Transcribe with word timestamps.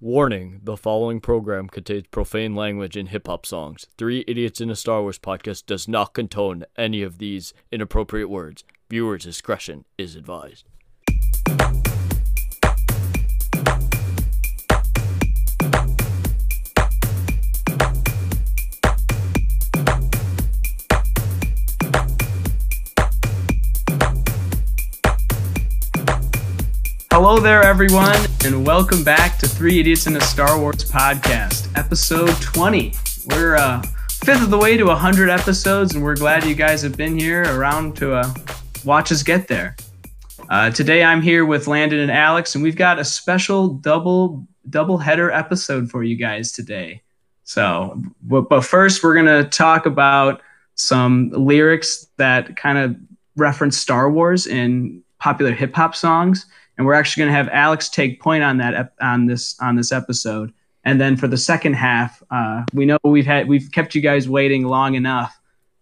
Warning 0.00 0.60
the 0.62 0.76
following 0.76 1.18
program 1.18 1.66
contains 1.66 2.06
profane 2.12 2.54
language 2.54 2.96
and 2.96 3.08
hip 3.08 3.26
hop 3.26 3.44
songs. 3.44 3.88
Three 3.96 4.24
Idiots 4.28 4.60
in 4.60 4.70
a 4.70 4.76
Star 4.76 5.02
Wars 5.02 5.18
podcast 5.18 5.66
does 5.66 5.88
not 5.88 6.14
condone 6.14 6.64
any 6.76 7.02
of 7.02 7.18
these 7.18 7.52
inappropriate 7.72 8.30
words. 8.30 8.62
Viewers' 8.88 9.24
discretion 9.24 9.86
is 9.98 10.14
advised. 10.14 10.66
Hello 27.38 27.50
there, 27.50 27.62
everyone, 27.62 28.18
and 28.44 28.66
welcome 28.66 29.04
back 29.04 29.38
to 29.38 29.46
Three 29.46 29.78
Idiots 29.78 30.08
in 30.08 30.16
a 30.16 30.20
Star 30.20 30.58
Wars 30.58 30.90
podcast, 30.90 31.70
episode 31.78 32.34
20. 32.42 32.94
We're 33.26 33.54
uh, 33.54 33.80
fifth 34.10 34.42
of 34.42 34.50
the 34.50 34.58
way 34.58 34.76
to 34.76 34.86
100 34.86 35.30
episodes, 35.30 35.94
and 35.94 36.02
we're 36.02 36.16
glad 36.16 36.42
you 36.42 36.56
guys 36.56 36.82
have 36.82 36.96
been 36.96 37.16
here 37.16 37.44
around 37.56 37.96
to 37.98 38.16
uh, 38.16 38.34
watch 38.84 39.12
us 39.12 39.22
get 39.22 39.46
there. 39.46 39.76
Uh, 40.50 40.70
today, 40.70 41.04
I'm 41.04 41.22
here 41.22 41.44
with 41.44 41.68
Landon 41.68 42.00
and 42.00 42.10
Alex, 42.10 42.56
and 42.56 42.64
we've 42.64 42.74
got 42.74 42.98
a 42.98 43.04
special 43.04 43.68
double 43.68 44.44
double 44.68 44.98
header 44.98 45.30
episode 45.30 45.88
for 45.92 46.02
you 46.02 46.16
guys 46.16 46.50
today. 46.50 47.02
So, 47.44 48.02
but, 48.20 48.48
but 48.48 48.64
first, 48.64 49.04
we're 49.04 49.14
gonna 49.14 49.44
talk 49.44 49.86
about 49.86 50.42
some 50.74 51.30
lyrics 51.30 52.08
that 52.16 52.56
kind 52.56 52.78
of 52.78 52.96
reference 53.36 53.78
Star 53.78 54.10
Wars 54.10 54.48
in 54.48 55.04
popular 55.20 55.52
hip 55.52 55.76
hop 55.76 55.94
songs 55.94 56.44
and 56.78 56.86
we're 56.86 56.94
actually 56.94 57.22
going 57.22 57.32
to 57.32 57.36
have 57.36 57.48
Alex 57.50 57.88
take 57.90 58.20
point 58.22 58.42
on 58.42 58.56
that 58.58 58.94
on 59.00 59.26
this 59.26 59.54
on 59.60 59.76
this 59.76 59.92
episode. 59.92 60.52
And 60.84 60.98
then 61.00 61.16
for 61.16 61.28
the 61.28 61.36
second 61.36 61.74
half, 61.74 62.22
uh, 62.30 62.64
we 62.72 62.86
know 62.86 62.96
we've 63.04 63.26
had 63.26 63.46
we've 63.48 63.70
kept 63.72 63.94
you 63.94 64.00
guys 64.00 64.28
waiting 64.28 64.64
long 64.64 64.94
enough, 64.94 65.38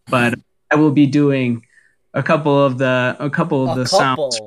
but 0.08 0.34
I 0.72 0.77
will 0.77 0.91
be 0.91 1.06
doing 1.06 1.64
a 2.14 2.22
couple 2.22 2.61
of 2.64 2.78
the 2.78 3.14
a 3.20 3.30
couple 3.30 3.69
of 3.70 3.77
A 3.78 3.84
the 3.84 3.88
couple. 3.88 4.33
sounds. 4.33 4.41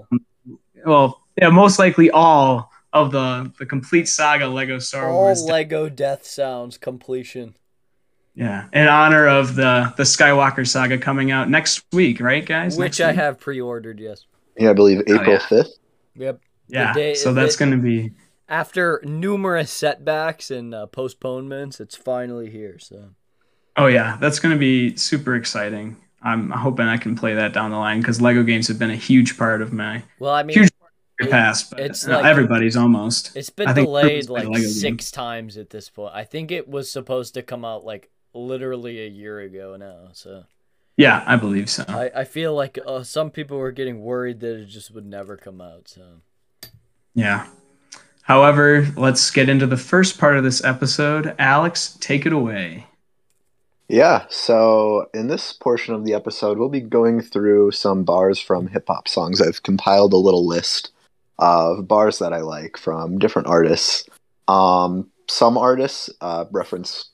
Well, 0.86 1.22
yeah, 1.42 1.50
most 1.50 1.80
likely 1.80 2.10
all 2.12 2.72
of 2.92 3.12
the 3.12 3.52
the 3.60 3.66
complete 3.66 4.08
saga 4.10 4.48
Lego 4.48 4.80
Star 4.80 5.10
All 5.10 5.22
Wars. 5.26 5.44
Lego 5.44 5.88
death 5.88 6.26
sounds 6.26 6.78
completion. 6.78 7.56
yeah, 8.36 8.68
in 8.74 8.88
honor 8.88 9.28
of 9.28 9.56
the 9.56 9.94
the 9.98 10.04
Skywalker 10.04 10.68
saga 10.68 10.98
coming 10.98 11.32
out 11.32 11.50
next 11.50 11.84
week, 11.94 12.20
right, 12.20 12.46
guys? 12.46 12.76
Which 12.78 13.00
Next 13.00 13.02
I 13.02 13.08
week? 13.12 13.16
have 13.18 13.40
pre 13.40 13.62
ordered, 13.62 14.00
yes. 14.00 14.26
Yeah, 14.58 14.72
I 14.72 14.74
believe 14.74 15.02
April 15.08 15.36
Oh, 15.36 15.56
5th. 15.56 15.70
Yep. 16.20 16.42
Yeah, 16.68 16.94
day- 16.94 17.16
so 17.16 17.34
that's 17.34 17.56
going 17.56 17.72
to 17.72 17.78
be 17.78 18.12
After 18.48 19.02
numerous 19.04 19.72
setbacks 19.72 20.52
and 20.52 20.74
uh, 20.76 20.86
postponements, 20.88 21.80
it's 21.80 21.96
finally 21.96 22.50
here. 22.50 22.78
So 22.80 23.10
Oh 23.78 23.88
yeah, 23.88 24.18
that's 24.20 24.40
going 24.40 24.54
to 24.54 24.60
be 24.60 24.96
super 24.98 25.36
exciting. 25.36 25.98
I'm 26.22 26.50
hoping 26.50 26.86
I 26.86 26.98
can 26.98 27.16
play 27.16 27.36
that 27.36 27.54
down 27.54 27.72
the 27.72 27.78
line 27.78 28.02
because 28.02 28.22
Lego 28.22 28.44
games 28.44 28.68
have 28.68 28.78
been 28.78 28.92
a 28.92 28.96
huge 28.96 29.38
part 29.38 29.62
of 29.62 29.72
my 29.72 30.04
well, 30.20 30.34
I 30.34 30.44
mean, 30.44 30.58
huge 30.58 30.70
part 30.80 30.92
of 31.22 31.28
it- 31.28 31.32
past. 31.32 31.72
But 31.72 31.80
it's 31.80 32.06
like- 32.08 32.26
everybody's 32.26 32.76
almost. 32.76 33.36
It's 33.38 33.50
been 33.50 33.74
delayed 33.74 34.30
like 34.30 34.54
six 34.58 35.12
times 35.12 35.58
at 35.58 35.70
this 35.70 35.90
point. 35.90 36.14
I 36.14 36.24
think 36.26 36.52
it 36.52 36.68
was 36.68 36.92
supposed 36.92 37.36
to 37.36 37.42
come 37.42 37.64
out 37.64 37.86
like 37.86 38.10
literally 38.34 39.02
a 39.02 39.08
year 39.08 39.40
ago 39.40 39.76
now. 39.78 40.10
So 40.14 40.44
Yeah, 41.00 41.24
I 41.26 41.38
believe 41.38 41.70
so. 41.70 41.86
I, 41.88 42.12
I 42.14 42.24
feel 42.26 42.54
like 42.54 42.78
uh, 42.86 43.04
some 43.04 43.32
people 43.32 43.58
were 43.58 43.72
getting 43.72 44.02
worried 44.02 44.42
that 44.42 44.64
it 44.64 44.66
just 44.66 44.94
would 44.94 45.06
never 45.06 45.38
come 45.38 45.62
out. 45.62 45.88
So 45.88 46.04
yeah. 47.14 47.48
However, 48.24 48.86
let's 48.98 49.32
get 49.32 49.48
into 49.48 49.66
the 49.66 49.78
first 49.78 50.20
part 50.20 50.36
of 50.36 50.44
this 50.44 50.62
episode. 50.62 51.36
Alex, 51.40 51.98
take 52.02 52.26
it 52.26 52.34
away. 52.34 52.86
Yeah, 53.88 54.26
so 54.30 55.10
in 55.14 55.30
this 55.30 55.54
portion 55.54 55.96
of 55.96 56.04
the 56.04 56.14
episode, 56.14 56.58
we'll 56.58 56.68
be 56.68 56.82
going 56.82 57.22
through 57.22 57.72
some 57.72 58.04
bars 58.04 58.38
from 58.38 58.68
hip 58.68 58.88
hop 58.90 59.08
songs. 59.08 59.42
I've 59.42 59.64
compiled 59.64 60.12
a 60.12 60.18
little 60.18 60.46
list 60.46 60.92
of 61.38 61.88
bars 61.88 62.20
that 62.20 62.34
I 62.34 62.42
like 62.42 62.76
from 62.76 63.20
different 63.20 63.48
artists. 63.48 64.04
Um, 64.50 65.10
some 65.30 65.58
artists 65.58 66.10
uh, 66.20 66.44
reference 66.52 67.06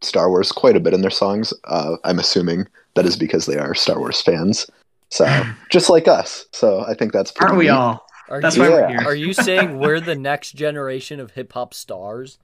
Star 0.00 0.30
Wars 0.30 0.50
quite 0.50 0.76
a 0.76 0.80
bit 0.80 0.94
in 0.94 1.02
their 1.02 1.10
songs. 1.10 1.52
Uh, 1.64 1.96
I'm 2.04 2.18
assuming 2.18 2.68
that 2.94 3.06
is 3.06 3.16
because 3.16 3.46
they 3.46 3.58
are 3.58 3.74
Star 3.74 3.98
Wars 3.98 4.20
fans. 4.20 4.68
So, 5.10 5.26
just 5.70 5.90
like 5.90 6.08
us. 6.08 6.46
So, 6.52 6.84
I 6.86 6.94
think 6.94 7.12
that's 7.12 7.30
pretty 7.30 7.48
Aren't 7.48 7.58
we 7.58 7.64
neat. 7.66 7.70
all? 7.70 8.06
are 8.30 8.40
That's 8.40 8.56
you 8.56 8.62
why 8.62 8.68
we're 8.70 8.80
Yeah. 8.80 8.88
here. 8.88 9.08
are 9.08 9.14
you 9.14 9.32
saying 9.34 9.78
we're 9.78 10.00
the 10.00 10.14
next 10.14 10.52
generation 10.52 11.20
of 11.20 11.32
hip 11.32 11.52
hop 11.52 11.74
stars? 11.74 12.38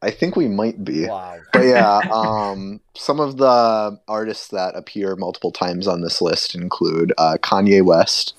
I 0.00 0.12
think 0.12 0.36
we 0.36 0.46
might 0.46 0.84
be. 0.84 1.06
Wow. 1.08 1.38
but 1.52 1.62
yeah, 1.64 2.00
um, 2.12 2.80
some 2.94 3.18
of 3.18 3.36
the 3.36 3.98
artists 4.06 4.48
that 4.48 4.76
appear 4.76 5.16
multiple 5.16 5.50
times 5.50 5.88
on 5.88 6.02
this 6.02 6.22
list 6.22 6.54
include 6.54 7.12
uh, 7.18 7.36
Kanye 7.42 7.82
West, 7.84 8.34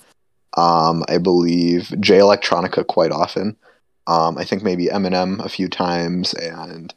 um, 0.56 1.04
I 1.10 1.18
believe 1.18 1.94
Jay 2.00 2.20
Electronica 2.20 2.88
quite 2.88 3.12
often, 3.12 3.58
um, 4.08 4.38
I 4.38 4.46
think 4.46 4.64
maybe 4.64 4.86
Eminem 4.86 5.44
a 5.44 5.50
few 5.50 5.68
times, 5.68 6.34
and 6.34 6.94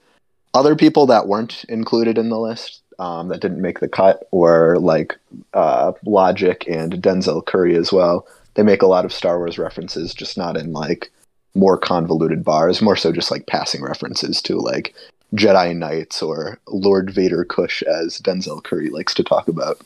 other 0.55 0.77
people 0.77 1.07
that 1.07 1.27
weren't 1.27 1.65
included 1.65 2.17
in 2.17 2.29
the 2.29 2.39
list 2.39 2.81
um, 2.98 3.28
that 3.28 3.41
didn't 3.41 3.60
make 3.60 3.80
the 3.80 3.88
cut 3.88 4.28
were 4.32 4.78
like 4.78 5.16
uh, 5.54 5.92
Logic 6.04 6.64
and 6.69 6.94
Denzel 6.94 7.44
Curry 7.44 7.76
as 7.76 7.92
well. 7.92 8.26
They 8.54 8.62
make 8.62 8.82
a 8.82 8.86
lot 8.86 9.04
of 9.04 9.12
Star 9.12 9.38
Wars 9.38 9.58
references, 9.58 10.14
just 10.14 10.36
not 10.36 10.56
in 10.56 10.72
like 10.72 11.10
more 11.54 11.78
convoluted 11.78 12.44
bars, 12.44 12.82
more 12.82 12.97
so 12.97 13.12
just 13.12 13.30
like 13.30 13.47
passing 13.47 13.82
references 13.82 14.41
to 14.42 14.58
like 14.58 14.94
Jedi 15.34 15.76
Knights 15.76 16.22
or 16.22 16.58
Lord 16.69 17.10
Vader 17.10 17.44
Kush, 17.44 17.82
as 17.82 18.19
Denzel 18.19 18.62
Curry 18.62 18.91
likes 18.91 19.14
to 19.14 19.24
talk 19.24 19.48
about. 19.48 19.80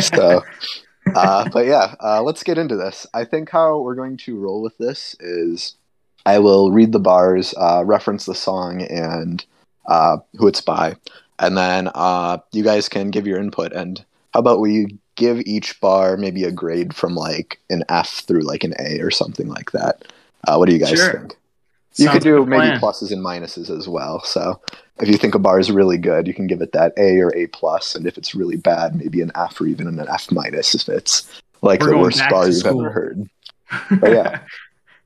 So, 0.00 0.42
uh, 1.14 1.48
but 1.50 1.66
yeah, 1.66 1.94
uh, 2.02 2.22
let's 2.22 2.42
get 2.42 2.58
into 2.58 2.76
this. 2.76 3.06
I 3.12 3.24
think 3.24 3.50
how 3.50 3.80
we're 3.80 3.94
going 3.94 4.16
to 4.18 4.38
roll 4.38 4.62
with 4.62 4.76
this 4.78 5.14
is 5.20 5.74
I 6.24 6.38
will 6.38 6.72
read 6.72 6.92
the 6.92 6.98
bars, 6.98 7.54
uh, 7.56 7.84
reference 7.84 8.26
the 8.26 8.34
song, 8.34 8.82
and 8.82 9.44
uh, 9.86 10.18
who 10.38 10.48
it's 10.48 10.60
by, 10.60 10.96
and 11.38 11.56
then 11.56 11.88
uh, 11.94 12.38
you 12.52 12.62
guys 12.64 12.88
can 12.88 13.10
give 13.10 13.26
your 13.26 13.38
input. 13.38 13.72
And 13.72 14.04
how 14.32 14.40
about 14.40 14.60
we 14.60 14.98
give 15.16 15.40
each 15.46 15.80
bar 15.80 16.16
maybe 16.16 16.44
a 16.44 16.52
grade 16.52 16.94
from 16.94 17.14
like 17.14 17.58
an 17.70 17.84
F 17.88 18.22
through 18.26 18.42
like 18.42 18.64
an 18.64 18.74
A 18.78 19.00
or 19.00 19.10
something 19.10 19.48
like 19.48 19.72
that? 19.72 20.04
Uh, 20.46 20.56
what 20.56 20.68
do 20.68 20.74
you 20.74 20.80
guys 20.80 20.90
Sure. 20.98 21.12
think? 21.12 21.36
You 21.96 22.10
could 22.10 22.22
do 22.22 22.40
like 22.40 22.48
maybe 22.48 22.78
pluses 22.78 23.10
and 23.10 23.24
minuses 23.24 23.70
as 23.74 23.88
well. 23.88 24.22
So 24.22 24.60
if 25.00 25.08
you 25.08 25.16
think 25.16 25.34
a 25.34 25.38
bar 25.38 25.58
is 25.58 25.70
really 25.70 25.96
good, 25.96 26.26
you 26.26 26.34
can 26.34 26.46
give 26.46 26.60
it 26.60 26.72
that 26.72 26.92
A 26.98 27.18
or 27.20 27.34
A 27.34 27.46
plus, 27.46 27.94
and 27.94 28.06
if 28.06 28.18
it's 28.18 28.34
really 28.34 28.56
bad, 28.56 28.94
maybe 28.94 29.22
an 29.22 29.32
F 29.34 29.58
or 29.60 29.66
even 29.66 29.86
an 29.88 30.06
F 30.06 30.30
minus 30.30 30.74
if 30.74 30.90
it's 30.90 31.26
like 31.62 31.80
We're 31.80 31.90
the 31.92 31.98
worst 31.98 32.22
bar 32.28 32.48
you've 32.48 32.66
ever 32.66 32.90
heard. 32.90 33.28
But 34.00 34.12
yeah. 34.12 34.40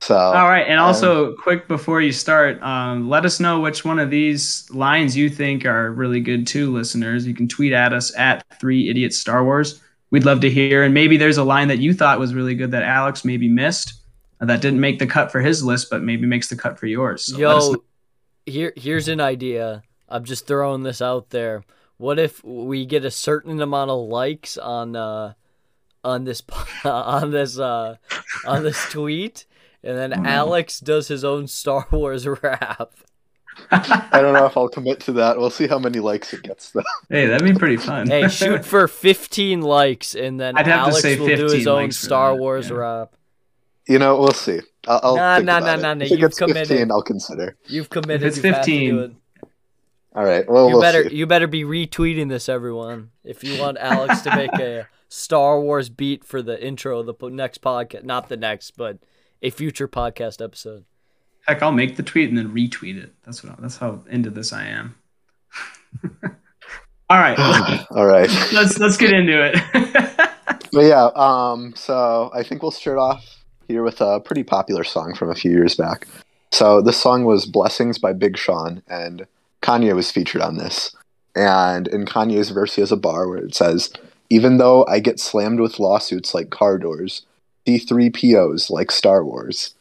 So 0.01 0.17
All 0.17 0.49
right, 0.49 0.65
and 0.67 0.79
um, 0.79 0.87
also 0.87 1.35
quick 1.35 1.67
before 1.67 2.01
you 2.01 2.11
start, 2.11 2.61
um, 2.63 3.07
let 3.07 3.23
us 3.23 3.39
know 3.39 3.59
which 3.59 3.85
one 3.85 3.99
of 3.99 4.09
these 4.09 4.67
lines 4.71 5.15
you 5.15 5.29
think 5.29 5.63
are 5.63 5.91
really 5.91 6.19
good 6.19 6.47
too, 6.47 6.73
listeners. 6.73 7.27
You 7.27 7.35
can 7.35 7.47
tweet 7.47 7.71
at 7.71 7.93
us 7.93 8.15
at 8.17 8.43
Three 8.59 8.89
Idiots 8.89 9.19
Star 9.19 9.43
Wars. 9.43 9.79
We'd 10.09 10.25
love 10.25 10.41
to 10.41 10.49
hear, 10.49 10.81
and 10.83 10.91
maybe 10.91 11.17
there's 11.17 11.37
a 11.37 11.43
line 11.43 11.67
that 11.67 11.77
you 11.77 11.93
thought 11.93 12.19
was 12.19 12.33
really 12.33 12.55
good 12.55 12.71
that 12.71 12.81
Alex 12.81 13.23
maybe 13.23 13.47
missed, 13.47 13.93
uh, 14.41 14.45
that 14.45 14.59
didn't 14.59 14.79
make 14.79 14.97
the 14.97 15.05
cut 15.05 15.31
for 15.31 15.39
his 15.39 15.63
list, 15.63 15.91
but 15.91 16.01
maybe 16.01 16.25
makes 16.25 16.49
the 16.49 16.55
cut 16.55 16.79
for 16.79 16.87
yours. 16.87 17.25
So 17.25 17.37
let 17.37 17.57
us 17.57 17.69
know. 17.69 17.83
Yo, 18.47 18.51
here 18.51 18.73
here's 18.75 19.07
an 19.07 19.21
idea. 19.21 19.83
I'm 20.09 20.25
just 20.25 20.47
throwing 20.47 20.81
this 20.81 21.03
out 21.03 21.29
there. 21.29 21.63
What 21.97 22.17
if 22.17 22.43
we 22.43 22.87
get 22.87 23.05
a 23.05 23.11
certain 23.11 23.61
amount 23.61 23.91
of 23.91 24.09
likes 24.09 24.57
on 24.57 24.95
uh 24.95 25.33
on 26.03 26.23
this 26.23 26.41
on 26.83 27.29
this 27.29 27.59
uh 27.59 27.97
on 28.47 28.63
this 28.63 28.83
tweet 28.89 29.45
and 29.83 29.97
then 29.97 30.13
Oh, 30.13 30.21
no. 30.21 30.29
Alex 30.29 30.79
does 30.79 31.07
his 31.07 31.23
own 31.23 31.47
Star 31.47 31.87
Wars 31.91 32.27
rap. 32.27 32.91
I 33.69 34.21
don't 34.21 34.33
know 34.33 34.45
if 34.45 34.55
I'll 34.55 34.69
commit 34.69 35.01
to 35.01 35.11
that. 35.13 35.37
We'll 35.37 35.49
see 35.49 35.67
how 35.67 35.77
many 35.77 35.99
likes 35.99 36.33
it 36.33 36.41
gets 36.43 36.71
though. 36.71 36.83
hey, 37.09 37.27
that'd 37.27 37.43
be 37.45 37.57
pretty 37.57 37.77
fun. 37.77 38.07
Hey, 38.07 38.27
shoot 38.29 38.65
for 38.65 38.87
15 38.89 39.61
likes 39.61 40.15
and 40.15 40.39
then 40.39 40.57
I'd 40.57 40.67
have 40.67 40.85
to 40.85 40.89
Alex 40.91 41.01
say 41.01 41.19
will 41.19 41.27
do 41.35 41.45
his 41.45 41.67
own 41.67 41.91
Star 41.91 42.33
that, 42.33 42.39
Wars 42.41 42.69
yeah. 42.69 42.75
rap. 42.75 43.15
You 43.87 43.99
know, 43.99 44.17
we'll 44.19 44.31
see. 44.31 44.59
I'll, 44.87 44.99
I'll 45.03 45.15
Nah, 45.15 45.35
think 45.35 45.45
nah, 45.47 45.57
about 45.57 45.65
nah, 45.65 45.73
it. 45.73 45.81
nah, 45.81 45.93
nah, 45.95 46.05
If 46.05 46.11
it 46.11 46.11
you've 46.11 46.19
gets 46.21 46.37
committed. 46.37 46.67
15, 46.69 46.91
I'll 46.91 47.01
consider. 47.03 47.57
You've 47.67 47.89
committed. 47.89 48.23
it's 48.27 48.37
you 48.37 48.51
have 48.53 48.63
to 48.65 48.71
do 48.71 48.99
15, 48.99 48.99
it. 48.99 49.11
All 50.15 50.23
right. 50.25 50.49
Well, 50.49 50.67
you 50.67 50.73
we'll 50.73 50.81
better 50.81 51.09
see. 51.09 51.15
you 51.15 51.25
better 51.27 51.47
be 51.47 51.63
retweeting 51.63 52.29
this, 52.29 52.47
everyone. 52.49 53.11
If 53.23 53.43
you 53.43 53.59
want 53.61 53.77
Alex 53.79 54.21
to 54.21 54.35
make 54.35 54.53
a 54.59 54.87
Star 55.09 55.59
Wars 55.59 55.89
beat 55.89 56.23
for 56.23 56.41
the 56.41 56.61
intro 56.63 56.99
of 56.99 57.05
the 57.05 57.29
next 57.29 57.61
podcast, 57.61 58.03
not 58.03 58.29
the 58.29 58.37
next, 58.37 58.71
but 58.77 58.97
a 59.41 59.49
future 59.49 59.87
podcast 59.87 60.43
episode. 60.43 60.85
Heck, 61.47 61.63
I'll 61.63 61.71
make 61.71 61.95
the 61.95 62.03
tweet 62.03 62.29
and 62.29 62.37
then 62.37 62.53
retweet 62.53 63.01
it. 63.01 63.13
That's 63.25 63.43
what. 63.43 63.53
I, 63.53 63.61
That's 63.61 63.77
how 63.77 64.03
into 64.09 64.29
this 64.29 64.53
I 64.53 64.65
am. 64.65 64.95
All 67.09 67.17
right, 67.17 67.37
All 67.91 68.05
right. 68.05 68.29
let's 68.53 68.79
let's 68.79 68.97
get 68.97 69.11
into 69.11 69.41
it. 69.43 69.57
But 70.73 70.85
yeah, 70.85 71.09
um, 71.15 71.73
so 71.75 72.31
I 72.33 72.43
think 72.43 72.61
we'll 72.61 72.71
start 72.71 72.97
off 72.97 73.43
here 73.67 73.83
with 73.83 73.99
a 73.99 74.21
pretty 74.21 74.43
popular 74.43 74.85
song 74.85 75.13
from 75.13 75.29
a 75.29 75.35
few 75.35 75.51
years 75.51 75.75
back. 75.75 76.07
So 76.51 76.81
this 76.81 76.95
song 76.95 77.25
was 77.25 77.45
"Blessings" 77.45 77.97
by 77.97 78.13
Big 78.13 78.37
Sean, 78.37 78.81
and 78.87 79.27
Kanye 79.61 79.93
was 79.93 80.11
featured 80.11 80.41
on 80.41 80.57
this. 80.57 80.95
And 81.35 81.89
in 81.89 82.05
Kanye's 82.05 82.51
verse, 82.51 82.75
he 82.75 82.81
has 82.81 82.91
a 82.91 82.97
bar 82.97 83.27
where 83.27 83.39
it 83.39 83.53
says, 83.53 83.91
"Even 84.29 84.57
though 84.59 84.85
I 84.85 84.99
get 84.99 85.19
slammed 85.19 85.59
with 85.59 85.79
lawsuits 85.79 86.33
like 86.33 86.51
car 86.51 86.77
doors, 86.77 87.25
C3POs 87.67 88.69
like 88.69 88.91
Star 88.91 89.23
Wars." 89.25 89.75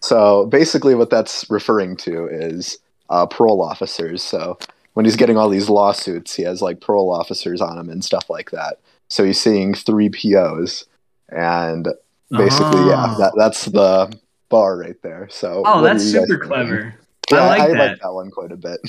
So 0.00 0.46
basically, 0.46 0.94
what 0.94 1.10
that's 1.10 1.44
referring 1.50 1.96
to 1.98 2.26
is 2.26 2.78
uh, 3.10 3.26
parole 3.26 3.62
officers. 3.62 4.22
So 4.22 4.58
when 4.94 5.04
he's 5.04 5.16
getting 5.16 5.36
all 5.36 5.48
these 5.48 5.68
lawsuits, 5.68 6.34
he 6.34 6.42
has 6.44 6.62
like 6.62 6.80
parole 6.80 7.10
officers 7.12 7.60
on 7.60 7.78
him 7.78 7.90
and 7.90 8.04
stuff 8.04 8.30
like 8.30 8.50
that. 8.52 8.78
So 9.08 9.24
he's 9.24 9.40
seeing 9.40 9.74
three 9.74 10.08
POs, 10.08 10.86
and 11.28 11.88
basically, 12.30 12.86
yeah, 12.86 13.14
Oh. 13.14 13.18
that, 13.18 13.32
that's 13.36 13.64
the 13.66 14.12
bar 14.48 14.78
right 14.78 15.00
there. 15.02 15.28
So 15.30 15.62
Oh, 15.66 15.82
that's 15.82 16.04
do 16.04 16.08
you 16.10 16.18
guys 16.20 16.28
super 16.28 16.44
clever. 16.46 16.94
Yeah, 17.30 17.38
I 17.42 17.46
like 17.46 17.60
I 17.60 17.68
that. 17.68 17.76
like 17.78 18.00
that 18.00 18.12
one 18.14 18.30
quite 18.30 18.52
a 18.52 18.56
bit. 18.56 18.80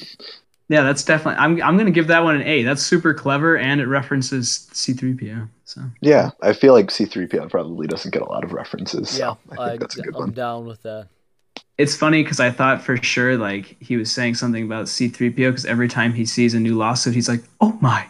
Yeah, 0.71 0.83
that's 0.83 1.03
definitely. 1.03 1.39
I'm 1.39 1.61
I'm 1.61 1.77
gonna 1.77 1.91
give 1.91 2.07
that 2.07 2.23
one 2.23 2.35
an 2.35 2.43
A. 2.47 2.63
That's 2.63 2.81
super 2.81 3.13
clever, 3.13 3.57
and 3.57 3.81
it 3.81 3.87
references 3.87 4.69
C3PO. 4.71 5.49
So 5.65 5.81
Yeah, 6.01 6.31
I 6.41 6.53
feel 6.53 6.73
like 6.73 6.91
C3PO 6.91 7.47
probably 7.47 7.87
doesn't 7.87 8.11
get 8.11 8.21
a 8.21 8.25
lot 8.25 8.43
of 8.43 8.53
references. 8.53 9.09
Yeah, 9.09 9.35
so 9.49 9.51
I 9.51 9.57
think 9.57 9.79
that's 9.79 9.97
a 9.97 10.01
good 10.01 10.15
I'm 10.15 10.17
one. 10.17 10.33
down 10.33 10.65
with 10.65 10.81
that. 10.83 11.09
it's 11.77 11.95
funny 11.95 12.23
because 12.23 12.39
I 12.39 12.51
thought 12.51 12.81
for 12.81 12.97
sure 12.97 13.37
like 13.37 13.77
he 13.81 13.97
was 13.97 14.11
saying 14.11 14.35
something 14.35 14.63
about 14.63 14.87
C3PO 14.87 15.51
because 15.51 15.65
every 15.65 15.87
time 15.87 16.13
he 16.13 16.25
sees 16.25 16.53
a 16.53 16.59
new 16.59 16.77
lawsuit, 16.77 17.13
he's 17.15 17.29
like, 17.29 17.43
"Oh 17.59 17.77
my!" 17.81 18.07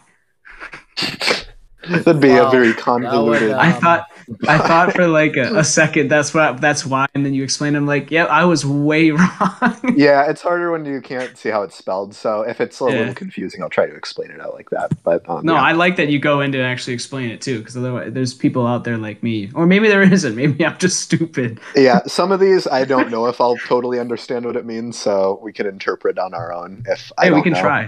That'd 2.06 2.22
be 2.22 2.30
Wow, 2.30 2.46
a 2.46 2.46
very 2.46 2.74
convoluted. 2.74 3.50
would, 3.50 3.58
uh, 3.58 3.58
I 3.60 3.72
Um, 3.72 3.82
thought 3.82 4.06
I 4.48 4.58
thought 4.58 4.94
for 4.94 5.08
like 5.08 5.36
a, 5.38 5.56
a 5.58 5.64
second 5.64 6.10
that's 6.10 6.34
what 6.34 6.62
that's 6.62 6.86
why, 6.86 7.08
and 7.14 7.26
then 7.26 7.34
you 7.34 7.44
explain. 7.44 7.76
I'm 7.76 7.86
like, 7.86 8.12
"Yeah, 8.12 8.26
I 8.26 8.46
was 8.46 8.66
way 8.66 9.12
wrong." 9.12 9.96
yeah, 9.96 10.30
it's 10.30 10.42
harder 10.42 10.72
when 10.72 10.86
you 10.86 11.02
can't 11.02 11.38
see 11.38 11.50
how 11.50 11.64
it's 11.64 11.76
spelled. 11.76 12.14
So 12.16 12.42
if 12.42 12.62
it's 12.62 12.80
a 12.82 12.86
Yeah. 12.86 13.00
little 13.00 13.14
confusing, 13.14 13.62
I'll 13.64 13.70
try 13.70 13.86
to 13.88 13.96
explain 13.96 14.32
it 14.32 14.40
out 14.42 14.54
like 14.54 14.70
that. 14.72 14.92
But 15.04 15.28
um, 15.30 15.46
No, 15.46 15.54
yeah. 15.56 15.62
I 15.64 15.72
like 15.74 15.96
that 15.98 16.10
you 16.10 16.20
go 16.20 16.42
in 16.42 16.52
to 16.54 16.62
actually 16.62 16.94
explain 16.94 17.30
it 17.32 17.42
too, 17.42 17.60
because 17.60 17.76
otherwise 17.78 18.14
there's 18.14 18.34
people 18.34 18.66
out 18.68 18.84
there 18.84 18.98
like 18.98 19.22
me, 19.24 19.50
or 19.54 19.66
maybe 19.66 19.88
there 19.88 20.02
isn't. 20.02 20.36
Maybe 20.36 20.66
I'm 20.66 20.78
just 20.78 21.00
stupid. 21.02 21.60
yeah, 21.76 22.02
some 22.08 22.32
of 22.32 22.40
these 22.40 22.68
I 22.68 22.86
don't 22.86 23.10
know 23.12 23.28
if 23.28 23.40
I'll 23.42 23.58
totally 23.58 24.00
understand 24.00 24.46
what 24.46 24.56
it 24.56 24.66
means, 24.66 24.98
so 24.98 25.40
we 25.44 25.54
can 25.54 25.66
interpret 25.68 26.18
on 26.20 26.34
our 26.34 26.54
own. 26.54 26.84
If 26.88 27.12
I 27.18 27.26
Hey, 27.26 27.30
we 27.32 27.36
don't 27.36 27.44
can 27.44 27.54
know. 27.54 27.62
try. 27.62 27.88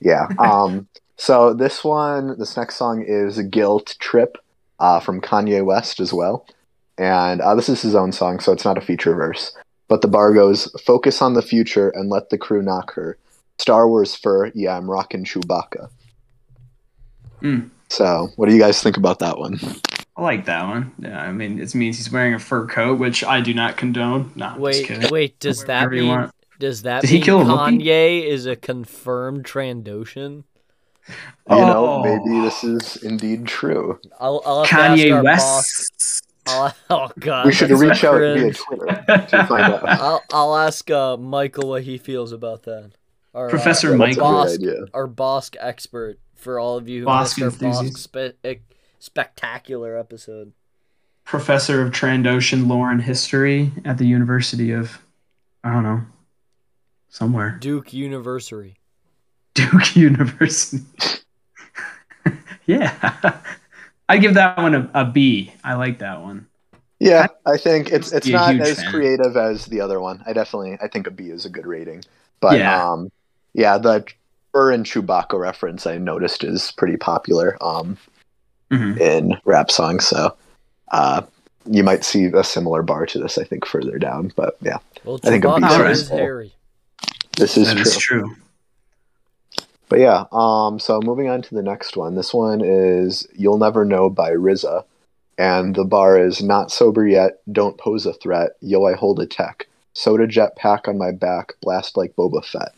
Yeah. 0.00 0.28
Um. 0.38 0.88
so 1.16 1.54
this 1.54 1.84
one, 1.84 2.36
this 2.38 2.56
next 2.56 2.76
song 2.76 3.04
is 3.06 3.38
"Guilt 3.42 3.94
Trip" 4.00 4.36
uh, 4.82 5.00
from 5.00 5.20
Kanye 5.22 5.64
West 5.64 6.00
as 6.00 6.12
well, 6.12 6.46
and 6.98 7.40
uh, 7.40 7.54
this 7.54 7.70
is 7.70 7.80
his 7.80 7.94
own 7.94 8.12
song, 8.12 8.40
so 8.40 8.52
it's 8.52 8.64
not 8.64 8.76
a 8.76 8.82
feature 8.82 9.14
verse. 9.14 9.56
But 9.88 10.02
the 10.02 10.08
bar 10.08 10.34
goes, 10.34 10.70
"Focus 10.84 11.22
on 11.22 11.34
the 11.34 11.42
future 11.42 11.88
and 11.90 12.10
let 12.10 12.28
the 12.28 12.36
crew 12.36 12.62
knock 12.62 12.92
her." 12.94 13.16
Star 13.58 13.88
Wars 13.88 14.14
fur, 14.16 14.50
yeah, 14.54 14.76
I'm 14.76 14.90
rocking 14.90 15.24
Chewbacca. 15.24 15.88
Mm. 17.42 17.70
So, 17.88 18.30
what 18.36 18.48
do 18.48 18.54
you 18.54 18.60
guys 18.60 18.82
think 18.82 18.96
about 18.96 19.20
that 19.20 19.38
one? 19.38 19.60
I 20.16 20.22
like 20.22 20.46
that 20.46 20.66
one. 20.66 20.92
Yeah, 20.98 21.20
I 21.20 21.32
mean, 21.32 21.60
it 21.60 21.74
means 21.74 21.96
he's 21.96 22.10
wearing 22.10 22.34
a 22.34 22.38
fur 22.38 22.66
coat, 22.66 22.98
which 22.98 23.22
I 23.22 23.40
do 23.40 23.54
not 23.54 23.76
condone. 23.76 24.32
No, 24.34 24.46
I'm 24.46 24.52
just 24.54 24.60
Wait, 24.60 24.86
kidding. 24.86 25.10
wait. 25.10 25.38
Does 25.38 25.64
that 25.64 25.90
mean? 25.90 26.30
Does 26.58 26.82
that 26.82 27.00
Did 27.02 27.10
he 27.10 27.16
mean 27.16 27.24
kill 27.24 27.40
a 27.40 27.44
Wookiee? 27.44 27.82
Kanye 27.82 28.24
is 28.24 28.46
a 28.46 28.56
confirmed 28.56 29.44
Trandoshan? 29.44 30.44
You 31.08 31.56
know, 31.56 31.86
Oh. 31.86 32.02
maybe 32.04 32.40
this 32.40 32.62
is 32.64 32.96
indeed 33.02 33.46
true. 33.46 33.98
I'll, 34.20 34.42
I'll 34.46 34.64
have 34.64 34.96
Kanye 34.98 35.22
West. 35.22 36.22
I'll, 36.46 36.74
oh 36.90 37.10
God, 37.18 37.46
we 37.46 37.52
should 37.52 37.70
reach 37.70 38.04
out 38.04 38.18
via. 38.18 38.52
Twitter 38.52 38.86
to 38.86 39.46
find 39.48 39.74
out. 39.74 39.88
I'll, 39.88 40.22
I'll 40.32 40.56
ask 40.56 40.88
uh, 40.90 41.16
Michael 41.16 41.68
what 41.68 41.82
he 41.82 41.98
feels 41.98 42.32
about 42.32 42.62
that. 42.64 42.92
Our, 43.34 43.48
Professor 43.48 43.90
Yeah, 43.92 43.96
that's 44.06 44.16
a 44.16 44.20
Michael. 44.20 44.44
Bossk, 44.44 44.88
our 44.94 45.08
Bossk 45.08 45.56
expert 45.58 46.18
for 46.34 46.58
all 46.58 46.76
of 46.76 46.88
you 46.88 47.00
who 47.02 47.06
Bossk 47.06 47.42
missed 47.44 47.62
our 47.62 47.70
Bossk 47.72 47.96
spe- 47.96 48.62
spectacular 48.98 49.96
episode. 49.96 50.52
Professor 51.24 51.80
of 51.82 51.92
Trandoshan 51.92 52.66
lore 52.68 52.90
and 52.90 53.00
history 53.02 53.70
at 53.84 53.96
the 53.98 54.04
University 54.06 54.72
of, 54.72 54.98
I 55.64 55.72
don't 55.72 55.84
know, 55.84 56.02
somewhere. 57.08 57.56
Duke 57.60 57.92
University. 57.92 58.76
Duke 59.54 59.96
University. 59.96 60.84
yeah. 62.66 63.40
I 64.08 64.18
give 64.18 64.34
that 64.34 64.56
one 64.56 64.74
a, 64.74 64.90
a 64.94 65.04
B. 65.04 65.52
I 65.64 65.74
like 65.74 65.98
that 66.00 66.20
one. 66.22 66.46
Yeah, 66.98 67.26
I 67.46 67.56
think 67.56 67.90
it's 67.90 68.12
it's 68.12 68.28
not 68.28 68.54
as 68.60 68.80
fan. 68.80 68.90
creative 68.92 69.36
as 69.36 69.66
the 69.66 69.80
other 69.80 70.00
one. 70.00 70.22
I 70.26 70.32
definitely 70.32 70.78
I 70.80 70.86
think 70.88 71.06
a 71.06 71.10
B 71.10 71.30
is 71.30 71.44
a 71.44 71.50
good 71.50 71.66
rating. 71.66 72.04
But 72.40 72.58
Yeah. 72.58 72.90
um 72.92 73.10
yeah, 73.54 73.76
the 73.78 74.04
Fur 74.52 74.70
and 74.70 74.84
Chewbacca 74.86 75.38
reference 75.38 75.86
I 75.86 75.98
noticed 75.98 76.44
is 76.44 76.72
pretty 76.76 76.96
popular 76.96 77.56
um 77.60 77.96
Mhm. 78.70 78.98
in 79.00 79.36
rap 79.44 79.70
songs, 79.70 80.06
so 80.06 80.36
uh 80.92 81.22
you 81.66 81.82
might 81.82 82.04
see 82.04 82.26
a 82.26 82.44
similar 82.44 82.82
bar 82.82 83.06
to 83.06 83.18
this, 83.18 83.36
I 83.38 83.44
think, 83.44 83.66
further 83.66 83.98
down. 83.98 84.32
But 84.36 84.56
yeah, 84.60 84.78
Well, 85.04 85.18
I 85.24 85.28
think 85.30 85.44
a 85.44 85.48
B 85.56 85.62
Chewbacca 85.62 85.90
is 85.90 86.00
is 86.02 86.08
full. 86.08 86.18
hairy. 86.18 86.54
this 87.36 87.56
is 87.56 87.66
That 87.68 87.74
true. 87.78 87.82
is 87.82 87.96
true. 87.96 88.36
But 89.92 90.00
yeah, 90.00 90.24
um, 90.32 90.78
so 90.78 91.00
moving 91.02 91.28
on 91.28 91.42
to 91.42 91.54
the 91.54 91.62
next 91.62 91.98
one. 91.98 92.14
This 92.14 92.32
one 92.32 92.62
is 92.64 93.28
"You'll 93.36 93.58
Never 93.58 93.84
Know" 93.84 94.08
by 94.08 94.30
RZA, 94.30 94.84
and 95.36 95.74
the 95.74 95.84
bar 95.84 96.16
is 96.18 96.42
"Not 96.42 96.70
sober 96.70 97.06
yet, 97.06 97.42
don't 97.52 97.76
pose 97.76 98.06
a 98.06 98.14
threat. 98.14 98.52
Yo, 98.62 98.86
I 98.86 98.94
hold 98.94 99.20
a 99.20 99.26
tech. 99.26 99.68
Soda 99.92 100.26
jet 100.26 100.56
pack 100.56 100.88
on 100.88 100.96
my 100.96 101.10
back, 101.12 101.52
blast 101.60 101.98
like 101.98 102.16
Boba 102.16 102.42
Fett." 102.42 102.72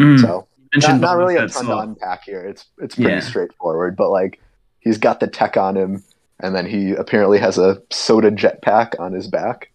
Mm. 0.00 0.18
So 0.20 0.48
not, 0.74 1.00
not 1.00 1.18
really 1.18 1.36
a 1.36 1.42
Fett, 1.42 1.52
ton 1.52 1.66
so- 1.66 1.70
to 1.76 1.78
unpack 1.78 2.24
here. 2.24 2.40
It's 2.40 2.64
it's 2.78 2.96
pretty 2.96 3.12
Yeah. 3.12 3.20
straightforward, 3.20 3.94
but 3.94 4.10
like 4.10 4.40
he's 4.80 4.98
got 4.98 5.20
the 5.20 5.28
tech 5.28 5.56
on 5.56 5.76
him, 5.76 6.02
and 6.40 6.52
then 6.52 6.66
he 6.66 6.94
apparently 6.94 7.38
has 7.38 7.58
a 7.58 7.80
soda 7.90 8.32
jet 8.32 8.60
pack 8.60 8.96
on 8.98 9.12
his 9.12 9.28
back, 9.28 9.70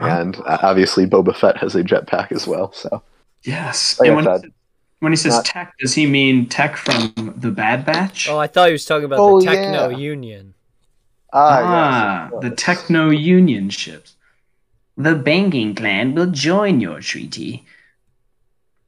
Oh. 0.00 0.06
and 0.06 0.34
uh, 0.46 0.56
obviously 0.62 1.04
Boba 1.06 1.36
Fett 1.36 1.58
has 1.58 1.74
a 1.74 1.84
jet 1.84 2.06
pack 2.06 2.32
as 2.32 2.46
well. 2.46 2.72
So 2.72 3.02
Yes. 3.42 4.00
Like 4.00 4.08
when, 5.02 5.12
he 5.12 5.16
says 5.16 5.34
not- 5.34 5.44
tech, 5.44 5.74
does 5.78 5.94
he 5.94 6.06
mean 6.06 6.48
tech 6.48 6.76
from 6.76 7.12
the 7.36 7.50
Bad 7.50 7.84
Batch? 7.84 8.28
Oh, 8.28 8.38
I 8.38 8.46
thought 8.46 8.68
he 8.68 8.72
was 8.72 8.84
talking 8.84 9.04
about 9.04 9.18
Oh, 9.18 9.40
the 9.40 9.46
Techno 9.46 9.88
yeah. 9.88 9.96
Union. 9.96 10.54
ah, 11.32 11.60
ah, 11.62 12.28
yes, 12.32 12.40
the 12.42 12.48
yes. 12.50 12.56
Techno 12.58 13.10
Union 13.10 13.68
ships. 13.70 14.14
The 14.96 15.14
banking 15.14 15.74
clan 15.74 16.14
will 16.14 16.30
join 16.30 16.80
your 16.80 17.00
treaty. 17.00 17.64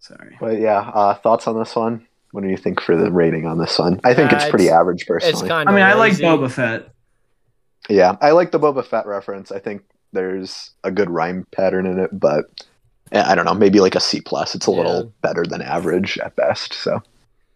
Sorry. 0.00 0.36
But 0.38 0.60
yeah, 0.60 0.80
uh, 0.94 1.14
thoughts 1.14 1.46
on 1.48 1.58
this 1.58 1.74
one? 1.74 2.06
What 2.32 2.42
do 2.44 2.48
you 2.50 2.56
think 2.56 2.80
for 2.80 2.96
the 2.96 3.10
rating 3.10 3.46
on 3.46 3.58
this 3.58 3.78
one? 3.78 4.00
I 4.04 4.12
think 4.12 4.32
Uh, 4.32 4.36
it's 4.36 4.48
pretty 4.50 4.66
it's- 4.66 4.78
average 4.78 5.00
It's 5.02 5.08
personally. 5.08 5.48
kind 5.48 5.68
I 5.68 5.72
of. 5.72 5.76
mean, 5.76 5.84
I 5.84 5.94
like 5.94 6.12
Boba 6.14 6.50
Fett. 6.50 6.88
yeah, 7.88 8.16
I 8.20 8.32
like 8.32 8.50
the 8.52 8.60
Boba 8.60 8.84
Fett 8.84 9.06
reference. 9.06 9.50
I 9.50 9.58
think 9.58 9.82
there's 10.12 10.70
a 10.84 10.90
good 10.90 11.10
rhyme 11.10 11.46
pattern 11.52 11.86
in 11.86 11.98
it, 11.98 12.10
but 12.12 12.44
I 13.14 13.34
don't 13.34 13.44
know, 13.44 13.54
maybe 13.54 13.80
like 13.80 13.94
a 13.94 14.00
C 14.00 14.20
plus. 14.20 14.54
It's 14.54 14.66
a 14.66 14.70
Yeah. 14.70 14.76
little 14.78 15.12
better 15.22 15.44
than 15.44 15.62
average 15.62 16.18
at 16.18 16.34
best. 16.36 16.72
So 16.74 17.02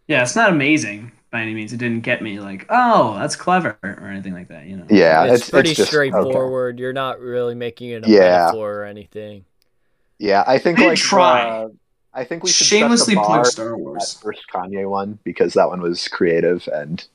Yeah, 0.07 0.23
it's 0.23 0.35
not 0.35 0.49
amazing 0.51 1.11
by 1.31 1.41
any 1.41 1.53
means. 1.53 1.73
It 1.73 1.77
didn't 1.77 2.01
get 2.01 2.23
me 2.23 2.39
like, 2.39 2.65
oh, 2.69 3.15
that's 3.19 3.35
clever 3.35 3.77
or 3.83 4.07
anything 4.07 4.33
like 4.33 4.47
that. 4.47 4.65
You 4.65 4.77
know. 4.77 4.85
yeah, 4.89 5.25
it's, 5.25 5.41
it's, 5.43 5.49
pretty 5.51 5.69
it's 5.71 5.77
just, 5.77 5.89
okay. 5.93 6.09
straightforward. 6.09 6.79
You're 6.79 6.93
not 6.93 7.19
really 7.19 7.55
making 7.55 7.89
it 7.89 8.05
a 8.05 8.09
Yeah. 8.09 8.19
metaphor 8.45 8.73
or 8.81 8.83
anything. 8.85 9.45
Yeah, 10.17 10.43
I 10.47 10.57
think 10.57 10.79
They 10.79 10.87
like 10.87 10.97
try. 10.97 11.41
uh, 11.47 11.69
I 12.13 12.23
think 12.23 12.43
we 12.43 12.49
should 12.49 12.65
set 12.67 12.75
the 12.75 12.79
Shamelessly 12.79 13.15
bar 13.15 13.25
plug 13.25 13.39
at 13.41 13.45
Star 13.47 13.77
Wars. 13.77 14.15
that 14.15 14.21
first 14.23 14.41
Kanye 14.51 14.89
one 14.89 15.19
because 15.23 15.53
that 15.53 15.67
one 15.69 15.81
was 15.81 16.07
creative 16.07 16.67
and 16.73 17.05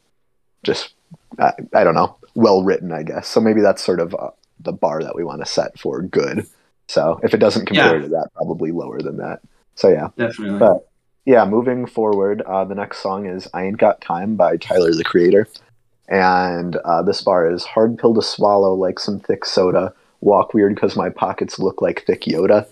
just 0.62 0.94
I, 1.38 1.52
I 1.74 1.82
don't 1.84 1.94
know, 1.94 2.16
well 2.34 2.62
written, 2.62 2.92
I 2.92 3.02
guess. 3.02 3.26
So 3.28 3.40
maybe 3.40 3.60
that's 3.60 3.82
sort 3.82 4.00
of 4.00 4.14
uh, 4.14 4.30
the 4.60 4.72
bar 4.72 5.02
that 5.02 5.16
we 5.16 5.24
want 5.24 5.40
to 5.40 5.46
set 5.46 5.78
for 5.78 6.00
good. 6.00 6.46
So 6.88 7.20
if 7.22 7.34
it 7.34 7.38
doesn't 7.38 7.66
compare 7.66 7.96
Yeah. 7.96 8.02
to 8.02 8.08
that, 8.08 8.28
probably 8.34 8.70
lower 8.72 9.00
than 9.00 9.16
that. 9.18 9.40
So 9.74 9.88
yeah, 9.88 10.08
Definitely. 10.16 10.58
But- 10.58 10.88
yeah. 11.26 11.44
Moving 11.46 11.86
forward, 11.86 12.42
uh, 12.42 12.64
the 12.64 12.74
next 12.74 12.98
song 12.98 13.24
is 13.26 13.48
"I 13.54 13.64
Ain't 13.64 13.78
Got 13.78 14.00
Time" 14.02 14.36
by 14.36 14.56
Tyler 14.58 14.92
the 14.92 15.04
Creator, 15.04 15.48
and 16.08 16.76
uh, 16.76 17.02
this 17.02 17.22
bar 17.22 17.50
is 17.50 17.64
hard 17.64 17.98
pill 17.98 18.14
to 18.14 18.22
swallow 18.22 18.74
like 18.74 18.98
some 18.98 19.20
thick 19.20 19.44
soda. 19.44 19.94
Walk 20.20 20.54
weird 20.54 20.74
because 20.74 20.96
my 20.96 21.08
pockets 21.10 21.58
look 21.58 21.80
like 21.82 22.04
thick 22.06 22.22
Yoda. 22.22 22.66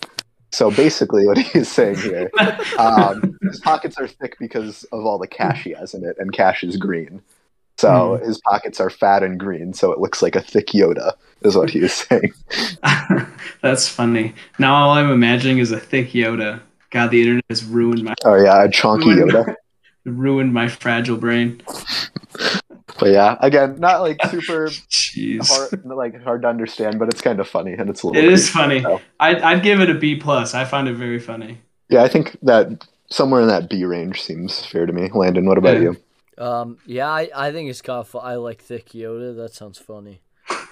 So 0.51 0.69
basically, 0.69 1.25
what 1.25 1.37
he's 1.53 1.67
saying 1.71 1.97
here, 1.97 2.29
um, 2.77 3.37
his 3.41 3.59
pockets 3.59 3.97
are 3.97 4.07
thick 4.07 4.37
because 4.39 4.83
of 4.91 5.03
all 5.05 5.17
the 5.17 5.27
cash 5.27 5.63
he 5.63 5.71
has 5.71 5.93
in 5.95 6.03
it, 6.05 6.15
and 6.19 6.31
cash 6.31 6.63
is 6.63 6.77
green. 6.77 7.21
So 7.77 8.17
hmm. 8.17 8.25
his 8.25 8.39
pockets 8.39 8.79
are 8.79 8.89
fat 8.89 9.23
and 9.23 9.39
green, 9.39 9.73
so 9.73 9.91
it 9.91 9.99
looks 9.99 10.21
like 10.21 10.35
a 10.35 10.41
thick 10.41 10.67
Yoda, 10.67 11.13
is 11.41 11.55
what 11.55 11.69
he 11.69 11.79
is 11.79 11.93
saying. 11.93 12.33
That's 13.61 13.87
funny. 13.87 14.33
Now 14.59 14.75
all 14.75 14.91
I'm 14.91 15.11
imagining 15.11 15.57
is 15.57 15.71
a 15.71 15.79
thick 15.79 16.09
Yoda. 16.09 16.61
God, 16.91 17.09
the 17.09 17.21
internet 17.21 17.45
has 17.49 17.63
ruined 17.65 18.03
my 18.03 18.13
Oh 18.23 18.35
yeah, 18.35 18.63
a 18.63 18.69
chunky 18.69 19.07
Yoda. 19.07 19.55
ruined 20.05 20.53
my 20.53 20.67
fragile 20.67 21.17
brain. 21.17 21.61
But 22.99 23.09
yeah, 23.09 23.37
again, 23.41 23.79
not 23.79 24.01
like 24.01 24.23
super 24.27 24.67
Jeez. 24.67 25.47
hard, 25.47 25.85
like 25.85 26.23
hard 26.23 26.43
to 26.43 26.47
understand, 26.47 26.99
but 26.99 27.09
it's 27.09 27.21
kind 27.21 27.39
of 27.39 27.47
funny 27.47 27.73
and 27.73 27.89
it's 27.89 28.03
a 28.03 28.07
little. 28.07 28.21
It 28.23 28.31
is 28.31 28.49
funny. 28.49 28.81
so. 28.81 29.01
I'd, 29.19 29.41
I'd 29.41 29.63
give 29.63 29.79
it 29.81 29.89
a 29.89 29.95
B 29.95 30.15
plus. 30.15 30.53
I 30.53 30.65
find 30.65 30.87
it 30.87 30.93
very 30.95 31.19
funny. 31.19 31.59
Yeah, 31.89 32.03
I 32.03 32.07
think 32.07 32.37
that 32.43 32.87
somewhere 33.09 33.41
in 33.41 33.47
that 33.47 33.69
B 33.69 33.83
range 33.85 34.21
seems 34.21 34.63
fair 34.65 34.85
to 34.85 34.93
me. 34.93 35.09
Landon, 35.13 35.45
what 35.45 35.57
about 35.57 35.77
Yeah. 35.77 35.81
you? 35.81 35.97
Um, 36.37 36.77
yeah, 36.85 37.09
I, 37.09 37.29
I 37.35 37.51
think 37.51 37.69
it's 37.69 37.81
kind 37.81 37.99
of 37.99 38.07
fu- 38.07 38.17
I 38.19 38.35
like 38.35 38.61
thick 38.61 38.89
Yoda. 38.89 39.35
That 39.35 39.53
sounds 39.53 39.77
funny. 39.77 40.21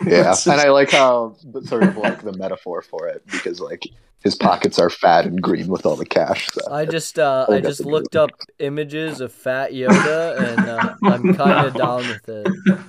Yeah, 0.05 0.31
It's 0.31 0.47
and 0.47 0.59
I 0.59 0.69
like 0.69 0.91
how 0.91 1.35
sort 1.63 1.83
of 1.83 1.95
like 1.97 2.23
the 2.23 2.33
metaphor 2.33 2.81
for 2.81 3.07
it 3.07 3.23
because 3.27 3.59
like 3.59 3.85
his 4.23 4.35
pockets 4.35 4.77
are 4.79 4.89
fat 4.89 5.25
and 5.25 5.41
green 5.41 5.67
with 5.67 5.85
all 5.85 5.95
the 5.95 6.05
cash. 6.05 6.47
So. 6.51 6.71
I 6.71 6.85
just 6.85 7.17
uh, 7.19 7.45
I 7.49 7.59
just 7.61 7.85
looked 7.85 8.15
up 8.15 8.31
images 8.59 9.21
of 9.21 9.31
Fat 9.31 9.71
Yoda, 9.71 10.37
and 10.39 10.59
uh, 10.67 10.95
I'm 11.03 11.33
kind 11.35 11.67
of 11.67 11.73
down 11.77 12.07
with 12.07 12.29
it. 12.29 12.79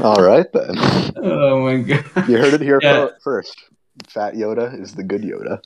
All 0.00 0.22
right 0.24 0.50
then, 0.52 0.74
oh 1.16 1.60
my 1.62 1.76
god! 1.78 2.28
you 2.28 2.38
heard 2.38 2.54
it 2.54 2.60
here 2.60 2.78
Yeah. 2.82 3.08
first. 3.22 3.56
Fat 4.08 4.34
Yoda 4.34 4.78
is 4.80 4.94
the 4.94 5.04
good 5.04 5.22
Yoda. 5.22 5.60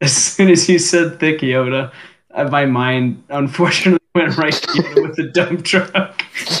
As 0.00 0.16
soon 0.16 0.48
as 0.50 0.68
you 0.68 0.78
said 0.78 1.20
thick 1.20 1.40
Yoda, 1.40 1.92
my 2.50 2.66
mind 2.66 3.22
unfortunately 3.30 4.00
went 4.14 4.36
right 4.36 4.52
to 4.52 4.68
Yoda 4.68 5.02
with 5.02 5.16
the 5.16 5.24
dump 5.30 5.64
truck. 5.64 6.24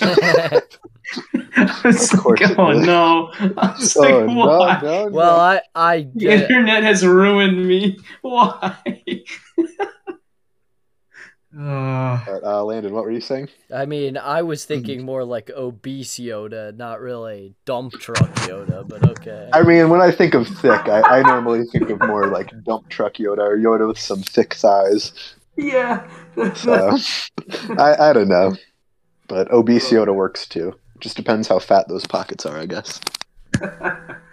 I 1.56 1.80
was 1.84 2.12
Of 2.12 2.20
course 2.20 2.40
like, 2.40 2.58
oh 2.58 2.72
did. 2.72 2.86
no! 2.86 3.30
I 3.56 3.74
was 3.78 3.96
like, 3.96 4.22
oh 4.26 4.26
why? 4.26 4.76
no, 4.80 5.08
no, 5.08 5.08
well, 5.10 5.36
no. 5.36 5.40
I 5.40 5.62
I 5.74 6.08
The 6.14 6.30
internet 6.32 6.82
has 6.82 7.04
ruined 7.06 7.66
me. 7.66 7.98
Why? 8.22 8.76
Uh, 11.56 12.18
But, 12.24 12.42
uh, 12.44 12.64
Landon, 12.64 12.92
what 12.92 13.04
were 13.04 13.10
you 13.12 13.20
saying? 13.20 13.48
I 13.72 13.86
mean, 13.86 14.16
I 14.16 14.42
Hmm. 14.42 14.48
was 14.48 14.64
thinking 14.64 15.04
more 15.04 15.24
like 15.24 15.50
obese 15.50 16.14
Yoda, 16.18 16.74
not 16.76 17.00
really 17.00 17.54
dump 17.64 17.96
truck 17.98 18.36
Yoda, 18.36 18.86
but 18.86 19.02
okay. 19.02 19.52
I 19.52 19.62
mean, 19.62 19.88
when 19.88 20.00
I 20.00 20.10
think 20.10 20.34
of 20.34 20.48
thick, 20.48 20.88
I, 20.88 21.04
I 21.20 21.22
normally 21.22 21.64
think 21.64 21.88
of 21.90 22.02
more 22.02 22.26
like 22.26 22.52
dump 22.64 22.88
truck 22.88 23.14
Yoda 23.14 23.38
or 23.38 23.56
Yoda 23.56 23.86
with 23.88 23.98
some 23.98 24.22
thick 24.22 24.54
thighs. 24.54 25.12
Yeah. 25.56 26.08
So 26.56 26.96
I, 27.78 28.10
I 28.10 28.12
don't 28.12 28.28
know, 28.28 28.56
but 29.28 29.50
obese 29.52 29.90
Yoda 29.90 30.14
works 30.14 30.46
too. 30.48 30.74
Just 31.00 31.16
depends 31.16 31.48
how 31.48 31.58
fat 31.58 31.88
those 31.88 32.06
pockets 32.06 32.46
are, 32.46 32.58
I 32.58 32.66
guess. 32.66 33.00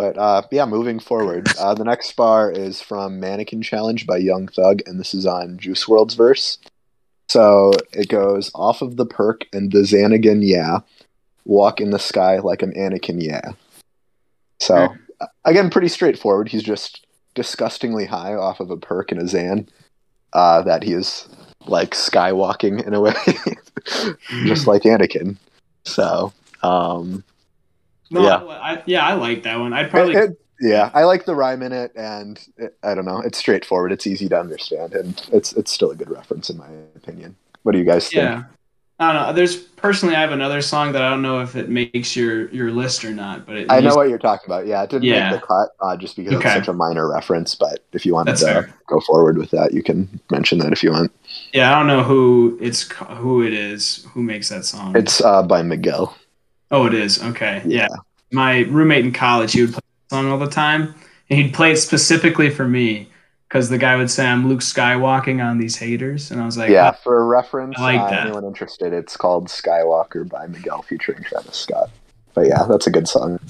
But 0.00 0.16
uh, 0.16 0.42
yeah, 0.50 0.64
moving 0.64 0.98
forward, 0.98 1.46
uh, 1.58 1.74
the 1.74 1.84
next 1.84 2.16
bar 2.16 2.50
is 2.50 2.80
from 2.80 3.20
Mannequin 3.20 3.60
Challenge 3.60 4.06
by 4.06 4.16
Young 4.16 4.48
Thug, 4.48 4.80
and 4.86 4.98
this 4.98 5.12
is 5.12 5.26
on 5.26 5.58
Juice 5.58 5.84
WRLD's 5.84 6.14
verse. 6.14 6.56
So 7.28 7.72
it 7.92 8.08
goes 8.08 8.50
off 8.54 8.80
of 8.80 8.96
the 8.96 9.04
perk 9.04 9.44
and 9.52 9.70
the 9.70 9.80
Xanagan, 9.80 10.40
yeah. 10.42 10.78
Walk 11.44 11.82
in 11.82 11.90
the 11.90 11.98
sky 11.98 12.38
like 12.38 12.62
an 12.62 12.72
Anakin, 12.72 13.22
yeah. 13.22 13.52
So 14.58 14.88
uh, 15.20 15.26
again, 15.44 15.68
pretty 15.68 15.88
straightforward. 15.88 16.48
He's 16.48 16.62
just 16.62 17.06
disgustingly 17.34 18.06
high 18.06 18.32
off 18.32 18.60
of 18.60 18.70
a 18.70 18.78
perk 18.78 19.12
and 19.12 19.20
a 19.20 19.24
Xan. 19.24 19.68
Uh, 20.32 20.62
that 20.62 20.82
he 20.82 20.92
is 20.92 21.28
like 21.66 21.90
skywalking 21.90 22.86
in 22.86 22.94
a 22.94 23.00
way, 23.00 23.14
just 24.46 24.66
like 24.66 24.82
Anakin. 24.82 25.36
So 25.84 26.32
um, 26.62 27.24
No, 28.10 28.22
Yeah. 28.22 28.36
I, 28.36 28.82
yeah, 28.86 29.06
I 29.06 29.14
like 29.14 29.42
that 29.44 29.58
one. 29.58 29.72
I'd 29.72 29.90
probably. 29.90 30.14
It- 30.16 30.30
it- 30.30 30.40
yeah, 30.62 30.90
I 30.92 31.04
like 31.04 31.24
the 31.24 31.34
rhyme 31.34 31.62
in 31.62 31.72
it, 31.72 31.90
and 31.96 32.38
it, 32.58 32.76
I 32.82 32.94
don't 32.94 33.06
know. 33.06 33.20
It's 33.20 33.38
straightforward. 33.38 33.92
It's 33.92 34.06
easy 34.06 34.28
to 34.28 34.38
understand, 34.38 34.92
and 34.92 35.26
it's 35.32 35.54
it's 35.54 35.72
still 35.72 35.90
a 35.90 35.96
good 35.96 36.10
reference 36.10 36.50
in 36.50 36.58
my 36.58 36.68
opinion. 36.94 37.34
What 37.62 37.72
do 37.72 37.78
you 37.78 37.84
guys 37.86 38.10
think? 38.10 38.44
Yeah. 39.00 39.08
I 39.08 39.12
don't 39.12 39.22
know. 39.26 39.32
There's 39.32 39.56
personally, 39.56 40.14
I 40.14 40.20
have 40.20 40.32
another 40.32 40.60
song 40.60 40.92
that 40.92 41.02
I 41.02 41.08
don't 41.10 41.22
know 41.22 41.40
if 41.40 41.56
it 41.56 41.68
makes 41.70 42.14
your 42.14 42.48
your 42.50 42.70
list 42.70 43.04
or 43.04 43.10
not, 43.12 43.46
but 43.46 43.56
it 43.56 43.66
I 43.70 43.80
know 43.80 43.86
used- 43.86 43.96
what 43.96 44.08
you're 44.08 44.18
talking 44.18 44.44
about. 44.46 44.66
Yeah, 44.66 44.82
it 44.82 44.90
didn't 44.90 45.04
Yeah. 45.04 45.30
make 45.32 45.40
the 45.40 45.46
cut 45.46 45.70
uh, 45.80 45.96
just 45.96 46.16
because 46.16 46.34
Okay. 46.34 46.48
it's 46.48 46.54
such 46.66 46.68
a 46.68 46.72
minor 46.72 47.08
reference. 47.10 47.54
But 47.54 47.84
if 47.92 48.04
you 48.04 48.14
wanted 48.14 48.32
That's 48.32 48.40
to 48.42 48.46
fair. 48.46 48.74
go 48.86 49.00
forward 49.00 49.38
with 49.38 49.50
that, 49.52 49.72
you 49.72 49.82
can 49.82 50.20
mention 50.30 50.58
that 50.58 50.72
if 50.72 50.82
you 50.82 50.90
want. 50.92 51.10
Yeah, 51.52 51.72
I 51.74 51.78
don't 51.78 51.86
know 51.86 52.02
who 52.02 52.58
it's 52.60 52.90
who 52.92 53.42
it 53.42 53.52
is 53.54 54.06
who 54.12 54.22
makes 54.22 54.48
that 54.50 54.64
song. 54.64 54.96
It's 54.96 55.20
uh, 55.22 55.42
by 55.42 55.62
Miguel. 55.62 56.14
oh, 56.70 56.86
it 56.86 56.94
is. 56.94 57.22
Okay, 57.22 57.62
yeah. 57.66 57.88
My 58.32 58.60
roommate 58.68 59.04
in 59.04 59.12
college, 59.12 59.52
he 59.54 59.62
would 59.62 59.72
play 59.72 59.80
that 60.10 60.14
song 60.14 60.30
all 60.30 60.38
the 60.38 60.46
time, 60.46 60.94
and 61.28 61.38
he'd 61.40 61.52
play 61.52 61.72
it 61.72 61.78
specifically 61.78 62.48
for 62.50 62.68
me 62.68 63.08
because 63.50 63.68
the 63.68 63.78
guy 63.78 63.96
would 63.96 64.10
say, 64.10 64.26
"I'm 64.26 64.48
Luke 64.48 64.60
Skywalking 64.60 65.44
on 65.44 65.58
these 65.58 65.76
haters," 65.76 66.30
and 66.30 66.40
I 66.40 66.46
was 66.46 66.56
like, 66.56 66.70
yeah, 66.70 66.92
for 66.92 67.26
reference, 67.26 67.76
I 67.78 67.82
like 67.82 68.00
uh, 68.00 68.10
that. 68.10 68.26
anyone 68.26 68.44
interested, 68.44 68.92
it's 68.92 69.16
called 69.16 69.48
Skywalker 69.48 70.28
by 70.28 70.46
Miguel 70.46 70.82
featuring 70.82 71.22
Travis 71.24 71.56
Scott. 71.56 71.90
But 72.34 72.46
yeah, 72.46 72.64
that's 72.68 72.86
a 72.86 72.90
good 72.90 73.08
song. 73.08 73.40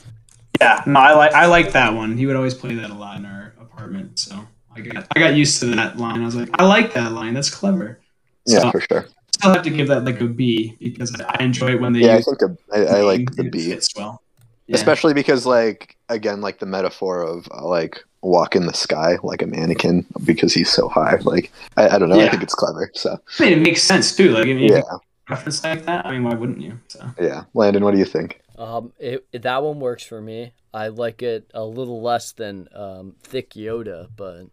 Yeah, 0.59 0.83
no, 0.87 0.99
I 1.01 1.13
like 1.13 1.33
I 1.33 1.47
like 1.47 1.73
that 1.73 1.95
one. 1.95 2.17
He 2.17 2.27
would 2.27 2.37
always 2.37 2.55
play 2.55 2.75
that 2.77 2.91
a 2.91 2.95
lot 2.95 3.19
in 3.19 3.27
our 3.27 3.53
apartment, 3.61 4.19
so 4.19 4.41
I 4.75 4.81
got 4.81 5.07
I 5.15 5.21
got 5.21 5.35
used 5.35 5.61
to 5.61 5.67
that 5.67 5.99
line. 5.99 6.23
I 6.23 6.25
was 6.25 6.35
like, 6.35 6.49
I 6.59 6.65
like 6.65 6.95
that 6.95 7.13
line. 7.13 7.35
That's 7.35 7.51
clever. 7.51 8.01
Yeah, 8.47 8.71
for 8.71 8.81
sure. 8.81 9.07
I 9.07 9.33
still 9.33 9.55
have 9.55 9.63
to 9.63 9.71
give 9.71 9.89
that 9.89 10.05
like 10.05 10.21
a 10.21 10.27
B 10.27 10.77
because 10.81 11.15
I 11.21 11.43
enjoy 11.43 11.73
it 11.73 11.81
when 11.81 11.93
they 11.93 12.01
Yeah, 12.01 12.17
I 12.17 12.23
think 12.23 12.41
a, 12.43 12.57
I, 12.73 12.99
I 12.99 13.01
like 13.03 13.37
the 13.37 13.45
it 13.45 13.53
B. 13.53 13.71
fits 13.71 13.95
well. 13.95 14.23
Yeah. 14.67 14.77
especially 14.77 15.15
because 15.15 15.47
like 15.47 15.97
again 16.09 16.41
like 16.41 16.59
the 16.59 16.67
metaphor 16.67 17.23
of 17.23 17.49
uh, 17.51 17.67
like 17.67 18.05
walk 18.23 18.55
in 18.55 18.67
the 18.67 18.73
sky 18.75 19.17
like 19.23 19.43
a 19.43 19.47
mannequin 19.47 20.05
because 20.25 20.53
he's 20.53 20.71
so 20.71 20.89
high 20.89 21.17
like 21.23 21.51
i, 21.77 21.89
I 21.89 21.99
don't 21.99 22.09
know 22.11 22.21
i 22.21 22.29
think 22.29 22.43
it's 22.43 22.55
clever 22.55 22.91
so 22.95 23.19
I 23.39 23.45
mean, 23.45 23.53
it 23.55 23.63
makes 23.63 23.83
sense 23.83 24.15
too. 24.15 24.31
Like, 24.33 24.43
I 24.43 24.47
mean, 24.53 24.59
yeah 24.59 24.77
yeah. 24.91 24.99
reference 25.29 25.65
like 25.65 25.85
that. 25.87 26.05
I 26.07 26.13
mean, 26.13 26.25
why 26.25 26.35
wouldn't 26.35 26.61
you? 26.61 26.79
So 26.89 27.05
yeah 27.21 27.45
landon 27.55 27.85
what 27.85 27.93
do 27.93 27.99
you 27.99 28.05
think 28.05 28.41
Um, 28.59 28.93
it, 28.99 29.27
it- 29.33 29.43
that 29.43 29.63
one 29.63 29.81
works 29.81 30.05
for 30.05 30.21
me. 30.21 30.53
I 30.75 30.89
like 30.89 31.23
it 31.23 31.51
a 31.55 31.65
little 31.65 32.03
less 32.03 32.33
than 32.33 32.69
um, 32.75 33.15
thick 33.23 33.51
Yoda, 33.55 34.09
but 34.17 34.47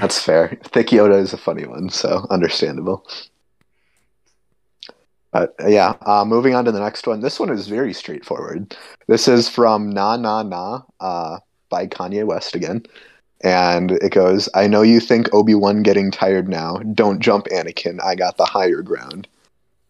that's 0.00 0.20
fair 0.22 0.58
thick 0.64 0.88
yoda 0.88 1.18
is 1.18 1.32
a 1.32 1.38
funny 1.38 1.64
one 1.64 1.88
so 1.88 2.26
understandable 2.28 3.06
but 5.32 5.54
uh, 5.62 5.68
yeah 5.68 5.94
uh, 6.04 6.24
moving 6.24 6.54
on 6.54 6.64
to 6.64 6.72
the 6.72 6.80
next 6.80 7.06
one 7.06 7.20
this 7.20 7.38
one 7.40 7.50
is 7.50 7.66
very 7.68 7.92
straightforward 7.92 8.76
this 9.06 9.28
is 9.28 9.48
from 9.48 9.88
na 9.90 10.16
na 10.16 10.42
na 10.42 10.82
uh, 11.00 11.38
by 11.68 11.86
kanye 11.86 12.24
west 12.24 12.54
again 12.54 12.84
and 13.42 13.92
it 13.92 14.12
goes 14.12 14.48
i 14.54 14.66
know 14.66 14.82
you 14.82 15.00
think 15.00 15.32
obi-wan 15.34 15.82
getting 15.82 16.10
tired 16.10 16.48
now 16.48 16.76
don't 16.94 17.20
jump 17.20 17.46
anakin 17.48 18.02
i 18.02 18.14
got 18.14 18.36
the 18.36 18.44
higher 18.46 18.82
ground 18.82 19.28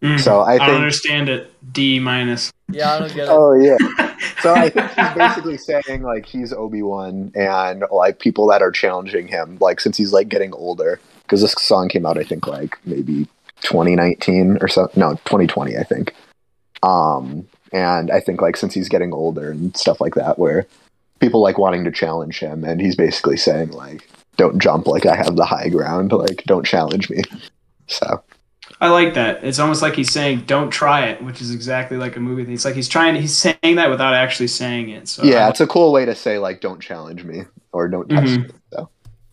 Mm. 0.02 0.20
so 0.20 0.40
i 0.40 0.56
I 0.56 0.58
don't 0.58 0.76
understand 0.76 1.30
it. 1.30 1.50
D 1.72 1.98
minus. 1.98 2.52
yeah, 2.70 2.92
I 2.92 2.98
don't 2.98 3.14
get 3.14 3.24
it. 3.24 3.30
Oh 3.30 3.54
yeah. 3.54 3.78
So 4.42 4.54
I 4.54 4.68
think 4.68 4.90
he's 4.90 5.14
basically 5.14 5.56
saying 5.58 6.02
like 6.02 6.26
he's 6.26 6.52
Obi 6.52 6.82
Wan 6.82 7.32
and 7.34 7.82
like 7.90 8.18
people 8.18 8.46
that 8.48 8.60
are 8.60 8.70
challenging 8.70 9.26
him, 9.26 9.56
like 9.60 9.80
since 9.80 9.96
he's 9.96 10.12
like 10.12 10.28
getting 10.28 10.52
older, 10.52 11.00
because 11.22 11.40
this 11.40 11.52
song 11.52 11.88
came 11.88 12.04
out 12.04 12.18
I 12.18 12.24
think 12.24 12.46
like 12.46 12.78
maybe 12.84 13.26
2019 13.62 14.58
or 14.60 14.68
so, 14.68 14.90
no 14.96 15.12
2020 15.24 15.78
I 15.78 15.82
think. 15.82 16.14
Um, 16.82 17.48
and 17.72 18.10
I 18.10 18.20
think 18.20 18.42
like 18.42 18.56
since 18.58 18.74
he's 18.74 18.88
getting 18.90 19.12
older 19.14 19.50
and 19.50 19.74
stuff 19.76 20.00
like 20.00 20.14
that, 20.14 20.38
where 20.38 20.66
people 21.20 21.40
like 21.42 21.58
wanting 21.58 21.84
to 21.84 21.90
challenge 21.90 22.38
him, 22.38 22.64
and 22.64 22.80
he's 22.80 22.96
basically 22.96 23.36
saying 23.36 23.70
like, 23.70 24.08
"Don't 24.36 24.58
jump 24.60 24.86
like 24.86 25.06
I 25.06 25.16
have 25.16 25.36
the 25.36 25.44
high 25.44 25.68
ground, 25.68 26.12
like 26.12 26.44
don't 26.46 26.64
challenge 26.66 27.10
me." 27.10 27.22
So 27.88 28.22
I 28.80 28.88
like 28.88 29.14
that. 29.14 29.44
It's 29.44 29.58
almost 29.58 29.80
like 29.82 29.94
he's 29.94 30.12
saying, 30.12 30.40
"Don't 30.46 30.70
try 30.70 31.06
it," 31.06 31.22
which 31.22 31.40
is 31.40 31.52
exactly 31.54 31.96
like 31.96 32.16
a 32.16 32.20
movie. 32.20 32.44
thing. 32.44 32.54
It's 32.54 32.64
like 32.64 32.74
he's 32.74 32.88
trying. 32.88 33.14
He's 33.16 33.36
saying 33.36 33.76
that 33.76 33.90
without 33.90 34.14
actually 34.14 34.48
saying 34.48 34.90
it. 34.90 35.08
So 35.08 35.22
yeah, 35.24 35.48
it's 35.48 35.60
a 35.60 35.66
cool 35.66 35.92
way 35.92 36.04
to 36.04 36.14
say 36.14 36.38
like, 36.38 36.60
"Don't 36.60 36.80
challenge 36.80 37.24
me" 37.24 37.42
or 37.72 37.88
"Don't 37.88 38.08
test 38.08 38.24
Mhm. 38.24 38.42
me." 38.44 38.50
So 38.72 38.88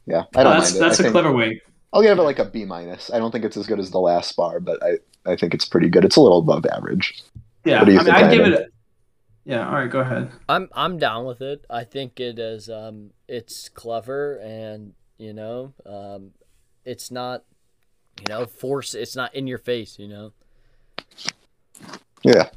yeah, 0.06 0.24
I 0.36 0.44
don't 0.44 0.54
that's 0.60 0.72
mind 0.74 0.76
it. 0.84 0.88
that's 0.88 1.00
I 1.02 1.08
a 1.08 1.12
clever 1.12 1.32
way. 1.32 1.62
I'll 1.92 2.02
give 2.02 2.18
it 2.18 2.22
like 2.24 2.40
a 2.40 2.46
B 2.46 2.66
minus. 2.66 3.12
I 3.14 3.20
don't 3.20 3.32
think 3.32 3.46
it's 3.46 3.58
as 3.58 3.68
good 3.68 3.80
as 3.80 3.92
the 3.92 4.00
last 4.00 4.36
bar, 4.36 4.60
but 4.60 4.82
I, 4.84 4.98
I 5.32 5.36
think 5.36 5.54
it's 5.54 5.66
pretty 5.66 5.90
good. 5.90 6.04
It's 6.04 6.16
a 6.16 6.22
little 6.22 6.40
above 6.40 6.66
average. 6.66 7.22
Yeah, 7.66 7.82
I 7.82 7.86
mean, 7.86 8.00
I'd 8.10 8.32
give 8.32 8.46
it. 8.48 8.73
A, 9.46 9.50
yeah. 9.50 9.68
All 9.68 9.76
right. 9.76 9.90
Go 9.90 10.00
ahead. 10.00 10.32
I'm 10.50 10.70
I'm 10.74 10.98
down 10.98 11.26
with 11.26 11.42
it. 11.42 11.66
I 11.70 11.84
think 11.84 12.20
it 12.20 12.40
is 12.40 12.70
um 12.70 13.12
it's 13.28 13.70
clever 13.70 14.38
and 14.40 14.94
you 15.18 15.34
know 15.34 15.74
um 15.86 16.32
it's 16.86 17.12
not 17.12 17.44
you 18.20 18.28
know 18.28 18.46
force 18.46 18.94
it's 18.94 19.16
not 19.16 19.34
in 19.36 19.48
your 19.48 19.58
face 19.58 19.98
you 20.00 20.08
know 20.08 20.34
Yeah, 22.24 22.50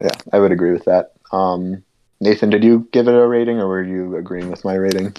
yeah, 0.00 0.10
I 0.32 0.38
would 0.38 0.52
agree 0.52 0.72
with 0.72 0.84
that. 0.84 1.12
Um, 1.32 1.82
Nathan, 2.20 2.50
did 2.50 2.64
you 2.64 2.88
give 2.92 3.08
it 3.08 3.14
a 3.14 3.26
rating, 3.26 3.58
or 3.58 3.68
were 3.68 3.82
you 3.82 4.16
agreeing 4.16 4.50
with 4.50 4.64
my 4.64 4.74
rating? 4.74 5.14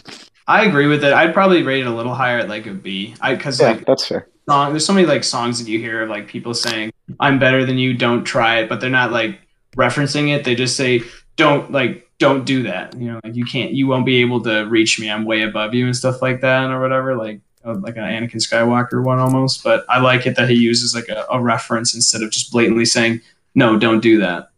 I 0.47 0.65
agree 0.65 0.87
with 0.87 1.03
it. 1.03 1.13
I'd 1.13 1.33
probably 1.33 1.63
rate 1.63 1.81
it 1.81 1.87
a 1.87 1.95
little 1.95 2.13
higher 2.13 2.39
at 2.39 2.49
like 2.49 2.67
a 2.67 2.73
B. 2.73 3.15
I 3.21 3.35
because 3.35 3.59
Yeah, 3.59 3.67
like 3.71 3.85
that's 3.85 4.07
fair. 4.07 4.27
song, 4.49 4.71
there's 4.71 4.85
so 4.85 4.93
many 4.93 5.07
like 5.07 5.23
songs 5.23 5.59
that 5.59 5.69
you 5.69 5.79
hear 5.79 6.03
of 6.03 6.09
like 6.09 6.27
people 6.27 6.53
saying 6.53 6.91
I'm 7.19 7.39
better 7.39 7.65
than 7.65 7.77
you, 7.77 7.93
don't 7.95 8.23
try 8.23 8.59
it, 8.59 8.69
but 8.69 8.79
they're 8.81 8.89
not 8.89 9.11
like 9.11 9.39
referencing 9.75 10.35
it. 10.35 10.43
They 10.43 10.55
just 10.55 10.75
say 10.75 11.01
don't 11.35 11.71
like 11.71 12.09
don't 12.17 12.45
do 12.45 12.63
that. 12.63 12.95
You 12.97 13.11
know, 13.11 13.19
like 13.23 13.35
you 13.35 13.45
can't, 13.45 13.71
you 13.71 13.87
won't 13.87 14.05
be 14.05 14.17
able 14.21 14.41
to 14.43 14.63
reach 14.63 14.99
me. 14.99 15.09
I'm 15.09 15.25
way 15.25 15.41
above 15.41 15.73
you 15.73 15.85
and 15.85 15.95
stuff 15.95 16.21
like 16.21 16.41
that 16.41 16.71
or 16.71 16.79
whatever. 16.79 17.15
Like 17.15 17.41
uh, 17.65 17.75
like 17.75 17.97
an 17.97 18.03
Anakin 18.03 18.35
Skywalker 18.35 19.03
one 19.03 19.19
almost. 19.19 19.63
But 19.63 19.85
I 19.89 19.99
like 19.99 20.25
it 20.25 20.35
that 20.37 20.49
he 20.49 20.55
uses 20.55 20.95
like 20.95 21.09
a, 21.09 21.25
a 21.29 21.41
reference 21.41 21.93
instead 21.93 22.21
of 22.21 22.31
just 22.31 22.51
blatantly 22.51 22.85
saying 22.85 23.21
no, 23.55 23.79
don't 23.79 24.01
do 24.01 24.19
that. 24.19 24.49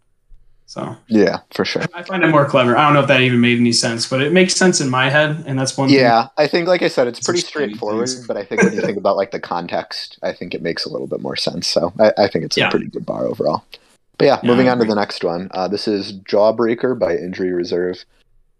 So 0.65 0.97
Yeah, 1.07 1.39
for 1.53 1.63
sure. 1.63 1.83
I 1.93 2.03
find 2.03 2.23
it 2.23 2.27
more 2.27 2.45
clever. 2.45 2.75
I 2.75 2.85
don't 2.85 2.93
know 2.93 2.99
if 2.99 3.07
that 3.07 3.21
even 3.21 3.39
made 3.39 3.57
any 3.57 3.71
sense, 3.71 4.07
but 4.07 4.21
it 4.21 4.33
makes 4.33 4.53
sense 4.53 4.81
in 4.81 4.89
my 4.89 5.09
head, 5.09 5.45
and 5.47 5.57
that's 5.57 5.77
one. 5.77 5.87
thing. 5.87 5.97
Yeah, 5.97 6.27
I 6.37 6.47
think, 6.47 6.67
like 6.67 6.81
I 6.81 6.89
said, 6.89 7.07
it's 7.07 7.19
It's 7.19 7.27
pretty 7.27 7.39
straightforward. 7.39 8.09
But 8.27 8.35
I 8.35 8.43
think 8.43 8.63
when 8.63 8.73
you 8.73 8.81
think 8.81 8.97
about 8.97 9.15
like 9.15 9.31
the 9.31 9.39
context, 9.39 10.19
I 10.23 10.33
think 10.33 10.53
it 10.53 10.61
makes 10.61 10.83
a 10.83 10.89
little 10.89 11.07
bit 11.07 11.21
more 11.21 11.37
sense. 11.37 11.67
So 11.67 11.93
I, 11.97 12.11
I 12.17 12.27
think 12.27 12.43
it's 12.43 12.57
a 12.57 12.69
pretty 12.69 12.87
good 12.87 13.05
bar 13.05 13.25
overall. 13.25 13.63
But 14.17 14.25
yeah, 14.25 14.39
Yeah, 14.41 14.49
moving 14.49 14.69
on 14.69 14.79
to 14.79 14.85
the 14.85 14.95
next 14.95 15.23
one. 15.23 15.49
Uh, 15.51 15.67
this 15.67 15.87
is 15.87 16.13
Jawbreaker 16.13 16.97
by 16.97 17.15
Injury 17.15 17.51
Reserve, 17.51 18.03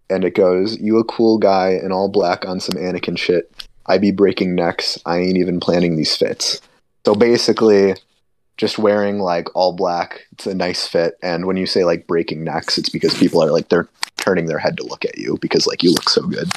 and 0.09 0.23
it 0.23 0.35
goes: 0.35 0.79
"You 0.79 0.99
a 0.99 1.03
cool 1.03 1.37
guy 1.37 1.79
in 1.81 1.91
all 1.91 2.09
black 2.09 2.45
on 2.47 2.59
some 2.59 2.79
Anakin 2.79 3.17
shit. 3.17 3.51
I 3.85 3.97
be 3.97 4.11
breaking 4.11 4.55
necks. 4.55 4.99
I 5.05 5.17
ain't 5.19 5.37
even 5.37 5.59
planning 5.59 5.95
these 5.95 6.15
fits." 6.15 6.61
So 7.05 7.15
basically, 7.15 7.95
just 8.57 8.77
wearing 8.77 9.19
like 9.19 9.47
all 9.55 9.73
black. 9.73 10.27
It's 10.33 10.45
a 10.45 10.53
nice 10.53 10.87
fit, 10.87 11.17
and 11.23 11.45
when 11.45 11.57
you 11.57 11.65
say 11.65 11.85
like 11.85 12.07
breaking 12.07 12.43
necks, 12.43 12.77
it's 12.77 12.89
because 12.89 13.17
people 13.17 13.41
are 13.41 13.51
like 13.51 13.69
they're 13.69 13.89
turning 14.17 14.45
their 14.45 14.59
head 14.59 14.77
to 14.77 14.83
look 14.83 15.05
at 15.05 15.17
you 15.17 15.37
because 15.41 15.65
like 15.65 15.81
you 15.83 15.91
look 15.91 16.09
so 16.09 16.21
good. 16.27 16.51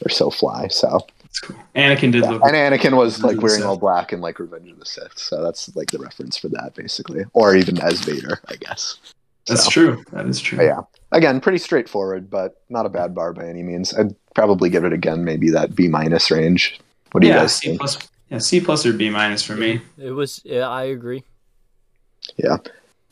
They're 0.00 0.12
so 0.12 0.30
fly. 0.30 0.68
So 0.68 1.06
cool. 1.40 1.56
Anakin 1.74 2.12
did 2.12 2.22
yeah. 2.24 2.30
look. 2.30 2.42
And 2.42 2.54
Anakin 2.54 2.96
was 2.96 3.22
like 3.22 3.38
wearing 3.40 3.60
Sith. 3.60 3.66
all 3.66 3.76
black 3.76 4.12
in 4.12 4.20
like 4.20 4.38
Revenge 4.38 4.70
of 4.70 4.78
the 4.78 4.86
Sith, 4.86 5.18
so 5.18 5.42
that's 5.42 5.74
like 5.76 5.90
the 5.90 5.98
reference 5.98 6.36
for 6.36 6.48
that, 6.48 6.74
basically, 6.74 7.24
or 7.32 7.54
even 7.56 7.78
as 7.82 8.00
Vader, 8.00 8.40
I 8.48 8.56
guess. 8.56 8.96
That's 9.46 9.64
So, 9.64 9.70
true. 9.70 10.04
That 10.12 10.26
is 10.26 10.40
true. 10.40 10.64
yeah, 10.64 10.80
again, 11.12 11.40
pretty 11.40 11.58
straightforward, 11.58 12.28
but 12.30 12.62
not 12.68 12.86
a 12.86 12.88
bad 12.88 13.14
bar 13.14 13.32
by 13.32 13.46
any 13.46 13.62
means. 13.62 13.94
I'd 13.94 14.14
probably 14.34 14.68
give 14.70 14.84
it 14.84 14.92
again, 14.92 15.24
maybe 15.24 15.50
that 15.50 15.74
B 15.74 15.88
minus 15.88 16.30
range. 16.30 16.80
What 17.12 17.20
do 17.20 17.28
you 17.28 17.32
yeah, 17.32 17.40
guys 17.40 17.56
C 17.56 17.68
think? 17.68 17.80
plus. 17.80 17.98
Yeah, 18.30 18.38
C 18.38 18.60
plus 18.60 18.84
or 18.84 18.92
B 18.92 19.08
minus 19.08 19.42
for 19.42 19.54
me. 19.54 19.80
It 19.98 20.10
was. 20.10 20.40
Yeah, 20.44 20.68
I 20.68 20.84
agree. 20.84 21.22
Yeah, 22.36 22.56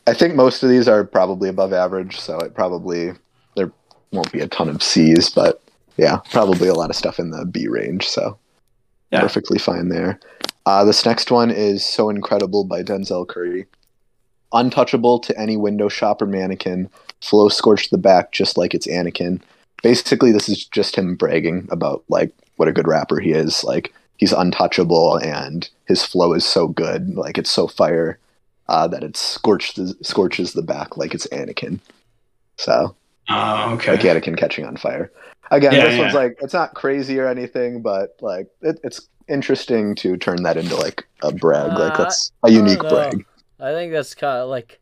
I 0.07 0.13
think 0.13 0.35
most 0.35 0.61
of 0.61 0.69
these 0.69 0.87
are 0.89 1.05
probably 1.05 1.47
above 1.47 1.71
average, 1.71 2.19
so 2.19 2.37
it 2.39 2.53
probably 2.53 3.13
there 3.55 3.71
won't 4.11 4.31
be 4.31 4.41
a 4.41 4.47
ton 4.47 4.67
of 4.67 4.83
C's, 4.83 5.29
but 5.29 5.61
yeah, 5.97 6.17
probably 6.31 6.67
a 6.67 6.73
lot 6.73 6.89
of 6.89 6.95
stuff 6.95 7.19
in 7.19 7.29
the 7.31 7.45
B 7.45 7.67
range. 7.67 8.07
So 8.07 8.37
Yeah. 9.11 9.21
perfectly 9.21 9.59
fine 9.59 9.89
there. 9.89 10.19
Uh, 10.65 10.83
this 10.83 11.05
next 11.05 11.31
one 11.31 11.51
is 11.51 11.85
"So 11.85 12.09
Incredible" 12.09 12.63
by 12.63 12.81
Denzel 12.83 13.27
Curry. 13.27 13.65
Untouchable 14.53 15.19
to 15.19 15.37
any 15.39 15.57
window 15.57 15.89
shopper 15.89 16.25
mannequin, 16.25 16.89
flow 17.21 17.49
scorched 17.49 17.91
the 17.91 17.97
back 17.97 18.31
just 18.31 18.57
like 18.57 18.73
it's 18.73 18.87
Anakin. 18.87 19.41
Basically, 19.83 20.31
this 20.31 20.49
is 20.49 20.65
just 20.65 20.95
him 20.95 21.15
bragging 21.15 21.67
about 21.69 22.03
like 22.09 22.31
what 22.55 22.67
a 22.67 22.73
good 22.73 22.87
rapper 22.87 23.19
he 23.19 23.31
is. 23.31 23.63
Like 23.63 23.93
he's 24.17 24.31
untouchable 24.33 25.17
and 25.17 25.69
his 25.85 26.03
flow 26.03 26.33
is 26.33 26.45
so 26.45 26.67
good, 26.67 27.15
like 27.15 27.37
it's 27.37 27.51
so 27.51 27.67
fire 27.67 28.17
uh, 28.67 28.87
that 28.87 29.03
it 29.03 29.15
scorched 29.17 29.75
the, 29.75 29.95
scorches 30.01 30.53
the 30.53 30.61
back 30.63 30.97
like 30.97 31.13
it's 31.13 31.27
Anakin. 31.27 31.79
So 32.57 32.95
Oh, 33.29 33.73
okay. 33.73 33.91
like 33.93 34.01
Anakin 34.01 34.37
catching 34.37 34.65
on 34.65 34.77
fire. 34.77 35.11
Again, 35.51 35.73
Yeah, 35.73 35.87
this 35.87 35.99
one's 35.99 36.13
like 36.13 36.37
it's 36.41 36.53
not 36.53 36.73
crazy 36.73 37.19
or 37.19 37.27
anything, 37.27 37.81
but 37.81 38.15
like 38.21 38.47
it, 38.61 38.79
it's 38.83 39.07
interesting 39.27 39.95
to 39.95 40.17
turn 40.17 40.43
that 40.43 40.57
into 40.57 40.75
like 40.75 41.05
a 41.23 41.31
brag. 41.31 41.77
like 41.77 41.93
Uh, 41.93 42.03
that's 42.03 42.31
a 42.43 42.51
unique 42.51 42.83
I 42.83 42.89
brag. 42.89 43.25
I 43.59 43.71
think 43.71 43.91
that's 43.93 44.13
kind 44.15 44.39
of 44.39 44.49
like 44.49 44.79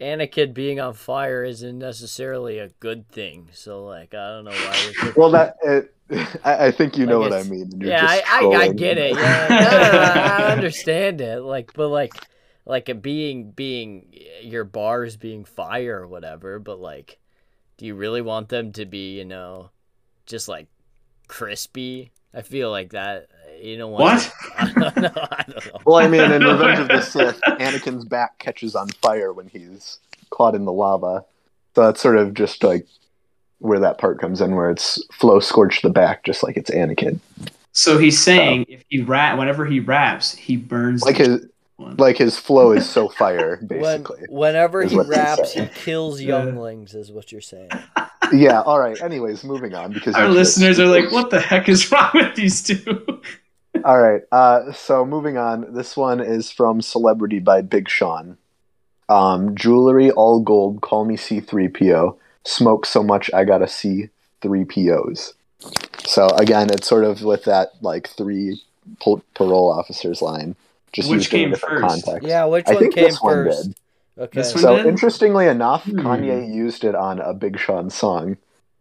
Anakin 0.00 0.52
being 0.54 0.78
on 0.80 0.92
fire 0.94 1.42
isn't 1.44 1.78
necessarily 1.78 2.58
a 2.58 2.68
good 2.80 3.08
thing. 3.08 3.48
So 3.52 3.84
like, 3.84 4.12
I 4.14 4.28
don't 4.30 4.44
know 4.44 4.50
why. 4.50 4.56
You're 4.84 4.92
thinking- 4.92 5.12
Well, 5.16 5.30
that 5.30 5.56
it, 5.64 5.94
I, 6.44 6.66
I 6.66 6.70
think 6.70 6.96
you 6.98 7.06
know 7.06 7.18
what 7.18 7.32
I 7.32 7.42
mean. 7.44 7.70
you're 7.80 7.90
yeah, 7.90 8.06
I, 8.06 8.18
just 8.18 8.30
I, 8.32 8.36
I 8.36 8.40
trolling. 8.40 8.76
get 8.76 8.98
it. 8.98 9.16
Yeah, 9.16 9.46
no, 9.48 9.56
no, 9.56 9.92
no, 10.14 10.20
I 10.20 10.52
understand 10.52 11.20
it. 11.20 11.40
Like, 11.40 11.72
but 11.74 11.88
like, 11.88 12.12
like 12.64 12.88
it 12.88 13.00
being 13.02 13.50
being 13.52 14.12
your 14.42 14.64
bars 14.64 15.16
being 15.16 15.44
fire 15.44 16.00
or 16.02 16.06
whatever. 16.06 16.58
But 16.58 16.78
like, 16.80 17.18
do 17.78 17.86
you 17.86 17.94
really 17.94 18.22
want 18.22 18.48
them 18.48 18.72
to 18.72 18.86
be, 18.86 19.18
you 19.18 19.24
know, 19.24 19.70
just 20.26 20.48
like 20.48 20.66
crispy? 21.28 22.12
I 22.34 22.42
feel 22.42 22.70
like 22.70 22.90
that. 22.90 23.28
You 23.60 23.78
know 23.78 23.88
What? 23.88 24.30
I 24.58 24.72
don't 24.72 24.96
know. 24.96 25.26
I 25.30 25.44
don't 25.48 25.66
know. 25.66 25.80
Well, 25.84 25.96
I 25.96 26.08
mean, 26.08 26.30
in 26.30 26.42
Revenge 26.42 26.78
of 26.78 26.88
the 26.88 27.00
Sith, 27.00 27.40
Anakin's 27.42 28.04
back 28.04 28.38
catches 28.38 28.74
on 28.74 28.88
fire 28.88 29.32
when 29.32 29.48
he's 29.48 29.98
caught 30.30 30.54
in 30.54 30.64
the 30.64 30.72
lava. 30.72 31.24
So 31.74 31.82
that's 31.82 32.00
sort 32.00 32.18
of 32.18 32.34
just 32.34 32.62
like 32.62 32.86
where 33.58 33.80
that 33.80 33.98
part 33.98 34.20
comes 34.20 34.40
in, 34.40 34.54
where 34.54 34.70
it's 34.70 35.02
flow 35.14 35.40
scorched 35.40 35.82
the 35.82 35.90
back, 35.90 36.24
just 36.24 36.42
like 36.42 36.56
it's 36.56 36.70
Anakin. 36.70 37.20
So 37.72 37.98
he's 37.98 38.22
saying 38.22 38.66
if 38.68 38.84
he 38.88 39.02
rap, 39.02 39.38
whenever 39.38 39.66
he 39.66 39.80
raps, 39.80 40.34
he 40.34 40.56
burns. 40.56 41.02
Like 41.02 41.18
the 41.18 41.24
his 41.24 41.40
one. 41.40 41.50
Like 41.78 42.16
his 42.16 42.38
flow 42.38 42.72
is 42.72 42.88
so 42.88 43.08
fire, 43.20 43.58
When, 43.60 43.80
basically. 43.80 44.26
whenever 44.28 44.84
he 44.84 44.98
raps, 44.98 45.52
he 45.52 45.66
kills 45.66 46.20
younglings, 46.20 46.94
is 46.94 47.12
what 47.12 47.32
you're 47.32 47.40
saying. 47.40 47.70
yeah. 48.32 48.62
All 48.62 48.80
right. 48.80 49.00
Anyways, 49.00 49.44
moving 49.44 49.74
on 49.74 49.92
because 49.92 50.14
Our 50.14 50.24
you're 50.24 50.32
listeners 50.32 50.78
are 50.80 50.86
like, 50.86 51.10
"What 51.12 51.30
the 51.30 51.40
heck 51.40 51.68
is 51.68 51.90
wrong 51.92 52.10
with 52.14 52.34
these 52.34 52.62
two? 52.62 53.04
All 53.84 54.00
right. 54.00 54.22
Uh, 54.32 54.72
so 54.72 55.04
moving 55.04 55.36
on. 55.36 55.74
This 55.74 55.96
one 55.96 56.20
is 56.20 56.50
from 56.50 56.80
Celebrity 56.80 57.38
by 57.40 57.60
Big 57.60 57.88
Sean. 57.88 58.38
Um, 59.08 59.54
jewelry 59.54 60.10
all 60.10 60.40
gold. 60.40 60.80
Call 60.80 61.04
me 61.04 61.16
C3PO. 61.16 62.16
Smoke 62.44 62.86
so 62.86 63.02
much 63.02 63.30
I 63.34 63.44
gotta 63.44 63.68
see 63.68 64.08
three 64.40 64.64
POs. 64.64 65.34
So 66.06 66.28
again, 66.28 66.70
it's 66.70 66.86
sort 66.88 67.04
of 67.04 67.22
with 67.22 67.44
that 67.44 67.72
like 67.82 68.08
three 68.08 68.62
parole 69.34 69.70
officers 69.70 70.22
line, 70.22 70.54
just 70.92 71.10
Which 71.10 71.18
used 71.18 71.34
in 71.34 71.40
a 71.40 71.44
came 71.44 71.54
first? 71.54 71.82
context. 72.04 72.26
Yeah, 72.28 72.44
which 72.46 72.66
I 72.68 72.72
one 72.74 72.82
think 72.82 72.94
came 72.94 73.04
this 73.04 73.20
one 73.22 73.34
first? 73.34 73.62
did. 73.64 73.76
Okay. 74.18 74.40
This 74.40 74.54
one 74.54 74.62
So 74.62 74.76
did? 74.76 74.86
interestingly 74.86 75.46
enough, 75.46 75.84
Hmm. 75.84 76.00
Kanye 76.00 76.52
used 76.54 76.84
it 76.84 76.94
on 76.94 77.20
a 77.20 77.34
Big 77.34 77.58
Sean 77.58 77.90
song, 77.90 78.36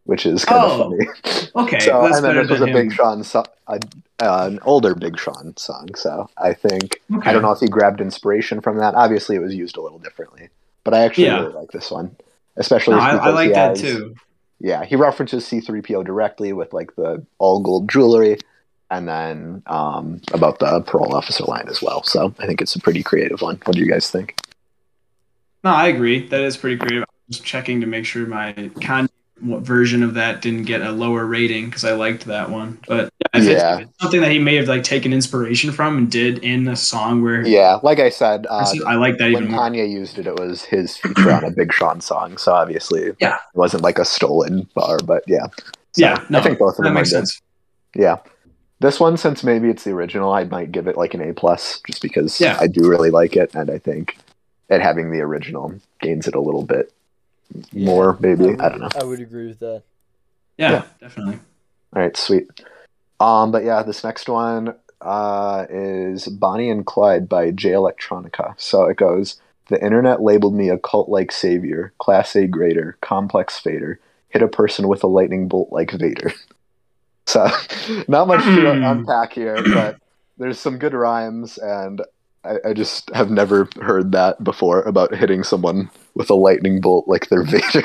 which 0.05 0.25
is 0.25 0.45
kind 0.45 0.63
of 0.63 0.79
Oh, 0.79 0.83
funny. 0.91 1.07
Okay, 1.55 1.79
so 1.79 2.01
that's 2.01 2.17
and 2.17 2.25
then 2.25 2.35
better 2.35 2.41
this 2.47 2.51
was 2.51 2.61
a 2.61 2.67
him. 2.67 2.73
Big 2.73 2.93
Sean, 2.93 3.23
so- 3.23 3.43
a, 3.67 3.79
uh, 4.19 4.47
an 4.47 4.59
older 4.63 4.95
Big 4.95 5.17
Sean 5.19 5.55
song. 5.57 5.89
So 5.95 6.29
I 6.37 6.53
think 6.53 7.01
Okay. 7.13 7.29
I 7.29 7.33
don't 7.33 7.41
know 7.41 7.51
if 7.51 7.59
he 7.59 7.67
grabbed 7.67 7.99
inspiration 7.99 8.61
from 8.61 8.77
that. 8.77 8.95
Obviously, 8.95 9.35
it 9.35 9.39
was 9.39 9.53
used 9.53 9.75
a 9.77 9.81
little 9.81 9.99
differently, 9.99 10.49
but 10.85 10.93
I 10.93 10.99
actually 11.03 11.25
Yeah. 11.25 11.41
really 11.41 11.53
like 11.53 11.71
this 11.71 11.91
one, 11.91 12.15
especially 12.55 12.95
No, 12.95 13.01
I, 13.01 13.09
I 13.09 13.13
because 13.15 13.33
like 13.35 13.47
he 13.47 13.53
that 13.53 13.69
has- 13.71 13.81
too. 13.81 14.15
Yeah, 14.61 14.85
he 14.85 14.95
references 14.95 15.45
C-3PO 15.45 16.05
directly 16.05 16.53
with 16.53 16.71
like 16.71 16.95
the 16.95 17.25
all 17.39 17.59
gold 17.59 17.89
jewelry, 17.89 18.37
and 18.91 19.07
then 19.07 19.63
um, 19.67 20.21
about 20.33 20.59
the 20.59 20.81
parole 20.81 21.15
officer 21.15 21.43
line 21.45 21.67
as 21.67 21.81
well. 21.81 22.03
So 22.03 22.33
I 22.39 22.45
think 22.45 22.61
it's 22.61 22.75
a 22.75 22.79
pretty 22.79 23.03
creative 23.03 23.41
one. 23.41 23.59
What 23.65 23.75
do 23.75 23.79
you 23.81 23.89
guys 23.89 24.09
think? 24.11 24.35
No, 25.63 25.71
I 25.71 25.87
agree. 25.87 26.27
That 26.27 26.41
is 26.41 26.57
pretty 26.57 26.77
creative. 26.77 27.03
I 27.03 27.05
was 27.27 27.39
checking 27.39 27.81
to 27.81 27.87
make 27.87 28.05
sure 28.05 28.25
my 28.27 28.69
con 28.83 29.09
what 29.41 29.63
version 29.63 30.01
of 30.01 30.13
that 30.13 30.41
didn't 30.41 30.63
get 30.63 30.81
a 30.81 30.91
lower 30.91 31.25
rating 31.25 31.65
because 31.65 31.83
I 31.83 31.91
liked 31.93 32.23
that 32.25 32.49
one. 32.49 32.79
But 32.87 33.11
yeah, 33.33 33.41
it's- 33.41 33.61
Yeah. 33.61 33.79
it's 33.79 33.91
something 34.01 34.21
that 34.21 34.31
he 34.31 34.39
may 34.39 34.55
have 34.55 34.69
like 34.69 34.83
taken 34.83 35.11
inspiration 35.11 35.71
from 35.73 35.97
and 35.97 36.09
did 36.09 36.37
in 36.37 36.67
a 36.69 36.75
song 36.77 37.21
where 37.21 37.45
Yeah, 37.45 37.79
like 37.83 37.99
I 37.99 38.09
said, 38.09 38.47
uh, 38.49 38.65
I 38.87 38.95
like 38.95 39.17
that 39.17 39.33
when 39.33 39.43
even 39.43 39.51
more. 39.51 39.61
Kanye 39.61 39.89
used 39.91 40.17
it, 40.19 40.25
it 40.27 40.39
was 40.39 40.63
his 40.63 40.95
feature 40.95 41.31
on 41.33 41.43
a 41.43 41.51
Big 41.51 41.73
Sean 41.73 41.99
song. 41.99 42.37
So 42.37 42.53
obviously, 42.53 43.11
Yeah. 43.19 43.35
it 43.35 43.57
wasn't 43.57 43.83
like 43.83 43.99
a 43.99 44.05
stolen 44.05 44.69
bar, 44.73 44.99
but 45.03 45.23
yeah. 45.27 45.47
So 45.47 45.65
Yeah, 45.97 46.23
no, 46.29 46.39
I 46.39 46.41
think 46.41 46.57
both 46.59 46.79
of 46.79 46.85
them 46.85 46.93
makes 46.93 47.09
sense. 47.11 47.41
Yeah. 47.93 48.17
This 48.85 48.99
one, 48.99 49.17
since 49.17 49.43
maybe 49.43 49.67
it's 49.69 49.83
the 49.83 49.93
original, 49.93 50.31
I 50.31 50.43
might 50.43 50.71
give 50.71 50.87
it 50.87 50.95
like 50.95 51.15
an 51.15 51.27
A 51.27 51.33
plus, 51.33 51.81
just 51.87 52.03
because 52.03 52.39
Yeah. 52.39 52.55
I 52.61 52.67
do 52.67 52.87
really 52.87 53.09
like 53.09 53.35
it, 53.35 53.49
and 53.55 53.71
I 53.71 53.79
think 53.79 54.15
it 54.69 54.79
having 54.79 55.09
the 55.09 55.21
original 55.21 55.73
gains 56.01 56.27
it 56.27 56.35
a 56.35 56.39
little 56.39 56.61
bit 56.63 56.93
Yeah, 57.71 57.85
more. 57.87 58.15
Maybe 58.19 58.45
would- 58.45 58.61
I 58.61 58.69
don't 58.69 58.81
know. 58.81 58.89
I 58.95 59.03
would 59.03 59.21
agree 59.21 59.47
with 59.47 59.57
that. 59.57 59.81
Yeah, 60.59 60.71
Yeah. 60.71 60.83
definitely. 61.01 61.39
All 61.95 62.01
right, 62.03 62.15
sweet. 62.15 62.47
Um, 63.19 63.49
but 63.51 63.63
yeah, 63.63 63.81
this 63.81 64.03
next 64.03 64.29
one 64.29 64.75
uh, 65.01 65.65
is 65.67 66.27
Bonnie 66.27 66.69
and 66.69 66.85
Clyde 66.85 67.27
by 67.27 67.49
Jay 67.49 67.71
Electronica. 67.71 68.53
So 68.57 68.83
it 68.83 68.97
goes: 68.97 69.41
The 69.69 69.83
internet 69.83 70.21
labeled 70.21 70.53
me 70.53 70.69
a 70.69 70.77
cult-like 70.77 71.31
savior, 71.31 71.91
class 71.97 72.35
A 72.35 72.45
grader, 72.45 72.97
complex 73.01 73.57
fader, 73.57 73.99
hit 74.29 74.43
a 74.43 74.47
person 74.47 74.87
with 74.87 75.03
a 75.03 75.07
lightning 75.07 75.47
bolt 75.47 75.69
like 75.71 75.89
Vader. 75.89 76.31
So, 77.27 77.47
not 78.07 78.27
much 78.27 78.43
to 78.43 78.73
Hmm. 78.73 78.83
unpack 78.83 79.33
here, 79.33 79.61
but 79.73 79.97
there's 80.37 80.59
some 80.59 80.77
good 80.77 80.93
rhymes, 80.93 81.57
and 81.57 82.01
I, 82.43 82.57
I 82.69 82.73
just 82.73 83.09
have 83.15 83.29
never 83.31 83.67
heard 83.81 84.11
that 84.11 84.43
before 84.43 84.81
about 84.83 85.13
hitting 85.15 85.43
someone 85.43 85.89
with 86.13 86.29
a 86.29 86.35
lightning 86.35 86.81
bolt 86.81 87.07
like 87.07 87.27
they're 87.29 87.43
Vader. 87.45 87.83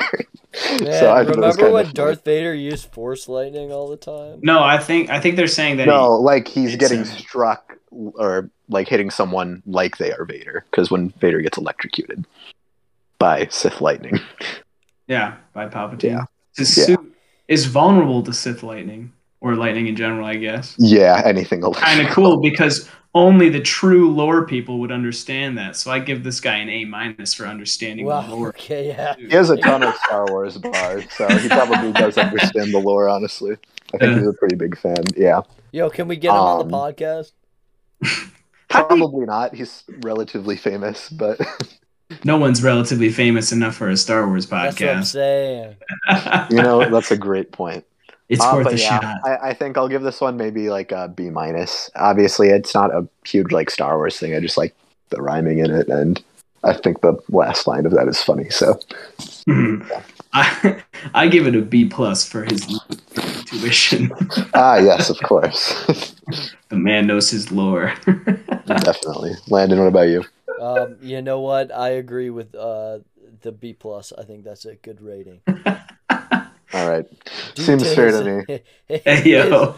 Man, 0.83 0.93
so 0.93 1.11
I 1.13 1.23
thought 1.23 1.29
it 1.29 1.35
remember 1.35 1.51
kinda 1.57 1.71
when 1.73 1.83
funny. 1.85 1.93
Darth 1.93 2.23
Vader 2.25 2.53
used 2.53 2.85
Force 2.93 3.27
lightning 3.27 3.71
all 3.71 3.87
the 3.89 3.97
time? 3.97 4.39
No, 4.43 4.61
I 4.61 4.77
think 4.77 5.09
I 5.09 5.19
think 5.19 5.35
they're 5.37 5.47
saying 5.47 5.77
that. 5.77 5.87
No, 5.87 6.11
like 6.13 6.47
he's 6.47 6.75
getting 6.75 6.99
him. 6.99 7.05
struck 7.05 7.77
or 7.89 8.49
like 8.69 8.87
hitting 8.87 9.09
someone 9.09 9.63
like 9.65 9.97
they 9.97 10.11
are 10.13 10.25
Vader, 10.25 10.65
because 10.69 10.91
when 10.91 11.09
Vader 11.19 11.41
gets 11.41 11.57
electrocuted 11.57 12.25
by 13.17 13.47
Sith 13.49 13.81
lightning. 13.81 14.19
yeah, 15.07 15.35
by 15.53 15.67
Palpatine. 15.67 16.03
Yeah. 16.03 16.25
His 16.55 16.77
Yeah. 16.77 16.83
suit 16.85 17.15
is 17.47 17.65
vulnerable 17.65 18.21
to 18.23 18.33
Sith 18.33 18.61
lightning. 18.63 19.13
Or 19.41 19.55
lightning 19.55 19.87
in 19.87 19.95
general, 19.95 20.25
I 20.25 20.35
guess. 20.35 20.75
Yeah, 20.77 21.21
anything. 21.25 21.61
Kind 21.73 22.01
of 22.05 22.13
cool 22.13 22.37
because 22.37 22.87
only 23.13 23.49
the 23.49 23.59
true 23.59 24.09
lore 24.13 24.45
people 24.45 24.79
would 24.79 24.91
understand 24.91 25.57
that. 25.57 25.75
So 25.75 25.91
I 25.91 25.99
give 25.99 26.23
this 26.23 26.39
guy 26.39 26.57
an 26.57 26.69
A 26.69 26.85
minus 26.85 27.33
for 27.33 27.45
understanding 27.45 28.05
Wow. 28.05 28.21
the 28.21 28.35
lore. 28.35 28.47
Okay. 28.55 28.87
Yeah. 28.89 29.15
He 29.17 29.29
has 29.35 29.49
a 29.49 29.57
ton 29.57 29.83
of 29.83 29.93
Star 30.05 30.25
Wars 30.29 30.57
bars, 30.57 31.03
so 31.17 31.27
he 31.37 31.49
probably 31.49 31.91
does 31.91 32.17
understand 32.17 32.73
the 32.73 32.79
lore. 32.79 33.09
Honestly, 33.09 33.57
I 33.93 33.97
think 33.97 34.11
Yeah. 34.13 34.17
he's 34.19 34.27
a 34.27 34.33
pretty 34.33 34.55
big 34.55 34.77
fan. 34.77 35.03
Yeah, 35.17 35.41
Yo, 35.73 35.89
can 35.89 36.07
we 36.07 36.15
get 36.17 36.29
him 36.29 36.35
on 36.37 36.67
the 36.69 36.75
Um, 36.75 36.81
podcast? 36.81 37.31
How 38.69 38.87
do 38.87 38.95
you- 38.95 39.01
probably 39.01 39.25
not. 39.25 39.53
He's 39.55 39.83
relatively 40.01 40.55
famous, 40.55 41.09
but 41.09 41.39
no 42.23 42.37
one's 42.37 42.61
relatively 42.63 43.09
famous 43.09 43.51
enough 43.51 43.75
for 43.75 43.89
a 43.89 43.97
Star 43.97 44.27
Wars 44.27 44.45
That's 44.47 44.79
what 44.79 44.89
I'm 44.89 45.01
podcast. 45.01 45.05
saying. 45.07 45.75
you 46.51 46.57
know 46.61 46.89
that's 46.89 47.11
a 47.11 47.17
great 47.17 47.51
point. 47.51 47.83
It's 48.31 48.39
Uh, 48.39 48.51
worth 48.51 48.71
but 48.71 48.73
a 48.73 48.77
yeah, 48.77 48.99
shot. 48.99 49.19
I, 49.23 49.49
I 49.49 49.53
think 49.53 49.77
I'll 49.77 49.87
give 49.89 50.03
this 50.03 50.21
one 50.21 50.37
maybe 50.37 50.69
like 50.69 50.91
a 50.91 51.07
B 51.09 51.29
minus. 51.29 51.91
Obviously, 51.95 52.49
it's 52.49 52.73
not 52.73 52.91
a 52.93 53.07
huge 53.25 53.51
like 53.51 53.69
Star 53.69 53.97
Wars 53.97 54.19
thing. 54.19 54.35
I 54.35 54.39
just 54.39 54.57
like 54.57 54.75
the 55.09 55.21
rhyming 55.21 55.59
in 55.59 55.71
it, 55.71 55.89
and 55.89 56.23
I 56.63 56.73
think 56.73 57.01
the 57.01 57.17
last 57.29 57.67
line 57.67 57.85
of 57.85 57.93
that 57.93 58.07
is 58.07 58.21
funny. 58.23 58.49
So 58.49 58.79
I, 60.33 60.83
I 61.13 61.27
give 61.27 61.47
it 61.47 61.55
a 61.55 61.61
B 61.61 61.85
plus 61.85 62.27
for 62.27 62.43
his 62.43 62.67
intuition. 63.35 64.11
ah, 64.53 64.77
yes, 64.77 65.09
of 65.09 65.21
course, 65.21 65.85
the 66.69 66.75
man 66.77 67.07
knows 67.07 67.29
his 67.29 67.51
lore. 67.51 67.93
definitely. 68.65 69.31
Landon, 69.47 69.79
what 69.79 69.87
about 69.87 70.07
you? 70.09 70.23
Um, 70.57 70.97
you 71.01 71.21
know 71.21 71.39
what? 71.39 71.71
I 71.73 71.89
agree 71.89 72.29
with 72.29 72.53
uh 72.55 72.99
the 73.41 73.51
B 73.51 73.73
plus. 73.73 74.13
I 74.17 74.23
think 74.23 74.43
that's 74.43 74.65
a 74.65 74.75
good 74.75 75.01
rating. 75.01 75.41
All 76.73 76.89
right, 76.89 77.05
Due 77.55 77.63
seems 77.63 77.93
fair 77.93 78.11
to 78.11 78.45
me. 78.47 78.61
hey 79.03 79.29
yo, 79.29 79.75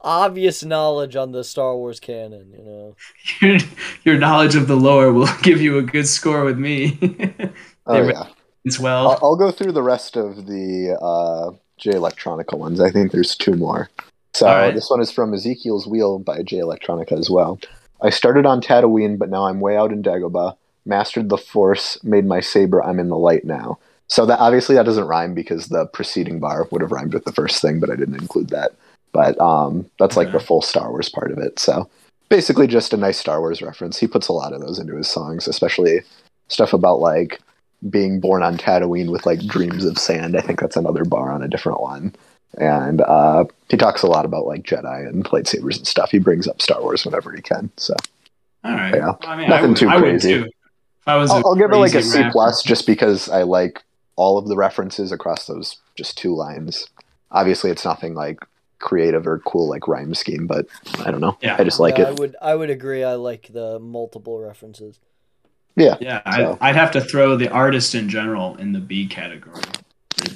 obvious 0.00 0.62
knowledge 0.64 1.16
on 1.16 1.32
the 1.32 1.42
Star 1.42 1.76
Wars 1.76 2.00
canon. 2.00 2.52
You 2.52 2.64
know. 2.64 2.96
your, 3.40 3.58
your 4.04 4.18
knowledge 4.18 4.54
of 4.56 4.68
the 4.68 4.76
lore 4.76 5.12
will 5.12 5.28
give 5.42 5.60
you 5.60 5.78
a 5.78 5.82
good 5.82 6.06
score 6.06 6.44
with 6.44 6.58
me 6.58 6.98
Oh 7.86 8.06
yeah. 8.06 8.26
as 8.66 8.78
I'll, 8.78 8.84
well. 8.84 9.18
I'll 9.22 9.36
go 9.36 9.50
through 9.50 9.72
the 9.72 9.82
rest 9.82 10.16
of 10.16 10.46
the 10.46 10.98
uh, 11.00 11.56
Jay 11.78 11.92
Electronica 11.92 12.56
ones. 12.56 12.80
I 12.80 12.90
think 12.90 13.12
there's 13.12 13.34
two 13.34 13.54
more. 13.54 13.88
So 14.34 14.46
All 14.46 14.54
right. 14.54 14.74
this 14.74 14.88
one 14.90 15.00
is 15.00 15.10
from 15.10 15.34
Ezekiel's 15.34 15.86
Wheel 15.86 16.18
by 16.18 16.42
Jay 16.42 16.58
Electronica 16.58 17.18
as 17.18 17.28
well. 17.30 17.58
I 18.02 18.10
started 18.10 18.46
on 18.46 18.60
Tatooine, 18.60 19.18
but 19.18 19.28
now 19.28 19.46
I'm 19.46 19.60
way 19.60 19.76
out 19.76 19.92
in 19.92 20.02
Dagobah. 20.02 20.56
Mastered 20.86 21.28
the 21.28 21.36
Force, 21.36 22.02
made 22.02 22.24
my 22.24 22.40
saber. 22.40 22.82
I'm 22.82 22.98
in 22.98 23.08
the 23.08 23.18
light 23.18 23.44
now. 23.44 23.78
So 24.10 24.26
that 24.26 24.40
obviously 24.40 24.74
that 24.74 24.86
doesn't 24.86 25.06
rhyme 25.06 25.34
because 25.34 25.68
the 25.68 25.86
preceding 25.86 26.40
bar 26.40 26.66
would 26.72 26.82
have 26.82 26.90
rhymed 26.90 27.14
with 27.14 27.24
the 27.24 27.32
first 27.32 27.62
thing, 27.62 27.78
but 27.78 27.90
I 27.90 27.94
didn't 27.94 28.20
include 28.20 28.48
that. 28.48 28.72
But 29.12 29.40
um, 29.40 29.88
that's 30.00 30.16
like 30.16 30.32
the 30.32 30.40
full 30.40 30.62
Star 30.62 30.90
Wars 30.90 31.08
part 31.08 31.30
of 31.30 31.38
it. 31.38 31.60
So 31.60 31.88
basically, 32.28 32.66
just 32.66 32.92
a 32.92 32.96
nice 32.96 33.18
Star 33.18 33.38
Wars 33.40 33.62
reference. 33.62 33.98
He 33.98 34.08
puts 34.08 34.26
a 34.26 34.32
lot 34.32 34.52
of 34.52 34.60
those 34.60 34.80
into 34.80 34.96
his 34.96 35.08
songs, 35.08 35.46
especially 35.46 36.00
stuff 36.48 36.72
about 36.72 36.98
like 36.98 37.40
being 37.88 38.18
born 38.18 38.42
on 38.42 38.58
Tatooine 38.58 39.12
with 39.12 39.26
like 39.26 39.46
dreams 39.46 39.84
of 39.84 39.96
sand. 39.96 40.36
I 40.36 40.40
think 40.40 40.58
that's 40.58 40.76
another 40.76 41.04
bar 41.04 41.30
on 41.30 41.44
a 41.44 41.48
different 41.48 41.80
one. 41.80 42.12
And 42.58 43.02
uh, 43.02 43.44
he 43.68 43.76
talks 43.76 44.02
a 44.02 44.08
lot 44.08 44.24
about 44.24 44.44
like 44.44 44.64
Jedi 44.64 45.08
and 45.08 45.24
lightsabers 45.26 45.76
and 45.76 45.86
stuff. 45.86 46.10
He 46.10 46.18
brings 46.18 46.48
up 46.48 46.60
Star 46.60 46.82
Wars 46.82 47.04
whenever 47.04 47.30
he 47.32 47.42
can. 47.42 47.70
So 47.76 47.94
All 48.64 48.72
right. 48.72 48.92
yeah. 48.92 49.04
Well, 49.06 49.18
I 49.22 49.36
mean, 49.36 49.48
Nothing 49.48 49.68
would, 49.68 49.76
too 49.76 49.88
crazy. 49.88 50.52
I 51.06 51.14
was, 51.14 51.30
I'll, 51.30 51.46
I'll 51.46 51.54
give 51.54 51.70
it 51.70 51.76
like 51.76 51.94
a 51.94 52.02
C 52.02 52.24
plus 52.32 52.64
just 52.64 52.86
because 52.86 53.28
I 53.28 53.42
like 53.42 53.80
all 54.20 54.36
of 54.36 54.46
the 54.48 54.56
references 54.56 55.10
across 55.12 55.46
those 55.46 55.78
just 55.96 56.18
two 56.18 56.34
lines. 56.34 56.86
Obviously, 57.30 57.70
it's 57.70 57.86
nothing 57.86 58.14
like 58.14 58.38
creative 58.78 59.26
or 59.26 59.38
cool 59.40 59.66
like 59.68 59.88
rhyme 59.88 60.14
scheme, 60.14 60.46
but 60.46 60.66
I 61.06 61.10
don't 61.10 61.22
know. 61.22 61.38
Yeah. 61.40 61.56
I 61.58 61.64
just 61.64 61.80
like 61.80 61.96
Yeah, 61.96 62.08
I 62.08 62.10
it. 62.10 62.18
would. 62.18 62.36
I 62.42 62.54
would 62.54 62.68
agree. 62.70 63.02
I 63.02 63.14
like 63.14 63.48
the 63.50 63.78
multiple 63.78 64.38
references. 64.38 65.00
Yeah, 65.76 65.96
Yeah, 66.00 66.20
So- 66.36 66.58
I, 66.60 66.68
I'd 66.68 66.76
have 66.76 66.90
to 66.92 67.00
throw 67.00 67.36
the 67.36 67.48
artist 67.48 67.94
in 67.94 68.08
general 68.10 68.56
in 68.56 68.72
the 68.72 68.80
B 68.80 69.06
category. 69.06 69.62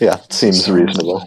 yeah, 0.01 0.17
seems 0.31 0.65
So 0.65 0.73
reasonable. 0.73 1.27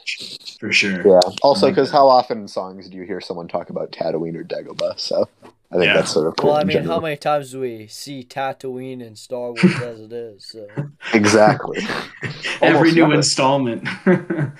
for 0.59 0.71
sure. 0.71 1.05
Yeah. 1.07 1.19
Also, 1.43 1.69
because 1.69 1.91
that. 1.91 1.97
how 1.97 2.07
often 2.07 2.39
in 2.41 2.47
songs 2.47 2.89
do 2.89 2.97
you 2.97 3.03
hear 3.03 3.21
someone 3.21 3.47
talk 3.47 3.69
about 3.69 3.91
Tatooine 3.91 4.35
or 4.35 4.43
Dagobah? 4.43 4.99
So 4.99 5.27
I 5.71 5.75
think 5.75 5.85
Yeah. 5.87 5.93
that's 5.95 6.11
sort 6.11 6.27
of 6.27 6.35
cool. 6.37 6.51
Well, 6.51 6.59
I 6.59 6.63
mean, 6.63 6.77
general. 6.77 6.95
how 6.95 7.01
many 7.01 7.17
times 7.17 7.51
do 7.51 7.59
we 7.59 7.87
see 7.87 8.23
Tatooine 8.23 9.01
in 9.05 9.15
Star 9.15 9.47
Wars 9.51 9.63
as 9.83 9.99
it 9.99 10.13
is? 10.13 10.45
So. 10.47 10.67
exactly. 11.13 11.85
Every 12.61 12.91
new 12.93 13.01
never. 13.03 13.15
installment. 13.15 13.87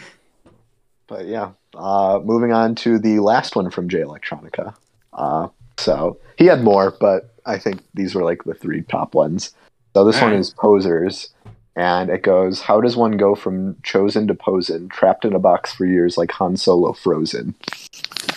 But 1.08 1.26
yeah, 1.28 1.52
uh, 1.74 2.20
moving 2.24 2.52
on 2.52 2.76
to 2.76 3.00
the 3.00 3.20
last 3.20 3.56
one 3.56 3.70
from 3.72 3.88
Jay 3.88 4.02
Electronica. 4.02 4.76
Uh, 5.14 5.48
so 5.78 6.20
he 6.38 6.46
had 6.48 6.64
more, 6.64 6.94
but 7.00 7.34
I 7.46 7.58
think 7.60 7.82
these 7.94 8.14
were 8.14 8.24
like 8.24 8.44
the 8.44 8.54
three 8.54 8.82
top 8.82 9.16
ones. 9.16 9.54
So 9.96 10.04
this 10.04 10.16
one 10.18 10.26
Alright. 10.32 10.40
is 10.42 10.50
Posers, 10.52 11.30
and 11.78 12.10
it 12.10 12.24
goes, 12.24 12.62
"How 12.62 12.82
does 12.82 12.98
one 12.98 13.16
go 13.18 13.36
from 13.36 13.78
chosen 13.84 14.28
to 14.28 14.34
posen, 14.34 14.90
trapped 14.90 15.24
in 15.24 15.34
a 15.34 15.40
box 15.40 15.74
for 15.74 15.86
years 15.86 16.18
like 16.18 16.32
Han 16.32 16.58
Solo 16.58 16.92
frozen?" 16.94 17.54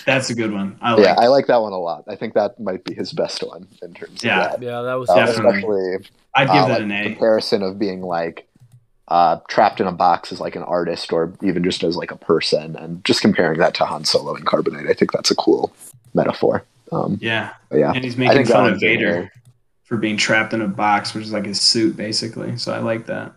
That's 0.06 0.30
a 0.30 0.34
good 0.34 0.52
one. 0.52 0.78
I 0.80 0.92
like 0.92 1.04
yeah, 1.04 1.14
I 1.18 1.26
like 1.26 1.46
that 1.48 1.60
one 1.62 1.72
a 1.72 1.78
lot. 1.78 2.04
I 2.08 2.16
think 2.16 2.34
that 2.34 2.60
might 2.60 2.84
be 2.84 2.94
his 2.94 3.12
best 3.12 3.42
one 3.42 3.66
in 3.82 3.94
terms 3.94 4.22
Yeah. 4.22 4.44
of 4.54 4.60
that. 4.60 4.66
Yeah, 4.66 4.82
that 4.82 4.94
was 4.94 5.10
Uh, 5.10 5.16
Definitely. 5.16 5.48
especially 5.58 6.06
I'd 6.34 6.46
give 6.48 6.56
uh, 6.64 6.66
that 6.68 6.72
like, 6.74 6.82
an 6.82 6.92
A. 6.92 7.02
comparison 7.04 7.62
of 7.62 7.78
being 7.78 8.02
like 8.02 8.46
uh, 9.08 9.38
trapped 9.48 9.80
in 9.80 9.86
a 9.88 9.92
box 9.92 10.30
as 10.32 10.38
like 10.40 10.54
an 10.54 10.62
artist 10.62 11.12
or 11.12 11.32
even 11.42 11.64
just 11.64 11.82
as 11.82 11.96
like 11.96 12.12
a 12.12 12.16
person 12.16 12.76
and 12.76 13.04
just 13.04 13.20
comparing 13.20 13.58
that 13.58 13.74
to 13.74 13.84
Han 13.84 14.04
Solo 14.04 14.34
and 14.36 14.46
Carbonite. 14.46 14.88
I 14.88 14.92
think 14.94 15.10
that's 15.12 15.30
a 15.32 15.34
cool 15.34 15.72
metaphor. 16.14 16.64
Um, 16.92 17.18
Yeah. 17.20 17.50
yeah, 17.72 17.92
And 17.92 18.04
he's 18.04 18.16
making 18.16 18.46
fun 18.46 18.72
of 18.72 18.80
Vader 18.80 19.12
there. 19.12 19.32
For 19.90 19.96
being 19.98 20.16
trapped 20.16 20.54
in 20.54 20.62
a 20.62 20.68
box, 20.68 21.12
which 21.14 21.24
is 21.24 21.32
like 21.32 21.44
his 21.44 21.60
suit, 21.60 21.96
basically. 21.96 22.56
So 22.56 22.72
I 22.72 22.78
like 22.78 23.06
that. 23.06 23.32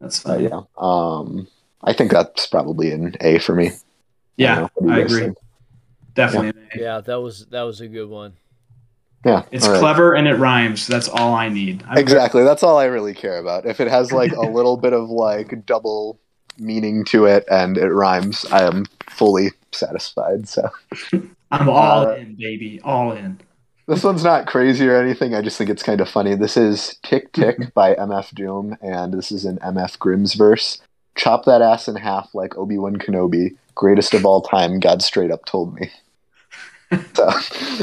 That's 0.00 0.24
Uh, 0.24 0.28
fun. 0.30 0.42
yeah. 0.42 0.60
Um, 0.78 1.46
I 1.82 1.92
think 1.92 2.10
that's 2.10 2.46
probably 2.46 2.90
an 2.90 3.14
A 3.20 3.38
for 3.38 3.54
me. 3.54 3.70
Yeah, 4.38 4.54
don't 4.54 4.62
know. 4.62 4.70
What 4.74 4.86
do 4.86 4.88
you 4.88 4.94
I 4.94 5.04
agree. 5.04 5.20
think? 5.20 5.36
Definitely 6.14 6.48
an 6.48 6.68
A. 6.74 6.80
yeah, 6.80 7.00
that 7.02 7.20
was 7.20 7.44
that 7.50 7.62
was 7.62 7.80
a 7.82 7.86
good 7.86 8.08
one. 8.08 8.32
Yeah, 9.26 9.42
It's 9.52 9.66
all 9.66 9.72
right. 9.72 9.78
clever 9.80 10.14
and 10.14 10.26
it 10.26 10.34
rhymes. 10.34 10.86
That's 10.86 11.08
all 11.08 11.34
I 11.34 11.48
need. 11.50 11.82
I- 11.88 11.98
Exactly. 12.00 12.44
That's 12.44 12.62
all 12.62 12.78
I 12.78 12.84
really 12.86 13.14
care 13.14 13.38
about. 13.38 13.64
If 13.66 13.78
it 13.80 13.88
has 13.88 14.10
like 14.12 14.32
a 14.32 14.40
little 14.40 14.76
bit 14.78 14.92
of 14.94 15.08
like 15.10 15.64
double 15.66 16.18
meaning 16.58 17.04
to 17.06 17.26
it 17.26 17.44
and 17.50 17.76
it 17.78 17.88
rhymes, 17.90 18.44
I 18.50 18.62
am 18.64 18.84
fully 19.10 19.50
satisfied. 19.72 20.48
So. 20.48 20.68
I'm 21.52 21.68
all 21.68 22.06
Uh, 22.08 22.14
in, 22.16 22.34
baby. 22.34 22.80
All 22.84 23.12
in. 23.12 23.40
This 23.86 24.02
one's 24.02 24.24
not 24.24 24.46
crazy 24.46 24.88
or 24.88 24.96
anything. 24.96 25.34
I 25.34 25.42
just 25.42 25.58
think 25.58 25.68
it's 25.68 25.82
kind 25.82 26.00
of 26.00 26.08
funny. 26.08 26.34
This 26.34 26.56
is 26.56 26.98
Tick 27.02 27.32
Tick 27.34 27.74
by 27.74 27.94
MF 27.94 28.34
Doom, 28.34 28.76
and 28.80 29.12
this 29.12 29.30
is 29.30 29.44
in 29.44 29.58
MF 29.58 29.98
Grimm's 29.98 30.34
verse. 30.34 30.78
Chop 31.16 31.44
that 31.44 31.60
ass 31.62 31.86
in 31.86 31.96
half 31.96 32.34
like 32.34 32.56
Obi 32.56 32.78
Wan 32.78 32.96
Kenobi, 32.96 33.56
greatest 33.74 34.14
of 34.14 34.24
all 34.24 34.40
time. 34.42 34.80
God 34.80 35.02
straight 35.02 35.30
up 35.30 35.44
told 35.44 35.74
me. 35.78 35.90
So, 37.14 37.28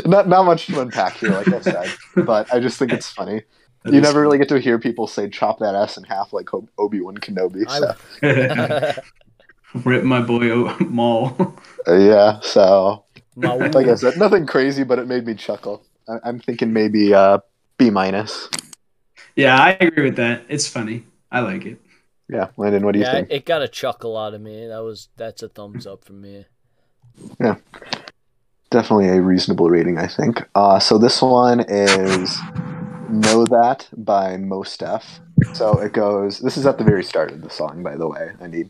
not 0.05 0.29
not 0.29 0.43
much 0.45 0.67
to 0.67 0.79
unpack 0.79 1.17
here, 1.17 1.31
like 1.31 1.47
I 1.49 1.59
said, 1.59 1.89
but 2.25 2.53
I 2.53 2.61
just 2.61 2.79
think 2.79 2.93
it's 2.93 3.11
funny. 3.11 3.41
That 3.83 3.91
You 3.93 3.99
is- 3.99 4.03
never 4.03 4.21
really 4.21 4.37
get 4.37 4.47
to 4.49 4.59
hear 4.59 4.79
people 4.79 5.05
say 5.05 5.27
"chop 5.27 5.59
that 5.59 5.75
ass 5.75 5.97
in 5.97 6.03
half" 6.05 6.31
like 6.31 6.47
Obi 6.77 7.01
Wan 7.01 7.17
Kenobi. 7.17 7.67
So, 7.67 9.01
Rip 9.83 10.03
my 10.05 10.21
boy 10.21 10.49
o- 10.51 10.77
Maul. 10.85 11.35
uh, 11.87 11.93
yeah. 11.95 12.39
So, 12.41 13.03
my, 13.35 13.55
like 13.55 13.87
I 13.87 13.95
said, 13.95 14.15
nothing 14.17 14.45
crazy, 14.45 14.83
but 14.85 14.97
it 14.99 15.07
made 15.07 15.25
me 15.25 15.33
chuckle. 15.33 15.83
I- 16.07 16.19
I'm 16.23 16.39
thinking 16.39 16.73
maybe 16.73 17.13
uh, 17.13 17.39
B 17.77 17.89
minus. 17.89 18.49
yeah, 19.35 19.57
I 19.61 19.71
agree 19.79 20.03
with 20.05 20.15
that. 20.17 20.43
It's 20.49 20.67
funny. 20.67 21.05
I 21.31 21.39
like 21.39 21.65
it. 21.65 21.79
Yeah, 22.29 22.47
Landon, 22.57 22.85
what 22.85 22.93
do 22.93 22.99
you 22.99 23.05
yeah, 23.05 23.11
think? 23.11 23.27
it 23.29 23.45
got 23.45 23.61
a 23.61 23.67
chuckle 23.67 24.17
out 24.17 24.33
of 24.33 24.41
me. 24.41 24.67
That 24.67 24.83
was 24.83 25.09
that's 25.17 25.43
a 25.43 25.49
thumbs 25.49 25.85
up 25.85 26.05
from 26.05 26.21
me. 26.21 26.45
Yeah, 27.39 27.55
definitely 28.69 29.09
a 29.09 29.21
reasonable 29.21 29.69
rating, 29.69 29.97
I 29.97 30.07
think. 30.07 30.41
Uh, 30.55 30.79
so 30.79 30.97
this 30.97 31.21
one 31.21 31.59
is 31.67 32.37
"Know 33.09 33.45
That" 33.45 33.87
by 33.97 34.37
Mos 34.37 34.77
Def. 34.77 35.19
So 35.53 35.79
it 35.79 35.91
goes. 35.93 36.39
This 36.39 36.55
is 36.57 36.65
at 36.65 36.77
the 36.77 36.83
very 36.85 37.03
start 37.03 37.31
of 37.31 37.41
the 37.41 37.49
song, 37.49 37.83
by 37.83 37.97
the 37.97 38.07
way, 38.07 38.31
and 38.39 38.53
he 38.53 38.69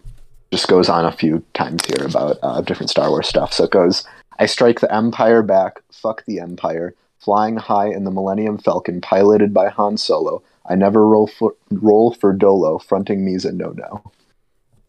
just 0.51 0.67
goes 0.67 0.89
on 0.89 1.05
a 1.05 1.11
few 1.11 1.43
times 1.53 1.85
here 1.85 2.05
about 2.05 2.37
uh, 2.41 2.61
different 2.61 2.89
Star 2.89 3.09
Wars 3.09 3.27
stuff. 3.27 3.53
So 3.53 3.65
it 3.65 3.71
goes, 3.71 4.05
"I 4.39 4.47
strike 4.47 4.79
the 4.79 4.93
Empire 4.93 5.43
back. 5.43 5.81
Fuck 5.91 6.25
the 6.25 6.39
Empire. 6.39 6.95
Flying 7.21 7.57
high 7.57 7.87
in 7.87 8.03
the 8.03 8.11
Millennium 8.11 8.57
Falcon, 8.57 8.99
piloted 8.99 9.53
by 9.53 9.69
Han 9.69 9.97
Solo. 9.97 10.41
I 10.67 10.75
never 10.75 11.07
roll 11.07 11.27
for 11.27 11.55
roll 11.69 12.13
for 12.13 12.33
Dolo. 12.33 12.79
Fronting 12.79 13.23
me's 13.23 13.45
a 13.45 13.51
no 13.51 13.69
no." 13.71 14.11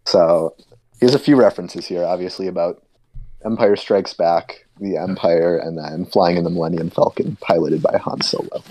So 0.06 0.54
he 0.98 1.06
has 1.06 1.14
a 1.14 1.18
few 1.18 1.36
references 1.36 1.86
here, 1.86 2.04
obviously 2.04 2.46
about 2.46 2.82
Empire 3.44 3.76
Strikes 3.76 4.14
Back, 4.14 4.66
the 4.80 4.96
Empire, 4.96 5.58
and 5.58 5.76
then 5.76 6.04
Flying 6.06 6.36
in 6.36 6.44
the 6.44 6.50
Millennium 6.50 6.90
Falcon, 6.90 7.36
piloted 7.40 7.82
by 7.82 7.98
Han 7.98 8.20
Solo. 8.20 8.62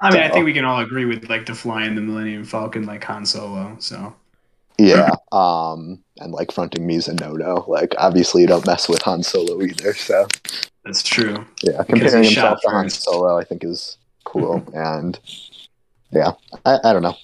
I 0.00 0.10
mean, 0.10 0.22
I 0.22 0.28
think 0.28 0.44
we 0.44 0.52
can 0.52 0.64
all 0.64 0.80
agree 0.80 1.04
with 1.04 1.28
like 1.28 1.46
the 1.46 1.54
flying 1.54 1.94
the 1.94 2.00
Millennium 2.00 2.44
Falcon 2.44 2.84
like 2.84 3.04
Han 3.04 3.24
Solo. 3.24 3.76
So 3.78 4.14
Yeah. 4.78 5.10
Um, 5.32 6.02
and 6.18 6.32
like 6.32 6.52
fronting 6.52 6.86
me 6.86 6.96
is 6.96 7.08
a 7.08 7.14
no 7.14 7.32
no. 7.32 7.64
Like 7.68 7.94
obviously 7.98 8.42
you 8.42 8.48
don't 8.48 8.66
mess 8.66 8.88
with 8.88 9.02
Han 9.02 9.22
Solo 9.22 9.62
either. 9.62 9.94
So 9.94 10.26
That's 10.84 11.02
true. 11.02 11.46
yeah, 11.62 11.82
Because 11.82 11.86
comparing 11.86 12.22
he 12.24 12.28
himself 12.30 12.60
to 12.62 12.70
Han. 12.70 12.90
Solo, 12.90 13.38
I 13.38 13.44
think 13.44 13.64
is 13.64 13.96
cool. 14.24 14.62
and 14.74 15.18
yeah, 16.10 16.32
I, 16.64 16.78
I 16.84 16.92
don't 16.92 17.02
know. 17.02 17.16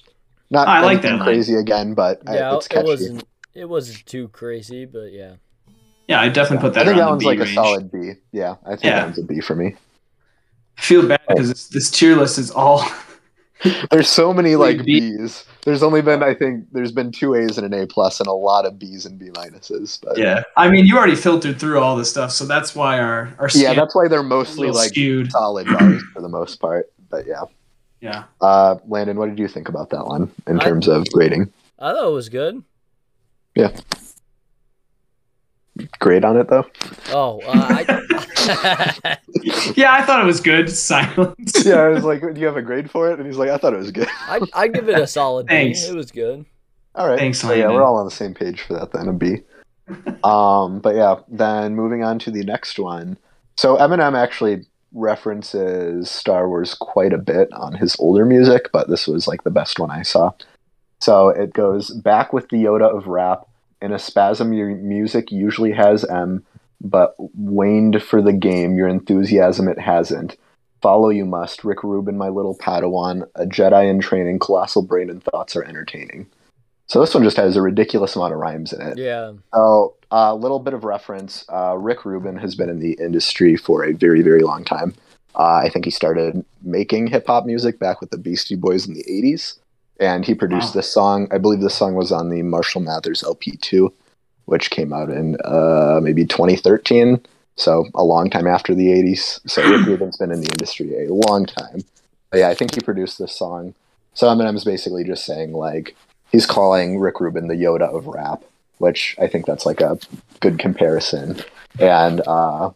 Not 0.50 0.66
I 0.66 0.80
like 0.80 1.02
that 1.02 1.08
anything 1.08 1.18
line. 1.18 1.26
crazy 1.26 1.54
again, 1.54 1.94
but 1.94 2.22
I, 2.26 2.34
Yeah, 2.36 2.56
it's 2.56 2.66
it 2.66 2.70
catchy. 2.70 2.86
wasn't. 2.86 3.24
It 3.54 3.68
wasn't 3.68 4.06
too 4.06 4.28
crazy, 4.28 4.84
but 4.84 5.12
yeah. 5.12 5.34
Yeah, 6.08 6.20
I 6.20 6.28
definitely 6.28 6.66
put 6.66 6.74
that 6.74 6.82
I 6.82 6.84
think 6.86 6.96
that 6.96 7.02
around 7.02 7.10
one's 7.10 7.24
like 7.24 7.38
range. 7.38 7.50
a 7.50 7.54
solid 7.54 7.92
B. 7.92 8.12
Yeah, 8.32 8.56
I 8.64 8.70
think 8.70 8.84
Yeah. 8.84 8.96
that 9.00 9.04
one's 9.06 9.18
a 9.18 9.22
B 9.24 9.40
for 9.40 9.54
me. 9.54 9.76
I 10.78 10.80
feel 10.80 11.06
bad 11.06 11.20
oh. 11.28 11.34
because 11.34 11.48
this, 11.50 11.68
this 11.68 11.90
tier 11.90 12.16
list 12.16 12.38
is 12.38 12.50
all. 12.50 12.84
There's 13.90 14.08
so 14.08 14.32
many 14.32 14.56
like 14.56 14.84
B's. 14.84 15.44
There's 15.64 15.82
only 15.82 16.00
been 16.02 16.22
I 16.22 16.32
think 16.34 16.64
there's 16.72 16.92
been 16.92 17.12
two 17.12 17.34
A's 17.34 17.58
and 17.58 17.72
an 17.72 17.78
A 17.82 17.86
plus 17.86 18.18
and 18.20 18.26
a 18.26 18.32
lot 18.32 18.64
of 18.64 18.78
B's 18.78 19.04
and 19.04 19.18
B 19.18 19.28
minuses. 19.30 19.98
But 20.02 20.16
yeah, 20.16 20.42
I 20.56 20.70
mean, 20.70 20.86
you 20.86 20.96
already 20.96 21.14
filtered 21.14 21.60
through 21.60 21.78
all 21.80 21.96
this 21.96 22.08
stuff, 22.10 22.30
so 22.32 22.46
that's 22.46 22.74
why 22.74 22.98
our 22.98 23.34
our 23.38 23.48
yeah, 23.54 23.74
that's 23.74 23.94
why 23.94 24.08
they're 24.08 24.22
mostly 24.22 24.70
like 24.70 24.88
skewed. 24.88 25.30
solid 25.30 25.66
bars 25.78 26.02
for 26.14 26.22
the 26.22 26.28
most 26.30 26.56
part. 26.60 26.90
But 27.10 27.26
yeah, 27.26 27.42
Yeah, 28.00 28.24
uh, 28.40 28.76
Landon, 28.88 29.18
what 29.18 29.28
did 29.28 29.38
you 29.38 29.48
think 29.48 29.68
about 29.68 29.90
that 29.90 30.06
one 30.06 30.30
in 30.46 30.58
I- 30.60 30.64
terms 30.64 30.88
of 30.88 31.06
grading? 31.10 31.52
I 31.78 31.92
thought 31.92 32.08
it 32.08 32.12
was 32.12 32.28
good. 32.30 32.62
Grade 35.98 36.24
on 36.24 36.36
it 36.36 36.48
though? 36.48 36.66
Oh, 37.12 37.40
uh, 37.46 37.52
I, 37.54 39.18
yeah, 39.76 39.92
I 39.92 40.02
thought 40.02 40.20
it 40.22 40.26
was 40.26 40.40
good. 40.40 40.70
Silence. 40.70 41.52
yeah, 41.64 41.76
I 41.76 41.88
was 41.88 42.04
like, 42.04 42.20
do 42.20 42.40
you 42.40 42.46
have 42.46 42.56
a 42.56 42.62
grade 42.62 42.90
for 42.90 43.10
it? 43.10 43.18
And 43.18 43.26
he's 43.26 43.36
like, 43.36 43.50
I 43.50 43.58
thought 43.58 43.74
it 43.74 43.78
was 43.78 43.90
good. 43.90 44.08
I 44.10 44.40
I 44.54 44.68
give 44.68 44.88
it 44.88 44.98
a 44.98 45.06
solid 45.06 45.46
B. 45.46 45.54
Thanks. 45.54 45.88
It 45.88 45.94
was 45.94 46.10
good. 46.10 46.44
All 46.94 47.08
right. 47.08 47.18
Thanks, 47.18 47.40
so 47.40 47.52
yeah, 47.52 47.68
we're 47.68 47.82
all 47.82 47.96
on 47.96 48.04
the 48.04 48.10
same 48.10 48.34
page 48.34 48.62
for 48.62 48.74
that 48.74 48.92
then, 48.92 49.08
a 49.08 49.12
B. 49.12 49.42
um, 50.24 50.80
but 50.80 50.94
yeah, 50.94 51.16
then 51.28 51.74
moving 51.74 52.02
on 52.02 52.18
to 52.20 52.30
the 52.30 52.44
next 52.44 52.78
one. 52.78 53.16
So 53.56 53.76
Eminem 53.76 54.16
actually 54.16 54.66
references 54.92 56.10
Star 56.10 56.48
Wars 56.48 56.74
quite 56.74 57.12
a 57.12 57.18
bit 57.18 57.52
on 57.52 57.74
his 57.74 57.96
older 57.98 58.24
music, 58.24 58.70
but 58.72 58.88
this 58.88 59.06
was 59.06 59.28
like 59.28 59.44
the 59.44 59.50
best 59.50 59.78
one 59.78 59.90
I 59.90 60.02
saw. 60.02 60.32
So 61.00 61.28
it 61.28 61.52
goes 61.52 61.90
back 61.90 62.32
with 62.32 62.48
the 62.48 62.56
Yoda 62.56 62.94
of 62.94 63.06
rap. 63.06 63.46
In 63.82 63.92
a 63.92 63.98
spasm, 63.98 64.52
your 64.52 64.68
music 64.76 65.32
usually 65.32 65.72
has 65.72 66.04
M, 66.04 66.44
but 66.80 67.14
waned 67.18 68.02
for 68.02 68.20
the 68.20 68.32
game. 68.32 68.76
Your 68.76 68.88
enthusiasm 68.88 69.68
it 69.68 69.78
hasn't. 69.78 70.36
Follow 70.82 71.10
you 71.10 71.26
must. 71.26 71.64
Rick 71.64 71.82
Rubin, 71.82 72.16
my 72.16 72.28
little 72.28 72.56
Padawan, 72.56 73.28
a 73.34 73.44
Jedi 73.44 73.88
in 73.88 74.00
training. 74.00 74.38
Colossal 74.38 74.82
brain 74.82 75.10
and 75.10 75.22
thoughts 75.22 75.54
are 75.56 75.64
entertaining. 75.64 76.26
So 76.86 77.00
this 77.00 77.14
one 77.14 77.22
just 77.22 77.36
has 77.36 77.56
a 77.56 77.62
ridiculous 77.62 78.16
amount 78.16 78.32
of 78.32 78.40
rhymes 78.40 78.72
in 78.72 78.80
it. 78.82 78.98
Yeah. 78.98 79.34
Oh, 79.52 79.94
a 80.10 80.34
little 80.34 80.58
bit 80.58 80.74
of 80.74 80.82
reference. 80.82 81.44
Uh, 81.48 81.76
Rick 81.78 82.04
Rubin 82.04 82.36
has 82.36 82.56
been 82.56 82.68
in 82.68 82.80
the 82.80 82.94
industry 82.94 83.56
for 83.56 83.84
a 83.84 83.92
very, 83.92 84.22
very 84.22 84.42
long 84.42 84.64
time. 84.64 84.94
Uh, 85.36 85.60
I 85.62 85.68
think 85.68 85.84
he 85.84 85.92
started 85.92 86.44
making 86.62 87.06
hip 87.06 87.28
hop 87.28 87.46
music 87.46 87.78
back 87.78 88.00
with 88.00 88.10
the 88.10 88.18
Beastie 88.18 88.56
Boys 88.56 88.88
in 88.88 88.94
the 88.94 89.04
'80s, 89.04 89.59
and 90.00 90.24
he 90.24 90.34
produced 90.34 90.68
Wow. 90.74 90.78
this 90.80 90.90
song. 90.92 91.28
I 91.30 91.38
believe 91.38 91.60
this 91.60 91.74
song 91.74 91.94
was 91.94 92.10
on 92.10 92.30
the 92.30 92.42
Marshall 92.42 92.80
Mathers 92.80 93.22
LP2, 93.22 93.92
which 94.46 94.70
came 94.70 94.92
out 94.92 95.10
in 95.10 95.36
uh, 95.44 96.00
maybe 96.02 96.24
2013. 96.24 97.20
So 97.56 97.86
a 97.94 98.02
long 98.02 98.30
time 98.30 98.46
after 98.46 98.74
the 98.74 98.88
'80s. 98.88 99.40
So 99.48 99.62
Rick 99.62 99.86
Rubin's 99.86 100.16
been 100.16 100.32
in 100.32 100.40
the 100.40 100.48
industry 100.50 101.06
a 101.06 101.12
long 101.12 101.44
time. 101.46 101.84
But 102.30 102.38
yeah, 102.38 102.48
I 102.48 102.54
think 102.54 102.74
he 102.74 102.80
produced 102.80 103.18
this 103.18 103.36
song. 103.36 103.74
So 104.14 104.26
Eminem's 104.26 104.64
basically 104.64 105.04
just 105.04 105.24
saying 105.24 105.52
like 105.52 105.94
he's 106.32 106.46
calling 106.46 106.98
Rick 106.98 107.20
Rubin 107.20 107.48
the 107.48 107.54
Yoda 107.54 107.94
of 107.94 108.06
rap, 108.06 108.42
which 108.78 109.14
I 109.20 109.26
think 109.26 109.46
that's 109.46 109.66
like 109.66 109.80
a 109.80 109.98
good 110.40 110.58
comparison. 110.58 111.40
And 111.78 112.22
uh, 112.26 112.70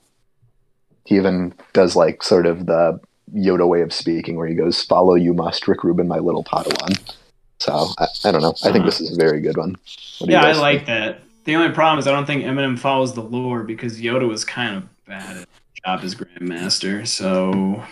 he 1.04 1.16
even 1.16 1.54
does 1.72 1.96
like 1.96 2.22
sort 2.22 2.46
of 2.46 2.66
the 2.66 3.00
Yoda 3.32 3.66
way 3.68 3.80
of 3.82 3.92
speaking, 3.92 4.36
where 4.36 4.46
he 4.46 4.54
goes, 4.54 4.82
"Follow 4.82 5.14
you 5.14 5.32
must, 5.34 5.66
Rick 5.68 5.84
Rubin, 5.84 6.08
my 6.08 6.18
little 6.18 6.44
Padawan." 6.44 6.98
So 7.60 7.88
I, 7.98 8.06
I 8.24 8.32
don't 8.32 8.42
know. 8.42 8.54
I 8.64 8.72
think 8.72 8.84
this 8.84 9.00
is 9.00 9.16
a 9.16 9.20
very 9.20 9.40
good 9.40 9.56
one. 9.56 9.76
What 10.18 10.30
Yeah, 10.30 10.40
I 10.40 10.52
guys 10.52 10.58
like 10.60 10.76
think? 10.78 10.86
that. 10.88 11.20
The 11.44 11.56
only 11.56 11.72
problem 11.74 11.98
is 11.98 12.06
I 12.06 12.12
don't 12.12 12.26
think 12.26 12.42
Eminem 12.44 12.78
follows 12.78 13.14
the 13.14 13.22
lore 13.22 13.62
because 13.64 14.00
Yoda 14.00 14.26
was 14.28 14.44
kind 14.44 14.76
of 14.76 15.04
bad 15.06 15.36
at 15.36 15.36
his 15.36 15.46
job 15.84 16.00
as 16.02 16.14
Grandmaster. 16.14 17.06
So, 17.06 17.82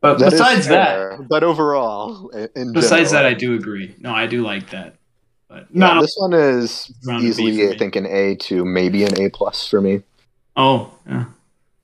but 0.00 0.18
That 0.18 0.32
is 0.32 0.38
besides 0.40 0.68
that, 0.68 1.28
but 1.28 1.42
overall, 1.44 2.30
i- 2.34 2.48
in 2.54 2.72
besides 2.72 3.10
that, 3.10 3.24
I 3.26 3.34
do 3.34 3.54
agree. 3.54 3.94
No, 4.00 4.12
I 4.14 4.26
do 4.26 4.42
like 4.42 4.70
that. 4.70 4.94
But 5.48 5.66
yeah, 5.72 5.94
no, 5.94 6.00
this 6.02 6.14
one 6.18 6.34
is 6.34 6.90
around 7.08 7.22
the 7.22 7.28
B 7.30 7.34
for 7.34 7.40
easily. 7.42 7.74
I 7.74 7.78
think, 7.78 7.96
an 7.96 8.06
A 8.06 8.34
to 8.36 8.64
maybe 8.64 9.04
an 9.04 9.18
A 9.20 9.30
plus 9.30 9.66
for 9.66 9.80
me. 9.80 10.02
oh, 10.56 10.92
yeah. 11.08 11.24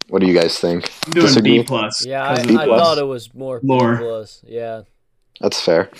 What 0.08 0.20
do 0.20 0.26
you 0.26 0.34
guys 0.38 0.58
think? 0.58 0.90
I'm 1.06 1.12
doing 1.12 1.26
Disagree? 1.26 1.58
B 1.58 1.64
plus. 1.64 2.04
Yeah, 2.06 2.28
I, 2.30 2.36
'cause 2.36 2.46
B 2.46 2.56
I 2.56 2.66
plus. 2.66 2.80
thought 2.80 2.98
it 2.98 3.06
was 3.06 3.32
more 3.34 3.60
B 3.60 3.66
plus. 3.66 4.42
Yeah. 4.46 4.82
That's 5.40 5.60
fair. 5.60 5.90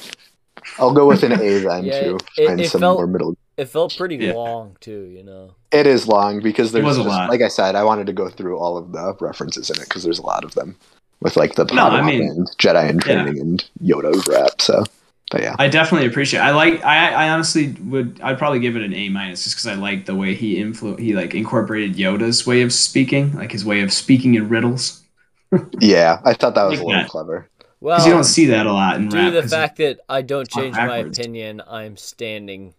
I'll 0.78 0.92
go 0.92 1.06
with 1.06 1.22
an 1.22 1.32
A 1.32 1.36
then 1.58 1.84
Yeah, 1.84 2.00
to 2.00 2.18
it- 2.36 2.46
find 2.46 2.60
it 2.60 2.70
some 2.70 2.80
felt- 2.80 2.98
more 2.98 3.06
middle. 3.06 3.36
It 3.56 3.66
felt 3.66 3.96
pretty 3.96 4.16
Yeah. 4.16 4.32
long 4.34 4.76
too, 4.80 5.04
you 5.16 5.22
know. 5.22 5.50
It 5.70 5.86
is 5.86 6.08
long 6.08 6.40
because 6.40 6.72
there's 6.72 6.84
was 6.84 6.98
a 6.98 7.02
just, 7.04 7.08
lot. 7.08 7.30
like 7.30 7.40
I 7.40 7.46
said, 7.48 7.76
I 7.76 7.84
wanted 7.84 8.06
to 8.08 8.12
go 8.12 8.28
through 8.28 8.58
all 8.58 8.76
of 8.76 8.90
the 8.92 9.14
references 9.20 9.70
in 9.70 9.76
it 9.80 9.84
because 9.88 10.02
there's 10.02 10.18
a 10.18 10.26
lot 10.26 10.42
of 10.44 10.54
them 10.56 10.76
with 11.20 11.36
like 11.36 11.54
the 11.54 11.64
No, 11.66 11.86
I 11.86 12.00
Padawan 12.00 12.04
mean- 12.06 12.28
and 12.30 12.46
Jedi 12.58 12.90
in 12.90 12.98
training 12.98 13.38
and 13.38 13.64
Yoda 13.82 14.26
rap. 14.26 14.60
So, 14.60 14.82
but 15.30 15.42
yeah, 15.42 15.56
I 15.58 15.68
definitely 15.68 16.08
appreciate. 16.08 16.40
It. 16.40 16.44
I 16.44 16.50
like. 16.52 16.84
I, 16.84 17.10
I 17.26 17.30
honestly 17.30 17.72
would. 17.84 18.20
I'd 18.22 18.38
probably 18.38 18.60
give 18.60 18.76
it 18.76 18.82
an 18.82 18.92
A 18.94 19.08
minus 19.08 19.44
just 19.44 19.56
because 19.56 19.66
I 19.66 19.74
like 19.74 20.06
the 20.06 20.14
way 20.14 20.34
he 20.34 20.56
influ. 20.56 20.98
He 20.98 21.14
like 21.14 21.34
incorporated 21.34 21.96
Yoda's 21.96 22.46
way 22.46 22.62
of 22.62 22.72
speaking, 22.72 23.32
like 23.34 23.52
his 23.52 23.64
way 23.64 23.80
of 23.82 23.92
speaking 23.92 24.34
in 24.34 24.48
riddles. 24.48 25.02
yeah, 25.80 26.20
I 26.24 26.34
thought 26.34 26.54
that 26.56 26.64
was 26.64 26.78
Like 26.78 26.84
a 26.84 26.84
little 26.84 27.02
that. 27.02 27.08
clever. 27.08 27.48
Well, 27.80 28.06
you 28.06 28.12
don't 28.12 28.24
see 28.24 28.46
that 28.46 28.66
a 28.66 28.72
lot 28.72 28.96
in 28.96 29.08
due 29.08 29.16
rap. 29.16 29.26
to 29.26 29.30
the 29.30 29.42
'cause 29.42 29.50
fact 29.50 29.76
that 29.78 30.00
I 30.08 30.22
don't 30.22 30.48
change 30.48 30.80
my 30.80 30.98
opinion, 30.98 31.62
I'm 31.66 31.96
standing. 31.96 32.74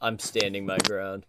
I'm 0.00 0.18
standing 0.18 0.66
my 0.66 0.78
ground. 0.78 1.26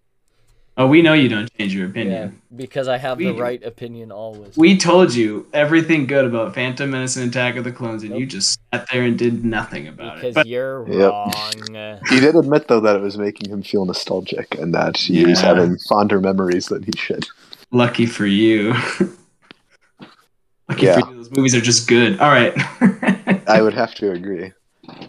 Oh, 0.79 0.87
we 0.87 1.01
know 1.03 1.13
you 1.13 1.29
don't 1.29 1.47
change 1.57 1.75
your 1.75 1.87
opinion. 1.87 2.11
Yeah, 2.13 2.19
opinion. 2.23 2.41
because 2.55 2.87
I 2.87 2.97
have 2.97 3.17
We 3.19 3.25
the 3.25 3.33
right 3.35 3.63
opinion 3.63 4.11
always. 4.11 4.57
We 4.57 4.77
told 4.77 5.13
you 5.13 5.45
everything 5.53 6.07
good 6.07 6.25
about 6.25 6.55
Phantom 6.55 6.89
Menace 6.89 7.15
and 7.17 7.29
Attack 7.29 7.57
of 7.57 7.63
the 7.65 7.71
Clones, 7.71 8.01
and 8.03 8.17
you 8.17 8.25
just 8.25 8.59
sat 8.73 8.87
there 8.91 9.03
and 9.03 9.17
did 9.19 9.45
nothing 9.45 9.87
about 9.87 10.15
because 10.15 10.31
it. 10.31 10.35
But 10.35 10.47
you're 10.47 10.87
Yep. 10.89 11.11
wrong. 11.11 11.99
He 12.09 12.19
did 12.19 12.35
admit 12.35 12.67
though 12.67 12.79
that 12.79 12.95
it 12.95 13.01
was 13.01 13.17
making 13.17 13.51
him 13.51 13.61
feel 13.61 13.85
nostalgic 13.85 14.55
and 14.57 14.73
that 14.73 14.97
he 14.97 15.25
was 15.25 15.39
having 15.41 15.77
fonder 15.89 16.19
memories 16.19 16.67
than 16.67 16.81
he 16.83 16.91
should. 16.97 17.27
lucky 17.71 18.07
for 18.07 18.25
you. 18.25 18.73
lucky 20.69 20.85
Yeah. 20.85 20.99
for 20.99 21.09
you, 21.11 21.15
those 21.17 21.31
movies 21.31 21.53
are 21.55 21.61
just 21.61 21.87
good. 21.87 22.19
All 22.19 22.31
right. 22.31 22.53
I 23.47 23.61
would 23.61 23.73
have 23.73 23.93
to 23.95 24.11
agree. 24.11 24.51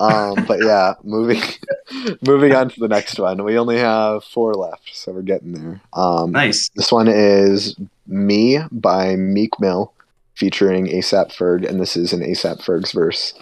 Um, 0.01 0.45
but 0.47 0.61
yeah, 0.63 0.95
moving 1.03 1.43
moving 2.27 2.55
on 2.55 2.69
to 2.71 2.81
the 2.81 2.89
next 2.89 3.19
one. 3.19 3.45
We 3.45 3.59
only 3.59 3.79
have 3.79 4.25
four 4.25 4.55
left, 4.55 4.91
so 4.95 5.13
we're 5.13 5.23
getting 5.23 5.53
there. 5.53 5.81
Um, 5.93 6.33
nice. 6.33 6.69
This 6.75 6.93
one 6.93 7.09
is 7.09 7.77
Me 8.07 8.61
by 8.71 9.17
Meek 9.17 9.59
Mill 9.61 9.93
featuring 10.35 10.87
ASAP 10.87 11.33
Ferg, 11.33 11.69
and 11.69 11.81
this 11.81 11.97
is 11.97 12.13
an 12.13 12.21
ASAP 12.21 12.63
Ferg's 12.63 12.93
verse. 12.93 13.35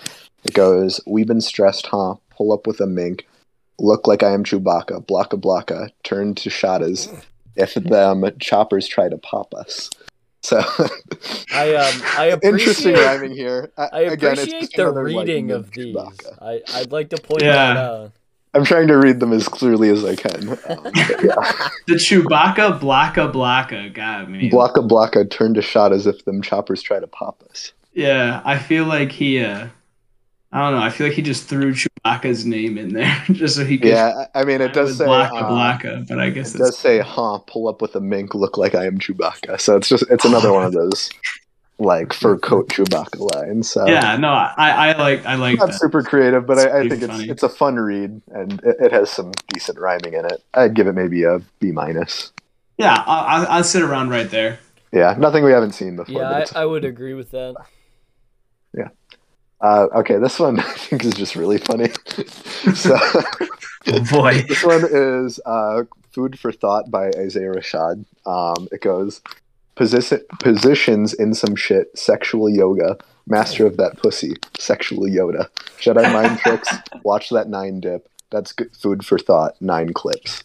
It 0.45 0.55
goes, 0.55 1.01
We've 1.07 1.27
been 1.27 1.41
stressed, 1.41 1.87
huh? 1.87 2.17
Pull 2.31 2.53
up 2.53 2.67
with 2.67 2.81
a 2.81 2.87
mink. 2.87 3.27
Look 3.79 4.07
like 4.07 4.23
I 4.23 4.33
am 4.33 4.45
Chewbacca. 4.45 5.07
Blocka 5.07 5.41
blocka. 5.41 5.91
Turn 6.03 6.35
to 6.37 6.51
Shadas. 6.51 7.25
If 7.55 7.75
them 7.75 8.25
choppers 8.39 8.87
try 8.89 9.09
to 9.09 9.19
pop 9.19 9.55
us. 9.55 9.91
So 10.49 10.59
I 11.53 11.75
um 11.75 12.03
I 12.17 12.39
interesting 12.43 12.95
rhyming 12.95 13.33
here. 13.33 13.71
I, 13.77 13.83
I 13.93 14.01
again, 14.01 14.33
it's 14.33 14.43
appreciate 14.45 14.61
just 14.61 14.73
the 14.77 14.83
another, 14.83 15.11
like, 15.11 15.27
reading 15.27 15.47
mink 15.49 15.59
of 15.59 15.71
these. 15.73 15.95
Chewbacca. 15.95 16.39
I 16.43 16.61
I'd 16.75 16.91
like 16.93 17.11
to 17.11 17.21
point 17.21 17.43
Yeah. 17.43 17.53
that 17.75 17.77
out. 17.77 18.13
I'm 18.55 18.65
trying 18.65 18.89
to 18.89 18.97
read 18.97 19.21
them 19.21 19.35
as 19.35 19.47
clearly 19.47 19.91
as 19.91 20.05
I 20.07 20.17
can. 20.17 20.49
Um, 20.49 20.57
yeah. 20.69 21.69
The 21.87 21.95
Chewbacca 21.97 22.81
Blocka 22.81 23.31
Blocka 23.31 23.93
got 23.93 24.31
me. 24.31 24.49
Blocka 24.51 24.87
blocka. 24.89 25.31
Turn 25.31 25.53
to 25.53 25.61
as 25.93 26.07
if 26.07 26.25
them 26.25 26.41
choppers 26.41 26.81
try 26.81 26.99
to 26.99 27.07
pop 27.07 27.43
us. 27.51 27.73
Yeah, 27.93 28.41
I 28.45 28.59
feel 28.59 28.87
like 28.87 29.13
he. 29.13 29.45
uh 29.45 29.69
I 30.51 30.61
don't 30.71 30.79
know. 30.79 30.85
I 30.85 30.91
feel 30.91 31.07
like 31.09 31.17
he 31.17 31.23
just 31.23 31.45
threw 31.47 31.75
Chewbacca's 31.75 32.47
name 32.47 32.79
in 32.79 32.95
there 32.95 33.23
just 33.33 33.57
so 33.57 33.65
he 33.65 33.79
could. 33.79 33.91
Yeah, 33.91 34.25
I 34.35 34.41
I 34.41 34.45
mean, 34.45 34.61
it 34.61 34.73
does 34.73 34.97
say. 34.97 35.05
Blocka 35.05 35.43
uh, 35.43 35.49
Blocka, 35.51 36.09
but 36.09 36.19
I 36.19 36.31
guess 36.31 36.55
It 36.55 36.59
does 36.59 36.79
say, 36.79 37.01
"Huh, 37.01 37.39
pull 37.47 37.69
up 37.69 37.83
with 37.83 37.95
a 37.97 38.01
mink, 38.01 38.35
look 38.35 38.57
like 38.57 38.75
I 38.75 38.87
am 38.87 38.99
Chewbacca." 38.99 39.61
So 39.61 39.77
it's 39.77 39.89
just 39.89 40.05
it's 40.11 40.25
another 40.25 40.53
one 40.53 40.65
of 40.65 40.73
those 40.73 41.11
like 41.79 42.13
fur 42.13 42.39
coat 42.49 42.69
Chewbacca 42.71 43.35
lines. 43.35 43.71
So 43.71 43.87
yeah. 43.87 44.17
No, 44.17 44.31
I 44.31 44.91
I 44.91 44.93
like 44.99 45.25
I 45.27 45.35
like 45.35 45.59
not 45.59 45.69
that. 45.69 45.75
super 45.75 46.03
creative, 46.03 46.47
but 46.47 46.59
It's 46.59 46.67
I, 46.73 46.81
I 46.81 46.89
think 46.89 47.03
it's 47.03 47.07
funny. 47.13 47.29
it's 47.29 47.43
a 47.43 47.49
fun 47.49 47.77
read 47.77 48.21
and 48.29 48.61
it, 48.65 48.77
it 48.81 48.93
has 48.93 49.11
some 49.11 49.33
decent 49.49 49.79
rhyming 49.79 50.15
in 50.15 50.25
it. 50.25 50.43
I'd 50.55 50.75
give 50.75 50.87
it 50.87 50.95
maybe 50.95 51.25
a 51.25 51.41
B 51.61 51.73
minus. 51.73 52.33
Yeah, 52.79 53.03
I'll, 53.07 53.43
I'll, 53.43 53.47
I'll 53.59 53.65
sit 53.65 53.83
around 53.83 54.11
right 54.11 54.31
there. 54.31 54.61
Yeah, 54.93 55.15
nothing 55.19 55.45
we 55.45 55.53
haven't 55.53 55.73
seen 55.73 55.97
before. 55.97 56.23
Yeah, 56.23 56.29
but 56.29 56.37
I, 56.37 56.41
it's 56.43 56.53
a 56.53 56.59
I 56.59 56.65
would 56.65 56.85
agree 56.85 57.15
with 57.15 57.31
that. 57.33 57.57
Uh, 59.61 59.89
okay, 59.97 60.19
this 60.19 60.39
one 60.39 60.61
I 60.61 60.63
think 60.63 61.05
is 61.05 61.15
just 61.15 61.37
really 61.37 61.59
funny. 61.59 61.91
so 62.75 62.97
Oh 63.89 64.05
boy. 64.11 64.43
This 64.49 64.65
one 64.65 64.85
is 64.91 65.41
uh, 65.47 65.85
Food 66.11 66.39
for 66.39 66.53
Thought 66.53 66.91
by 66.91 67.11
Isaiah 67.17 67.53
Rashad. 67.53 68.05
Um, 68.27 68.69
it 68.73 68.83
goes 68.83 69.21
Position, 69.77 70.21
Positions 70.41 71.15
in 71.15 71.35
some 71.35 71.57
shit, 71.57 71.97
sexual 71.97 72.51
yoga, 72.51 72.99
master 73.27 73.67
of 73.67 73.77
that 73.77 73.97
pussy, 73.99 74.35
sexual 74.59 75.05
Yoda, 75.05 75.49
Jedi 75.79 76.13
mind 76.13 76.39
tricks, 76.41 76.69
watch 77.03 77.31
that 77.31 77.49
nine 77.49 77.81
dip. 77.81 78.09
That's 78.31 78.53
good 78.53 78.75
food 78.77 79.07
for 79.07 79.19
thought, 79.19 79.55
nine 79.61 79.93
clips. 79.93 80.43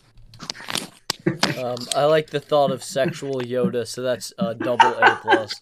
Um, 1.58 1.78
I 1.96 2.06
like 2.06 2.30
the 2.30 2.40
thought 2.40 2.72
of 2.72 2.84
sexual 2.84 3.42
Yoda, 3.42 3.88
so 3.88 4.02
that's 4.02 4.34
a 4.38 4.56
double 4.56 4.94
A 5.00 5.20
plus. 5.22 5.62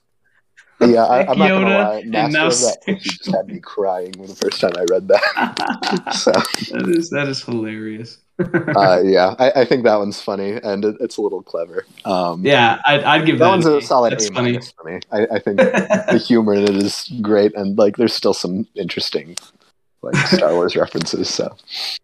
Yeah, 0.87 1.03
I, 1.03 1.27
I'm 1.27 1.37
not 1.37 1.49
gonna 1.49 1.77
lie. 1.77 2.03
Master 2.05 2.37
now 2.37 2.47
of 2.47 2.59
that 2.59 2.99
just 2.99 3.31
had 3.31 3.47
me 3.47 3.59
crying 3.59 4.13
when 4.17 4.27
the 4.27 4.35
first 4.35 4.59
time 4.59 4.71
I 4.75 4.85
read 4.89 5.07
that. 5.09 6.13
So 6.13 6.31
that 6.31 6.87
is 6.89 7.09
that 7.11 7.27
is 7.27 7.43
hilarious. 7.43 8.17
uh, 8.75 9.01
yeah, 9.03 9.35
I, 9.37 9.61
I 9.61 9.65
think 9.65 9.83
that 9.83 9.97
one's 9.97 10.19
funny 10.19 10.53
and 10.63 10.83
it, 10.83 10.95
it's 10.99 11.17
a 11.17 11.21
little 11.21 11.43
clever. 11.43 11.85
Um, 12.05 12.43
yeah, 12.43 12.81
I'd, 12.85 13.03
I'd 13.03 13.25
give 13.25 13.37
that 13.39 13.45
that, 13.45 13.49
one's 13.51 13.65
a 13.65 13.77
A. 13.77 13.81
solid 13.81 14.13
That's 14.13 14.29
A 14.29 14.33
funny. 14.33 14.59
for 14.59 14.83
me. 14.91 14.99
I, 15.11 15.27
I 15.33 15.39
think 15.39 15.57
the 15.57 16.23
humor 16.25 16.55
in 16.55 16.63
it 16.63 16.75
is 16.75 17.11
great, 17.21 17.55
and 17.55 17.77
like 17.77 17.97
there's 17.97 18.13
still 18.13 18.33
some 18.33 18.67
interesting 18.75 19.37
like 20.01 20.15
Star 20.27 20.53
Wars 20.53 20.75
references. 20.75 21.29
So 21.29 21.55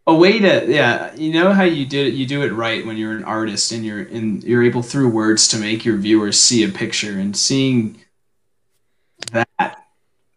A 0.06 0.16
way 0.16 0.40
to 0.40 0.66
yeah, 0.68 1.16
you 1.16 1.34
know 1.34 1.54
how 1.54 1.64
you 1.64 1.86
did 1.86 2.08
it. 2.08 2.14
You 2.14 2.26
do 2.28 2.44
it 2.44 2.50
right 2.50 2.86
when 2.86 2.98
you're 2.98 3.14
an 3.14 3.24
artist 3.24 3.72
and 3.72 3.86
you're 3.86 4.02
and 4.02 4.44
you're 4.44 4.64
able 4.64 4.84
through 4.84 5.10
words 5.10 5.48
to 5.50 5.58
make 5.58 5.86
your 5.86 5.98
viewers 5.98 6.40
see 6.40 6.64
a 6.64 6.70
picture 6.70 7.18
and 7.18 7.36
seeing 7.36 8.00
that. 9.32 9.48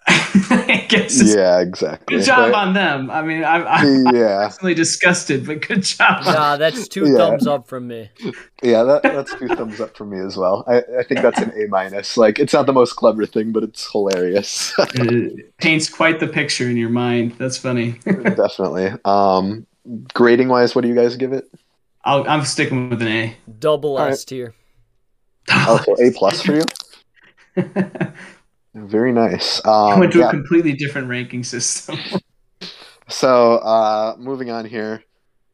I 0.07 0.80
guess 0.90 1.20
is 1.20 1.35
yeah, 1.35 1.61
exactly. 1.61 2.16
good 2.18 2.24
job 2.24 2.53
But- 2.53 2.55
on 2.55 2.74
them. 2.74 3.11
I 3.11 3.22
mean, 3.22 3.44
I'm, 3.44 3.66
I'm 3.66 4.14
yeah, 4.14 4.44
personally 4.48 4.74
disgusted, 4.74 5.46
but 5.46 5.66
good 5.66 5.83
job. 5.83 6.22
on 6.26 6.35
Nah, 6.35 6.57
that's 6.57 6.88
two 6.88 7.07
Yeah. 7.11 7.16
thumbs 7.16 7.46
up 7.46 7.66
from 7.68 7.87
me. 7.88 8.11
yeah, 8.62 8.83
that, 8.83 9.03
that's 9.03 9.35
two 9.38 9.48
thumbs 9.48 9.81
up 9.81 9.96
from 9.96 10.11
me 10.11 10.18
as 10.18 10.37
well. 10.37 10.64
I, 10.66 10.79
I 10.98 11.03
think 11.05 11.22
that's 11.22 11.38
an 11.40 11.53
A 11.57 11.68
minus. 11.68 12.16
Like 12.16 12.38
it's 12.38 12.53
not 12.53 12.66
the 12.66 12.72
most 12.72 12.94
clever 12.94 13.24
thing, 13.26 13.53
but 13.53 13.62
it's 13.62 13.90
hilarious. 13.90 14.74
It 14.94 15.57
paints 15.59 15.88
quite 15.88 16.20
the 16.20 16.26
picture 16.29 16.68
in 16.68 16.76
your 16.76 16.90
mind. 16.90 17.37
That's 17.38 17.57
funny. 17.57 17.92
Definitely. 18.05 18.92
Um, 19.05 19.66
grading 20.12 20.48
wise, 20.48 20.74
what 20.74 20.83
do 20.83 20.88
you 20.88 20.94
guys 20.94 21.16
give 21.16 21.33
it? 21.33 21.44
I'll, 22.05 22.29
I'm 22.29 22.44
sticking 22.44 22.90
with 22.90 23.03
an 23.03 23.09
A. 23.09 23.37
Double 23.59 23.96
All 23.98 24.05
right. 24.05 24.12
S 24.12 24.24
tier. 24.24 24.55
Oh, 25.53 25.81
so 25.85 25.96
A 26.03 26.11
plus 26.12 26.42
for 26.42 26.55
you. 26.57 26.64
Very 28.74 29.12
nice. 29.12 29.61
I 29.64 29.92
Um, 29.94 30.00
went 30.00 30.12
to 30.12 30.20
yeah, 30.20 30.28
a 30.28 30.30
completely 30.30 30.72
different 30.72 31.09
ranking 31.09 31.44
system. 31.44 31.98
So, 33.09 33.56
uh, 33.56 34.14
moving 34.18 34.50
on 34.50 34.64
here. 34.64 35.02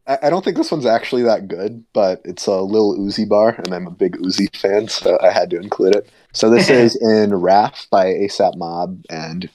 I, 0.06 0.18
I 0.24 0.30
don't 0.30 0.44
think 0.44 0.58
this 0.58 0.70
one's 0.70 0.84
actually 0.84 1.22
that 1.22 1.48
good, 1.48 1.84
but 1.94 2.20
it's 2.24 2.46
a 2.46 2.60
Lil 2.60 2.98
Uzi 2.98 3.26
bar, 3.26 3.54
and 3.64 3.74
I'm 3.74 3.86
a 3.86 3.90
big 3.90 4.18
Uzi 4.18 4.54
fan, 4.54 4.88
so 4.88 5.18
I 5.22 5.30
had 5.30 5.48
to 5.50 5.56
include 5.56 5.96
it. 5.96 6.10
So 6.34 6.50
this 6.50 6.68
is 6.82 6.96
in 6.96 7.34
Wrath 7.34 7.86
by 7.90 8.06
ASAP 8.06 8.58
Mob, 8.58 9.02
and 9.08 9.48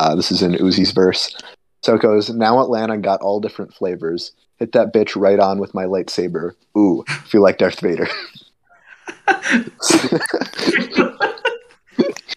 uh, 0.00 0.16
this 0.16 0.32
is 0.32 0.42
in 0.42 0.52
Uzi's 0.54 0.90
verse. 0.90 1.36
So 1.82 1.94
it 1.94 2.02
goes, 2.02 2.28
Now 2.30 2.60
Atlanta 2.60 2.98
got 2.98 3.20
all 3.20 3.38
different 3.38 3.72
flavors. 3.72 4.32
Hit 4.58 4.72
that 4.72 4.92
bitch 4.92 5.14
right 5.14 5.38
on 5.38 5.60
with 5.60 5.74
my 5.74 5.84
lightsaber. 5.84 6.52
Ooh, 6.76 7.04
feel 7.24 7.42
like 7.42 7.58
Darth 7.58 7.78
Vader. 7.80 8.08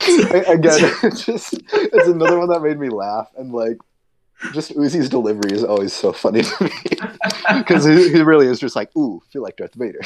Again, 0.08 0.92
it's 1.04 1.26
just 1.26 1.54
it's 1.72 2.08
another 2.08 2.40
one 2.40 2.50
that 2.50 2.62
made 2.62 2.80
me 2.80 2.90
laugh, 2.90 3.30
and 3.38 3.52
like, 3.52 3.78
just 4.54 4.76
Uzi's 4.76 5.10
delivery 5.10 5.52
is 5.52 5.64
always 5.64 5.94
so 5.94 6.14
funny 6.14 6.44
to 6.44 6.64
me 6.64 6.72
because 7.58 7.86
he, 7.86 8.10
he 8.12 8.22
really 8.22 8.48
is 8.48 8.60
just 8.60 8.76
like, 8.76 8.96
"Ooh, 8.96 9.22
feel 9.32 9.42
like 9.42 9.58
Darth 9.58 9.74
Vader." 9.74 10.02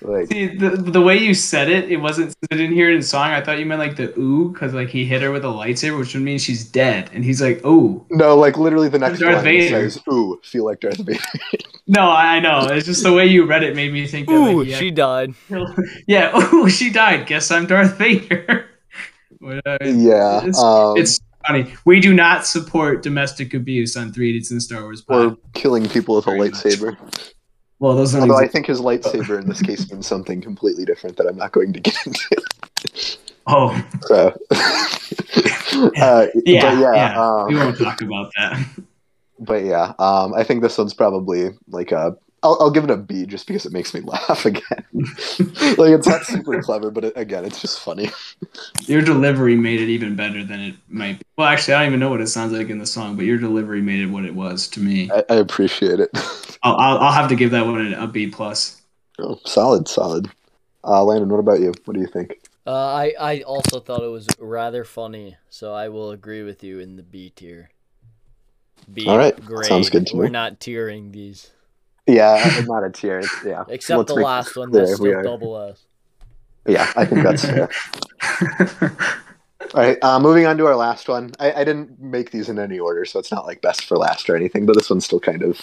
like, 0.00 0.28
See, 0.28 0.46
the, 0.56 0.70
the 0.70 1.00
way 1.00 1.16
you 1.18 1.34
said 1.34 1.68
it, 1.68 1.90
it 1.90 1.96
wasn't. 1.96 2.34
I 2.50 2.56
didn't 2.56 2.74
hear 2.74 2.90
it 2.90 2.94
in 2.94 3.02
song. 3.02 3.30
I 3.30 3.42
thought 3.42 3.58
you 3.58 3.66
meant 3.66 3.80
like 3.80 3.96
the 3.96 4.16
ooh, 4.18 4.52
because 4.52 4.74
like 4.74 4.90
he 4.90 5.04
hit 5.04 5.22
her 5.22 5.32
with 5.32 5.44
a 5.44 5.48
lightsaber, 5.48 5.98
which 5.98 6.14
would 6.14 6.22
mean 6.22 6.38
she's 6.38 6.64
dead. 6.64 7.10
And 7.12 7.24
he's 7.24 7.42
like, 7.42 7.64
ooh. 7.66 8.06
no, 8.10 8.36
like 8.36 8.56
literally 8.56 8.88
the 8.88 8.98
next 8.98 9.18
Darth 9.18 9.36
line 9.36 9.44
Vader. 9.44 9.90
says, 9.90 10.02
"Ooh, 10.08 10.40
feel 10.44 10.64
like 10.64 10.80
Darth 10.80 10.98
Vader." 10.98 11.20
No, 11.88 12.02
I 12.02 12.36
I 12.36 12.40
know. 12.40 12.68
It's 12.70 12.86
just 12.86 13.02
the 13.02 13.12
way 13.12 13.26
you 13.26 13.44
read 13.44 13.64
it 13.64 13.74
made 13.74 13.92
me 13.92 14.06
think 14.06 14.28
that. 14.28 14.34
Ooh, 14.34 14.60
like, 14.60 14.68
he 14.68 14.74
she 14.74 14.90
died. 14.90 15.34
yeah. 16.06 16.54
Ooh, 16.54 16.68
she 16.70 16.90
died. 16.90 17.26
Guess 17.26 17.50
I'm 17.50 17.66
Darth 17.66 17.98
Vader. 17.98 18.68
Yeah, 19.42 20.44
It's, 20.44 20.58
um, 20.58 20.96
it's 20.96 21.20
funny. 21.46 21.72
We 21.84 22.00
do 22.00 22.14
not 22.14 22.46
support 22.46 23.02
domestic 23.02 23.54
abuse 23.54 23.96
on 23.96 24.12
Three 24.12 24.30
Idiots 24.30 24.50
and 24.50 24.62
Star 24.62 24.82
Wars. 24.82 25.02
or 25.08 25.30
Pod. 25.30 25.38
killing 25.54 25.88
people 25.88 26.16
with 26.16 26.26
a 26.26 26.30
Very 26.30 26.50
much. 26.50 26.52
lightsaber. 26.52 26.96
Well, 27.78 27.96
those 27.96 28.14
are 28.14 28.20
Although 28.20 28.38
I 28.38 28.46
think 28.46 28.66
his 28.66 28.80
lightsaber 28.88 29.40
in 29.40 29.48
this 29.48 29.60
case 29.60 29.90
means 29.90 30.06
something 30.06 30.40
completely 30.40 30.84
different 30.84 31.16
that 31.16 31.26
I'm 31.26 31.36
not 31.36 31.50
going 31.52 31.72
to 31.72 31.80
get 31.80 31.96
into. 32.06 32.42
oh 33.48 33.84
So, 34.02 34.28
uh, 35.96 36.26
yeah, 36.44 36.62
but 36.62 36.78
yeah. 36.78 36.94
yeah, 36.94 37.20
um, 37.20 37.46
we 37.48 37.56
won't 37.56 37.76
talk 37.78 38.00
about 38.02 38.30
that. 38.38 38.64
but 39.40 39.64
yeah, 39.64 39.94
um, 39.98 40.32
I 40.34 40.44
think 40.44 40.62
this 40.62 40.78
one's 40.78 40.94
probably 40.94 41.50
like 41.68 41.90
a. 41.92 42.16
I'll, 42.42 42.56
I'll 42.60 42.70
give 42.70 42.84
it 42.84 42.90
a 42.90 42.96
B 42.96 43.26
just 43.26 43.46
because 43.46 43.66
it 43.66 43.72
makes 43.72 43.94
me 43.94 44.00
laugh 44.04 44.44
again. 44.44 44.62
like 44.92 45.90
it's 45.92 46.08
not 46.08 46.26
super 46.26 46.58
clever, 46.58 46.90
but 46.90 47.04
it, 47.04 47.12
again, 47.16 47.44
it's 47.44 47.60
just 47.60 47.80
funny. 47.80 48.10
Your 48.86 49.02
delivery 49.02 49.56
made 49.56 49.80
it 49.80 49.88
even 49.88 50.16
better 50.16 50.44
than 50.44 50.60
it 50.60 50.74
might 50.88 51.18
be. 51.18 51.24
Well, 51.36 51.48
actually, 51.48 51.74
I 51.74 51.80
don't 51.80 51.88
even 51.88 52.00
know 52.00 52.10
what 52.10 52.20
it 52.20 52.28
sounds 52.28 52.52
like 52.52 52.68
in 52.68 52.78
the 52.78 52.86
song, 52.86 53.16
but 53.16 53.24
your 53.24 53.38
delivery 53.38 53.82
made 53.82 54.00
it 54.00 54.06
what 54.06 54.24
it 54.24 54.34
was 54.34 54.68
to 54.68 54.80
me. 54.80 55.14
I, 55.14 55.24
I 55.30 55.34
appreciate 55.36 56.00
it. 56.00 56.10
I'll, 56.62 56.76
I'll, 56.76 56.98
I'll 56.98 57.12
have 57.12 57.28
to 57.30 57.36
give 57.36 57.50
that 57.52 57.66
one 57.66 57.92
a 57.94 58.06
B 58.06 58.28
plus. 58.28 58.82
oh, 59.18 59.38
solid, 59.46 59.88
solid. 59.88 60.30
Uh, 60.84 61.04
Landon, 61.04 61.28
what 61.30 61.40
about 61.40 61.60
you? 61.60 61.72
What 61.84 61.94
do 61.94 62.00
you 62.00 62.06
think? 62.08 62.40
Uh, 62.66 62.70
I 62.72 63.14
I 63.20 63.40
also 63.42 63.78
thought 63.78 64.02
it 64.02 64.08
was 64.08 64.34
rather 64.36 64.82
funny, 64.84 65.36
so 65.48 65.72
I 65.72 65.88
will 65.88 66.10
agree 66.10 66.42
with 66.42 66.64
you 66.64 66.80
in 66.80 66.96
the 66.96 67.02
B 67.04 67.30
tier. 67.30 67.70
B 68.92 69.06
All 69.06 69.18
right, 69.18 69.34
grade. 69.44 69.60
sounds 69.60 69.90
good 69.90 70.06
to 70.08 70.16
We're 70.16 70.28
me. 70.28 70.30
not 70.30 70.60
tiering 70.60 71.10
these, 71.10 71.50
Yeah, 72.06 72.62
not 72.66 72.84
a 72.84 72.90
tier. 72.90 73.22
Yeah, 73.44 73.64
except 73.68 73.98
Let's 73.98 74.12
the 74.14 74.20
last 74.20 74.56
one. 74.56 74.70
clear 74.70 74.86
That's 74.86 75.00
we 75.00 75.08
still 75.10 75.18
are- 75.18 75.22
double 75.22 75.56
S. 75.70 75.84
Yeah, 76.66 76.92
I 76.96 77.04
think 77.04 77.22
that's 77.24 77.44
fair. 77.44 77.68
All 79.74 79.80
right, 79.80 79.96
uh, 80.02 80.20
moving 80.20 80.44
on 80.44 80.58
to 80.58 80.66
our 80.66 80.76
last 80.76 81.08
one. 81.08 81.32
I, 81.40 81.52
I 81.52 81.64
didn't 81.64 81.98
make 82.00 82.30
these 82.30 82.48
in 82.48 82.58
any 82.58 82.78
order, 82.78 83.04
so 83.04 83.18
it's 83.18 83.30
not 83.32 83.46
like 83.46 83.62
best 83.62 83.84
for 83.84 83.96
last 83.96 84.28
or 84.28 84.36
anything. 84.36 84.66
But 84.66 84.76
this 84.76 84.90
one's 84.90 85.04
still 85.04 85.20
kind 85.20 85.42
of 85.42 85.60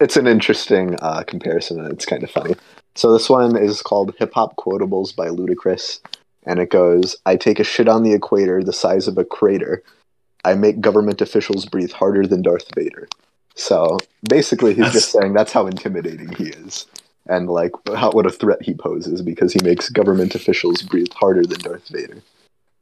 it's 0.00 0.16
an 0.16 0.26
interesting 0.26 0.96
uh, 1.00 1.22
comparison, 1.26 1.78
and 1.80 1.92
it's 1.92 2.04
kind 2.06 2.22
of 2.24 2.30
funny. 2.30 2.56
So 2.94 3.12
this 3.12 3.28
one 3.30 3.56
is 3.56 3.80
called 3.82 4.14
Hip 4.18 4.32
Hop 4.34 4.56
Quotables 4.56 5.14
by 5.14 5.28
Ludacris, 5.28 6.00
and 6.46 6.58
it 6.58 6.70
goes, 6.70 7.16
"I 7.26 7.36
take 7.36 7.60
a 7.60 7.64
shit 7.64 7.88
on 7.88 8.02
the 8.02 8.12
equator 8.12 8.62
the 8.62 8.72
size 8.72 9.06
of 9.06 9.18
a 9.18 9.24
crater. 9.24 9.82
I 10.44 10.54
make 10.54 10.80
government 10.80 11.20
officials 11.20 11.64
breathe 11.66 11.92
harder 11.92 12.26
than 12.26 12.42
Darth 12.42 12.74
Vader." 12.74 13.08
So 13.54 13.98
basically, 14.28 14.74
he's 14.74 14.92
just 14.92 15.12
saying 15.12 15.32
that's 15.34 15.52
how 15.52 15.66
intimidating 15.66 16.32
he 16.34 16.44
is, 16.48 16.86
and 17.26 17.48
like 17.48 17.72
how, 17.94 18.10
what 18.10 18.26
a 18.26 18.30
threat 18.30 18.62
he 18.62 18.74
poses 18.74 19.22
because 19.22 19.52
he 19.52 19.60
makes 19.62 19.88
government 19.88 20.34
officials 20.34 20.82
breathe 20.82 21.12
harder 21.14 21.42
than 21.44 21.58
Darth 21.60 21.88
Vader. 21.88 22.20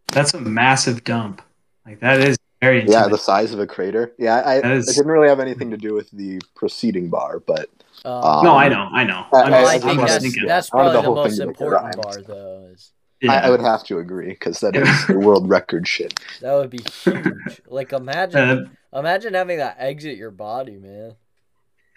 That's 0.08 0.32
a 0.34 0.40
massive 0.40 1.04
dump. 1.04 1.42
Like 1.86 2.00
that 2.00 2.20
is 2.20 2.38
very 2.60 2.84
Yeah, 2.86 3.08
the 3.08 3.18
size 3.18 3.52
of 3.52 3.60
a 3.60 3.66
crater. 3.66 4.12
Yeah, 4.18 4.42
I, 4.46 4.60
That 4.60 4.70
is- 4.72 4.88
it 4.88 4.94
didn't 4.94 5.10
really 5.10 5.28
have 5.28 5.40
anything 5.40 5.70
to 5.72 5.76
do 5.76 5.94
with 5.94 6.10
the 6.10 6.40
preceding 6.54 7.08
bar, 7.10 7.40
but 7.40 7.68
Uh, 8.04 8.38
Um, 8.38 8.44
no, 8.44 8.56
I 8.56 8.68
know, 8.68 8.88
I 8.92 9.04
know. 9.04 9.24
I- 9.32 9.42
I'm 9.42 9.50
no, 9.50 9.60
just- 9.60 9.72
I 9.72 9.74
I 9.74 9.78
think 9.78 10.00
that's, 10.00 10.22
thinking- 10.24 10.46
that's 10.46 10.72
I 10.72 10.76
wanted 10.76 10.90
probably 10.90 10.96
the 10.96 11.02
the 11.02 11.06
whole 11.06 11.14
most 11.16 11.30
thing 11.38 11.38
to 11.38 11.48
important 11.48 12.02
bar, 12.02 12.22
though. 12.22 12.68
Is 12.72 12.92
yeah. 13.20 13.32
I, 13.32 13.36
I 13.46 13.50
would 13.50 13.60
have 13.60 13.84
to 13.84 13.98
agree 13.98 14.28
because 14.30 14.58
that 14.60 14.74
is 14.74 15.06
the 15.06 15.18
world 15.18 15.48
record 15.48 15.86
shit. 15.86 16.18
that 16.40 16.52
would 16.54 16.70
be 16.70 16.80
huge. 17.04 17.60
like 17.68 17.92
imagine, 17.92 18.40
Uh, 18.40 18.64
imagine 18.92 19.34
having 19.34 19.58
that 19.58 19.76
exit 19.78 20.16
your 20.16 20.30
body, 20.30 20.76
man. 20.76 21.14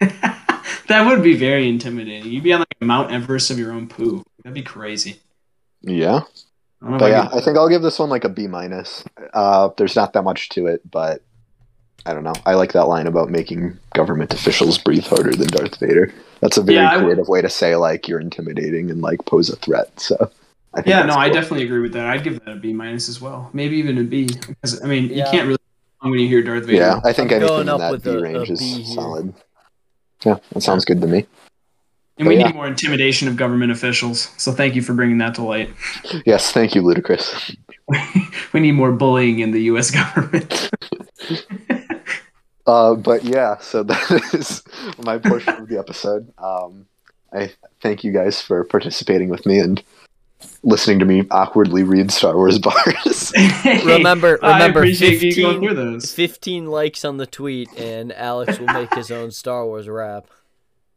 that 0.00 1.04
would 1.06 1.22
be 1.22 1.36
very 1.36 1.68
intimidating. 1.68 2.30
You'd 2.32 2.44
be 2.44 2.52
on 2.52 2.60
like 2.60 2.80
Mount 2.80 3.12
Everest 3.12 3.50
of 3.50 3.58
your 3.58 3.72
own 3.72 3.88
poo. 3.88 4.22
That'd 4.42 4.54
be 4.54 4.62
crazy. 4.62 5.20
Yeah, 5.82 6.20
I 6.82 6.98
but 6.98 7.02
I 7.04 7.08
yeah, 7.10 7.28
could- 7.28 7.38
I 7.38 7.44
think 7.44 7.56
I'll 7.56 7.68
give 7.68 7.82
this 7.82 7.98
one 7.98 8.10
like 8.10 8.24
a 8.24 8.28
B 8.28 8.46
minus. 8.46 9.04
Uh, 9.34 9.70
there's 9.76 9.96
not 9.96 10.12
that 10.14 10.22
much 10.22 10.48
to 10.50 10.66
it, 10.66 10.88
but 10.90 11.22
I 12.04 12.12
don't 12.14 12.24
know. 12.24 12.34
I 12.44 12.54
like 12.54 12.72
that 12.72 12.86
line 12.88 13.06
about 13.06 13.30
making 13.30 13.78
government 13.94 14.32
officials 14.34 14.78
breathe 14.78 15.04
harder 15.06 15.32
than 15.34 15.48
Darth 15.48 15.78
Vader. 15.80 16.12
That's 16.40 16.56
a 16.56 16.62
very 16.62 16.76
Yeah, 16.76 16.90
I 16.90 16.96
would- 16.96 17.04
creative 17.04 17.28
way 17.28 17.42
to 17.42 17.50
say 17.50 17.76
like 17.76 18.06
you're 18.08 18.20
intimidating 18.20 18.90
and 18.90 19.00
like 19.02 19.24
pose 19.26 19.48
a 19.50 19.56
threat. 19.56 19.98
So 20.00 20.16
I 20.74 20.82
think 20.82 20.88
yeah, 20.88 21.02
that's 21.02 21.14
no, 21.16 21.20
I 21.20 21.28
definitely 21.30 21.64
agree 21.64 21.80
with 21.80 21.92
that. 21.94 22.06
I'd 22.06 22.22
give 22.22 22.38
that 22.44 22.52
a 22.52 22.56
B 22.56 22.72
minus 22.72 23.08
as 23.08 23.20
well. 23.20 23.50
Maybe 23.52 23.76
even 23.78 23.96
a 23.98 24.04
B. 24.04 24.26
Because 24.46 24.82
I 24.82 24.86
mean, 24.86 25.04
Yeah. 25.08 25.24
you 25.24 25.30
can't 25.30 25.46
really 25.46 25.58
when 26.10 26.20
you 26.20 26.28
hear 26.28 26.42
Darth 26.42 26.64
Vader. 26.64 26.78
Yeah, 26.78 27.00
I 27.04 27.12
think 27.12 27.32
I'm 27.32 27.40
anything 27.42 27.60
in 27.62 27.68
up 27.68 27.78
that 27.80 27.92
with 27.92 28.04
B 28.04 28.10
a- 28.10 28.18
a 28.18 28.22
range 28.22 28.50
is 28.50 28.60
B 28.60 28.82
here. 28.82 28.94
solid. 28.94 29.34
Yeah, 30.24 30.38
that 30.52 30.60
sounds 30.62 30.84
good 30.84 31.00
to 31.00 31.06
me. 31.06 31.26
And 32.18 32.26
we 32.26 32.36
yeah. 32.36 32.46
need 32.46 32.54
more 32.54 32.66
intimidation 32.66 33.28
of 33.28 33.36
government 33.36 33.72
officials. 33.72 34.30
So 34.38 34.50
thank 34.50 34.74
you 34.74 34.82
for 34.82 34.94
bringing 34.94 35.18
that 35.18 35.34
to 35.34 35.42
light. 35.42 35.70
Yes, 36.24 36.50
thank 36.50 36.74
you, 36.74 36.82
Ludacris. 36.82 37.54
we 38.52 38.60
need 38.60 38.72
more 38.72 38.92
bullying 38.92 39.40
in 39.40 39.50
the 39.50 39.62
U.S. 39.64 39.90
government. 40.14 40.70
Uh, 42.66 42.96
but 42.96 43.22
yeah, 43.22 43.56
so 43.58 43.82
that 43.84 44.34
is 44.34 44.62
my 45.04 45.18
portion 45.18 45.54
of 45.54 45.68
the 45.68 45.78
episode. 45.78 46.32
Um, 46.38 46.86
I 47.32 47.52
thank 47.80 48.02
you 48.02 48.12
guys 48.12 48.40
for 48.40 48.64
participating 48.64 49.28
with 49.28 49.46
me 49.46 49.60
and 49.60 49.80
listening 50.62 50.98
to 50.98 51.04
me 51.04 51.24
awkwardly 51.30 51.82
read 51.82 52.10
Star 52.10 52.34
Wars 52.34 52.58
bars. 52.58 53.32
Remember, 53.84 54.38
I 54.44 54.54
remember, 54.54 54.80
appreciate 54.80 55.22
you 55.22 55.34
going 55.42 55.60
15 55.60 55.62
through 55.68 55.74
those. 55.92 56.12
15 56.12 56.66
likes 56.66 57.04
on 57.04 57.16
the 57.16 57.26
tweet, 57.26 57.68
and 57.78 58.12
Alex 58.12 58.58
will 58.58 58.66
make 58.68 58.92
his 58.94 59.10
own 59.10 59.30
Star 59.30 59.64
Wars 59.64 59.88
rap. 59.88 60.26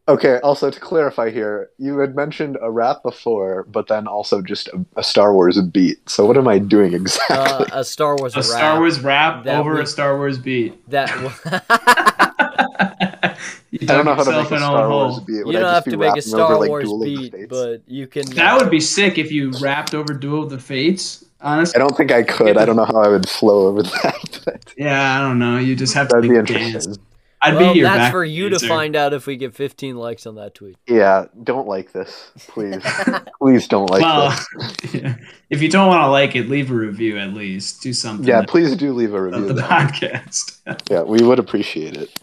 okay, 0.08 0.40
also 0.40 0.72
to 0.72 0.80
clarify 0.80 1.30
here, 1.30 1.70
you 1.78 2.00
had 2.00 2.16
mentioned 2.16 2.58
a 2.62 2.72
rap 2.72 3.04
before, 3.04 3.64
but 3.70 3.88
then 3.88 4.08
also 4.08 4.42
just 4.42 4.68
a, 4.70 4.84
a 4.98 5.04
Star 5.04 5.34
Wars 5.34 5.62
beat. 5.62 6.10
So 6.10 6.26
what 6.26 6.36
am 6.36 6.48
I 6.48 6.58
doing 6.58 6.94
exactly? 6.94 7.38
Uh, 7.38 7.66
a 7.80 7.84
Star 7.84 8.16
Wars 8.18 8.34
A 8.34 8.38
rap. 8.40 8.46
Star 8.46 8.80
Wars 8.80 9.00
rap 9.02 9.46
over 9.46 9.76
we- 9.76 9.82
a 9.82 9.86
Star 9.86 10.18
Wars 10.18 10.40
beat. 10.40 10.90
That 10.90 11.10
you 13.72 13.80
I 13.84 13.86
don't 13.86 14.06
know 14.06 14.16
how 14.16 14.24
to 14.24 14.32
make 14.32 14.52
a 14.52 14.58
Star 14.58 14.90
Wars 14.90 15.16
hole. 15.16 15.22
beat. 15.22 15.46
Would 15.46 15.54
you 15.54 15.60
don't 15.60 15.74
have 15.74 15.84
to 15.86 15.98
make 15.98 16.18
a 16.18 16.22
Star 16.22 16.54
over, 16.54 16.60
like, 16.60 16.70
Wars 16.70 16.86
Duel 16.86 17.04
beat, 17.04 17.50
but 17.50 17.82
you 17.88 18.08
can. 18.08 18.26
That 18.32 18.60
would 18.60 18.72
be 18.72 18.80
sick 18.80 19.18
if 19.18 19.32
you 19.32 19.52
rapped 19.62 19.94
over 19.94 20.14
Duel 20.14 20.44
of 20.44 20.50
the 20.50 20.60
Fates. 20.60 21.26
Honestly, 21.42 21.76
I 21.76 21.80
don't 21.80 21.96
think 21.96 22.12
I 22.12 22.24
could. 22.24 22.58
I 22.58 22.66
don't 22.66 22.76
know 22.76 22.86
how 22.86 23.02
I 23.02 23.08
would 23.08 23.30
flow 23.30 23.68
over 23.68 23.84
that. 23.84 24.42
But 24.46 24.74
yeah, 24.78 25.20
I 25.20 25.22
don't 25.22 25.40
know. 25.40 25.58
You 25.58 25.76
just 25.76 25.94
have 25.94 26.10
to 26.10 26.16
that'd 26.16 26.30
be 26.30 26.38
like, 26.38 26.48
dance. 26.48 26.86
interesting. 26.86 27.06
I'd 27.42 27.56
well, 27.56 27.74
be 27.74 27.80
your 27.80 27.88
that's 27.88 27.98
back 27.98 28.12
for 28.12 28.26
you 28.26 28.50
to 28.50 28.60
find 28.60 28.98
out 28.98 29.14
if 29.14 29.26
we 29.26 29.38
get 29.38 29.56
15 29.56 29.96
likes 29.96 30.26
on 30.26 30.36
that 30.36 30.56
tweet. 30.56 30.76
Yeah, 30.88 31.26
don't 31.42 31.68
like 31.68 31.94
this, 31.94 32.32
please. 32.38 32.84
please 33.40 33.68
don't 33.70 33.90
like 33.90 34.02
well, 34.02 34.32
this. 34.32 34.94
yeah. 34.94 35.16
if 35.50 35.62
you 35.62 35.70
don't 35.70 35.88
want 35.88 36.02
to 36.02 36.08
like 36.08 36.36
it, 36.36 36.50
leave 36.50 36.70
a 36.70 36.74
review 36.74 37.18
at 37.18 37.34
least. 37.34 37.82
Do 37.82 37.94
something. 37.94 38.28
Yeah, 38.28 38.44
please 38.46 38.76
do 38.76 38.92
leave 38.92 39.14
a 39.14 39.22
review. 39.22 39.48
of 39.48 39.56
the 39.56 39.62
podcast. 39.62 40.60
Yeah, 40.90 41.04
we 41.04 41.24
would 41.24 41.40
appreciate 41.40 41.96
it. 41.96 42.20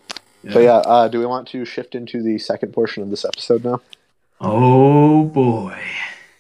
But 0.52 0.60
yeah, 0.62 0.76
uh, 0.76 1.08
do 1.08 1.18
we 1.18 1.26
want 1.26 1.48
to 1.48 1.64
shift 1.64 1.94
into 1.94 2.22
the 2.22 2.38
second 2.38 2.72
portion 2.72 3.02
of 3.02 3.10
this 3.10 3.24
episode 3.24 3.64
now? 3.64 3.80
Oh 4.40 5.24
boy, 5.24 5.78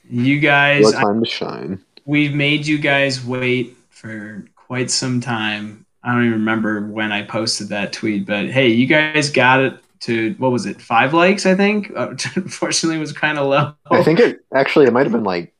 you 0.08 0.38
guys, 0.40 0.84
What 0.84 0.94
I- 0.96 1.02
time 1.02 1.20
to 1.24 1.28
shine? 1.30 1.80
we've 2.04 2.34
made 2.34 2.66
you 2.66 2.78
guys 2.78 3.24
wait 3.24 3.76
for 3.90 4.44
quite 4.54 4.90
some 4.90 5.20
time. 5.20 5.84
I 6.04 6.12
don't 6.12 6.20
even 6.26 6.32
remember 6.38 6.86
when 6.86 7.10
I 7.10 7.22
posted 7.22 7.68
that 7.70 7.92
tweet, 7.92 8.26
but 8.26 8.46
hey, 8.46 8.68
you 8.68 8.86
guys 8.86 9.30
got 9.30 9.60
it 9.60 9.74
to 10.00 10.34
what 10.38 10.52
was 10.52 10.66
it? 10.66 10.80
Five 10.80 11.14
likes, 11.14 11.46
I 11.46 11.54
think. 11.56 11.90
Unfortunately, 11.96 12.96
it 12.96 13.00
was 13.00 13.12
kind 13.12 13.38
of 13.38 13.46
low. 13.48 13.72
I 13.90 14.02
think 14.04 14.20
it 14.20 14.40
actually 14.54 14.86
it 14.86 14.92
might 14.92 15.02
have 15.04 15.12
been 15.12 15.24
like 15.24 15.52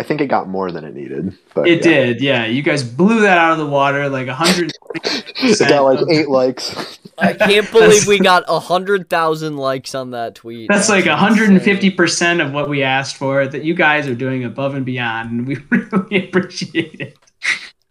I 0.00 0.02
think 0.02 0.22
it 0.22 0.28
got 0.28 0.48
more 0.48 0.72
than 0.72 0.82
it 0.86 0.94
needed. 0.94 1.36
But 1.52 1.68
it 1.68 1.84
yeah. 1.84 1.92
did. 1.92 2.22
Yeah, 2.22 2.46
you 2.46 2.62
guys 2.62 2.82
blew 2.82 3.20
that 3.20 3.36
out 3.36 3.52
of 3.52 3.58
the 3.58 3.66
water 3.66 4.08
like 4.08 4.28
a 4.28 4.34
hundred. 4.34 4.72
it 4.94 5.68
got 5.68 5.82
like 5.82 6.00
eight 6.08 6.30
likes. 6.30 6.98
I 7.18 7.34
can't 7.34 7.70
believe 7.72 8.06
we 8.06 8.18
got 8.18 8.44
a 8.48 8.54
100,000 8.54 9.58
likes 9.58 9.94
on 9.94 10.12
that 10.12 10.36
tweet. 10.36 10.70
That's 10.70 10.88
like 10.88 11.00
insane. 11.04 11.20
150 11.20 11.90
percent 11.90 12.40
of 12.40 12.54
what 12.54 12.70
we 12.70 12.82
asked 12.82 13.16
for. 13.18 13.46
That 13.46 13.62
you 13.62 13.74
guys 13.74 14.08
are 14.08 14.14
doing 14.14 14.42
above 14.42 14.74
and 14.74 14.86
beyond, 14.86 15.32
and 15.32 15.46
we 15.46 15.56
really 15.70 16.28
appreciate 16.28 16.98
it. 16.98 17.18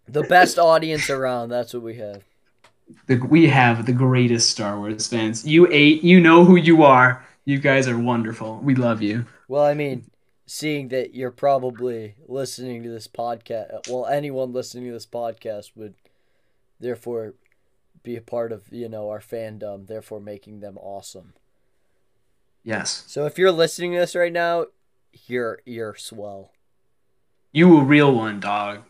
The 0.08 0.24
best 0.24 0.58
audience 0.58 1.10
around, 1.10 1.50
that's 1.50 1.72
what 1.72 1.84
we 1.84 1.94
have. 1.98 2.24
the, 3.06 3.18
we 3.18 3.46
have 3.46 3.86
the 3.86 3.92
greatest 3.92 4.50
Star 4.50 4.76
Wars 4.76 5.06
fans. 5.06 5.46
You 5.46 5.68
eight, 5.70 6.02
you 6.02 6.18
know 6.18 6.44
who 6.44 6.56
you 6.56 6.82
are. 6.82 7.24
You 7.44 7.60
guys 7.60 7.86
are 7.86 7.96
wonderful. 7.96 8.58
We 8.64 8.74
love 8.74 9.00
you. 9.00 9.26
Well, 9.46 9.62
I 9.62 9.74
mean, 9.74 10.10
seeing 10.50 10.88
that 10.88 11.14
you're 11.14 11.30
probably 11.30 12.16
listening 12.26 12.82
to 12.82 12.88
this 12.88 13.06
podcast, 13.06 13.88
well, 13.88 14.04
anyone 14.06 14.52
listening 14.52 14.84
to 14.86 14.92
this 14.92 15.06
podcast 15.06 15.70
would 15.76 15.94
therefore 16.80 17.34
be 18.02 18.16
a 18.16 18.20
part 18.20 18.50
of, 18.50 18.64
you 18.72 18.88
know, 18.88 19.10
our 19.10 19.20
fandom, 19.20 19.86
therefore 19.86 20.18
making 20.18 20.58
them 20.58 20.76
awesome. 20.78 21.34
Yes, 22.64 23.04
So 23.06 23.26
if 23.26 23.38
you're 23.38 23.52
listening 23.52 23.92
to 23.92 23.98
this 23.98 24.16
right 24.16 24.32
now, 24.32 24.66
you're 25.26 25.60
you're 25.64 25.94
swell. 25.94 26.50
you 27.52 27.78
a 27.78 27.84
real 27.84 28.12
one, 28.12 28.40
dog. 28.40 28.82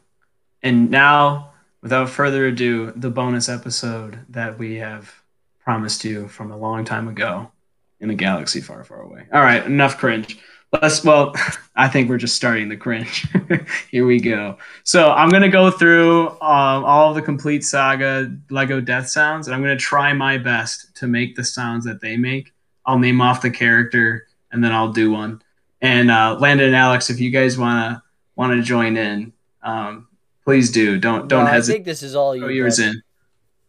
And 0.63 0.91
now, 0.91 1.53
without 1.83 2.09
further 2.09 2.47
ado, 2.47 2.91
the 2.97 3.11
bonus 3.11 3.51
episode 3.51 4.21
that 4.31 4.59
we 4.59 4.77
have 4.77 5.23
promised 5.63 6.07
you 6.07 6.27
from 6.27 6.51
a 6.51 6.57
long 6.57 6.87
time 6.87 7.07
ago 7.07 7.53
in 8.01 8.09
a 8.09 8.15
galaxy 8.15 8.63
far, 8.63 8.83
far 8.83 9.03
away. 9.03 9.27
All 9.31 9.43
right, 9.43 9.65
enough 9.65 9.99
cringe. 9.99 10.39
Let's. 10.73 11.05
Well, 11.05 11.35
I 11.77 11.89
think 11.89 12.09
we're 12.09 12.19
just 12.19 12.37
starting 12.37 12.69
the 12.69 12.77
cringe. 12.77 13.27
Here 13.91 14.07
we 14.07 14.21
go. 14.21 14.59
So 14.85 15.11
I'm 15.11 15.29
gonna 15.31 15.49
go 15.49 15.71
through 15.71 16.29
um, 16.41 16.85
all 16.85 17.09
of 17.11 17.15
the 17.17 17.23
complete 17.23 17.65
saga 17.65 18.35
Lego 18.51 18.81
Death 18.81 19.09
sounds, 19.09 19.47
and 19.49 19.55
I'm 19.55 19.63
gonna 19.63 19.77
try 19.77 20.13
my 20.13 20.39
best 20.39 20.95
to 20.97 21.07
make 21.07 21.35
the 21.37 21.45
sounds 21.45 21.85
that 21.87 22.01
they 22.01 22.17
make. 22.17 22.53
I'll 22.87 22.99
name 22.99 23.21
off 23.21 23.43
the 23.43 23.51
character, 23.51 24.27
and 24.53 24.63
then 24.63 24.73
I'll 24.73 24.93
do 24.93 25.11
one. 25.11 25.43
And 25.81 26.11
uh, 26.11 26.37
Landon 26.39 26.67
and 26.69 26.77
Alex, 26.77 27.11
if 27.11 27.19
you 27.21 27.31
guys 27.31 27.57
wanna 27.59 28.03
wanna 28.37 28.63
join 28.63 28.97
in, 28.97 29.33
um, 29.63 30.07
please 30.45 30.71
do. 30.71 30.99
Don't 30.99 31.27
don't 31.29 31.45
No, 31.45 31.51
I 31.51 31.55
hesitate. 31.55 31.77
think 31.77 31.85
this 31.87 32.03
is 32.03 32.15
all 32.15 32.37
you. 32.37 32.49
Yours 32.49 32.79
in. 32.79 33.01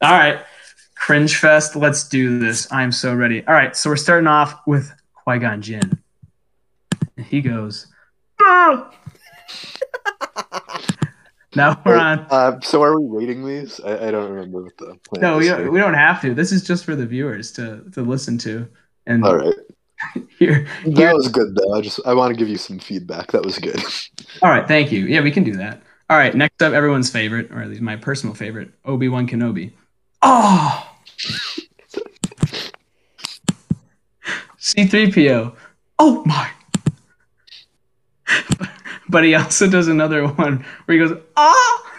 All 0.02 0.12
right, 0.12 0.43
cringe 0.95 1.38
fest. 1.38 1.76
Let's 1.76 2.08
do 2.10 2.39
this. 2.39 2.72
I'm 2.72 2.91
so 2.91 3.16
ready. 3.16 3.45
All 3.47 3.54
right, 3.54 3.76
so 3.76 3.89
we're 3.89 3.95
starting 3.95 4.28
off 4.28 4.60
with 4.68 4.91
Qui 5.16 5.39
Gon 5.39 5.62
Jinn. 5.62 5.97
And 7.18 7.26
he 7.26 7.41
goes. 7.41 7.88
"Ah!" 8.41 8.91
now 11.55 11.82
we're 11.86 11.97
on. 11.97 12.20
Uh, 12.30 12.59
so 12.62 12.82
are 12.84 12.99
we 12.99 13.20
rating 13.20 13.45
these? 13.45 13.80
I, 13.82 14.07
I 14.07 14.12
don't 14.12 14.32
remember 14.32 14.64
what 14.64 14.78
the 14.78 14.97
plan 15.05 15.22
No, 15.22 15.39
is 15.39 15.43
we 15.43 15.49
don't, 15.49 15.72
we 15.74 15.80
don't 15.80 15.93
have 15.93 16.22
to. 16.22 16.34
This 16.34 16.51
is 16.51 16.64
just 16.64 16.86
for 16.86 16.95
the 16.95 17.05
viewers 17.05 17.51
to 17.53 17.84
to 17.93 18.01
listen 18.01 18.38
to. 18.39 18.68
And 19.05 19.26
All 19.26 19.38
right. 19.38 19.53
here, 20.39 20.68
That 20.86 21.16
was 21.16 21.28
good 21.28 21.55
though. 21.55 21.74
I 21.74 21.82
just 21.82 21.99
I 22.05 22.14
want 22.14 22.34
to 22.34 22.38
give 22.38 22.49
you 22.49 22.57
some 22.57 22.80
feedback. 22.80 23.32
That 23.32 23.43
was 23.43 23.57
good. 23.59 23.82
All 24.41 24.49
right, 24.49 24.68
thank 24.68 24.91
you. 24.91 25.05
Yeah, 25.05 25.22
we 25.22 25.32
can 25.32 25.43
do 25.43 25.55
that. 25.57 25.82
All 26.09 26.18
right, 26.18 26.36
next 26.36 26.62
up, 26.62 26.74
everyone's 26.74 27.09
favorite, 27.09 27.51
or 27.51 27.62
at 27.62 27.70
least 27.70 27.82
my 27.82 27.95
personal 27.95 28.36
favorite, 28.36 28.72
Obi 28.86 29.07
Wan 29.07 29.28
Kenobi. 29.28 29.72
Oh. 30.22 30.88
C3PO. 34.59 35.55
Oh 35.99 36.24
my. 36.26 36.49
But 39.10 39.26
he 39.26 39.36
also 39.36 39.70
does 39.70 39.90
another 39.90 40.26
one 40.26 40.66
where 40.86 40.98
he 40.98 41.06
goes, 41.06 41.20
ah! 41.36 41.92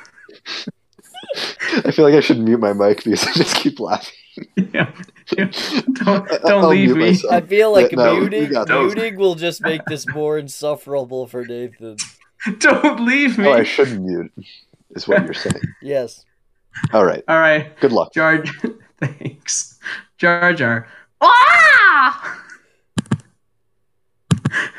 I 1.85 1.91
feel 1.91 2.07
like 2.07 2.15
I 2.15 2.21
should 2.21 2.39
mute 2.39 2.59
my 2.59 2.73
mic 2.73 3.05
because 3.05 3.27
I 3.27 3.33
just 3.33 3.57
keep 3.57 3.79
laughing. 3.79 4.15
Yeah. 4.57 4.91
yeah. 5.37 5.51
Don't, 5.93 6.27
don't 6.27 6.47
I'll 6.47 6.69
leave 6.69 6.97
me. 6.97 7.11
myself. 7.11 7.35
I 7.35 7.43
feel 7.43 7.71
like 7.71 7.93
Yeah, 7.93 7.97
no, 7.99 8.15
we 8.15 8.21
muting 8.21 8.65
muting 8.67 9.17
will 9.17 9.35
just 9.35 9.61
make 9.61 9.85
this 9.85 10.09
more 10.09 10.39
insufferable 10.39 11.27
for 11.27 11.45
Nathan. 11.45 11.99
Don't 12.59 13.05
leave 13.05 13.37
me. 13.37 13.47
Oh, 13.47 13.53
I 13.53 13.63
shouldn't 13.63 14.03
mute. 14.03 14.33
Is 14.93 15.07
what 15.07 15.23
you're 15.25 15.35
saying. 15.35 15.61
Yes. 15.83 16.25
All 16.95 17.05
right. 17.05 17.23
All 17.29 17.39
right. 17.39 17.79
Good 17.79 17.93
luck. 17.93 18.15
Jar 18.15 18.43
thanks. 19.01 19.79
Jar 20.17 20.55
Jar. 20.55 20.89
Ah! 21.21 22.43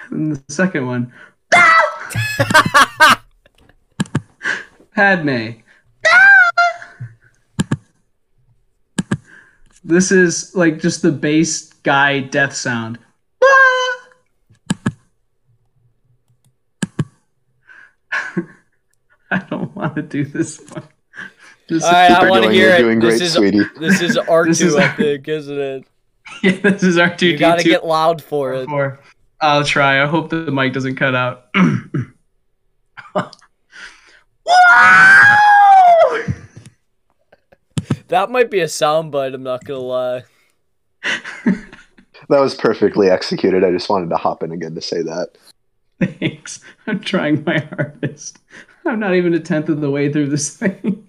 And 0.09 0.35
the 0.35 0.43
second 0.49 0.87
one. 0.87 1.13
Padme. 4.95 5.59
This 9.83 10.11
is 10.11 10.55
like 10.55 10.79
just 10.79 11.01
the 11.01 11.11
bass 11.11 11.73
guy 11.83 12.19
death 12.21 12.53
sound. 12.53 12.99
I 19.31 19.39
don't 19.49 19.75
want 19.75 19.95
to 19.95 20.01
do 20.01 20.25
this 20.25 20.59
one. 20.69 20.83
This 21.69 21.83
All 21.83 21.91
right, 21.91 22.11
I 22.11 22.29
want 22.29 22.43
to 22.45 22.51
hear 22.51 22.69
it. 22.71 22.79
doing 22.79 22.99
this 22.99 23.17
great, 23.17 23.21
is 23.21 23.33
sweetie. 23.33 23.63
this 23.79 24.01
is 24.01 24.17
R 24.17 24.45
This 24.47 24.61
is- 24.61 24.73
two, 24.73 24.79
I 24.79 24.87
think, 24.95 25.27
isn't 25.27 25.59
it? 25.59 25.85
yeah, 26.41 26.51
this 26.59 26.83
is 26.83 26.97
R 26.97 27.15
two 27.15 27.27
You 27.27 27.37
gotta 27.37 27.63
get 27.63 27.85
loud 27.85 28.21
for 28.21 28.53
it. 28.53 28.67
Four. 28.67 28.99
I'll 29.43 29.65
try. 29.65 30.01
I 30.01 30.07
hope 30.07 30.29
the 30.29 30.51
mic 30.51 30.73
doesn't 30.73 30.95
cut 30.95 31.15
out. 31.15 31.47
That 38.09 38.29
might 38.29 38.51
be 38.51 38.59
a 38.59 38.65
soundbite. 38.65 39.33
I'm 39.33 39.41
not 39.41 39.65
gonna 39.65 39.79
lie. 39.79 40.23
That 42.29 42.39
was 42.39 42.53
perfectly 42.53 43.09
executed. 43.09 43.63
I 43.63 43.71
just 43.71 43.89
wanted 43.89 44.09
to 44.11 44.17
hop 44.17 44.43
in 44.43 44.51
again 44.51 44.75
to 44.75 44.81
say 44.81 45.01
that. 45.01 45.29
Thanks. 45.99 46.59
I'm 46.85 46.99
trying 46.99 47.43
my 47.43 47.57
hardest. 47.57 48.37
I'm 48.85 48.99
not 48.99 49.15
even 49.15 49.33
a 49.33 49.39
tenth 49.39 49.67
of 49.67 49.81
the 49.81 49.89
way 49.89 50.13
through 50.13 50.29
this 50.29 50.55
thing. 50.55 51.07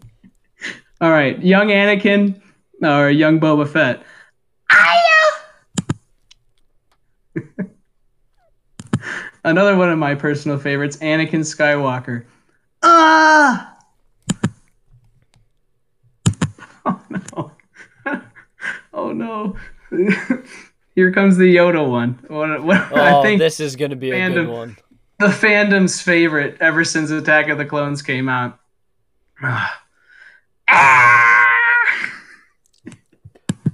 All 1.03 1.11
right, 1.11 1.39
young 1.43 1.69
Anakin 1.69 2.41
or 2.83 3.11
young 3.11 3.39
Boba 3.39 3.69
Fett. 3.69 4.03
Another 9.45 9.77
one 9.77 9.91
of 9.91 9.99
my 9.99 10.15
personal 10.15 10.59
favorites, 10.59 10.97
Anakin 10.99 11.41
Skywalker. 11.41 12.25
Ah! 12.83 13.71
Oh 16.87 17.01
no. 17.09 17.53
oh 18.93 19.13
no. 19.13 19.57
no. 19.91 20.43
Here 20.95 21.11
comes 21.13 21.39
the 21.39 21.57
Yoda 21.57 21.89
one. 21.89 22.19
What, 22.29 22.63
what, 22.63 22.93
Oh, 22.93 23.21
I 23.21 23.23
think 23.23 23.39
this 23.39 23.59
is 23.59 23.75
gonna 23.75 23.97
be 23.97 24.11
a 24.11 24.31
good 24.31 24.49
one. 24.49 24.77
the 25.19 25.29
fandom's 25.29 26.03
favorite 26.03 26.59
ever 26.61 26.85
since 26.85 27.11
Attack 27.11 27.49
of 27.49 27.57
the 27.57 27.65
Clones 27.65 28.03
came 28.03 28.29
out. 28.29 28.59
Ah! 30.67 31.41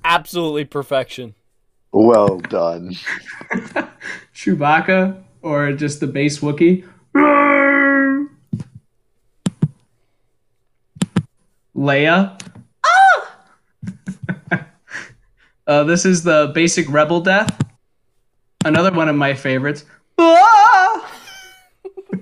Absolutely 0.05 0.65
perfection. 0.65 1.35
Well 1.93 2.39
done. 2.39 2.95
Chewbacca 4.35 5.23
or 5.43 5.73
just 5.73 6.01
the 6.01 6.07
base 6.07 6.41
Wookiee. 6.41 6.85
Leia. 11.77 12.41
Ah! 12.85 13.37
uh, 15.67 15.85
this 15.85 16.05
is 16.05 16.23
the 16.23 16.53
basic 16.55 16.91
rebel 16.91 17.21
death. 17.21 17.59
Another 18.65 18.93
one 18.93 19.09
of 19.09 19.17
my 19.17 19.33
favorites. 19.33 19.85
Ah! 20.19 21.11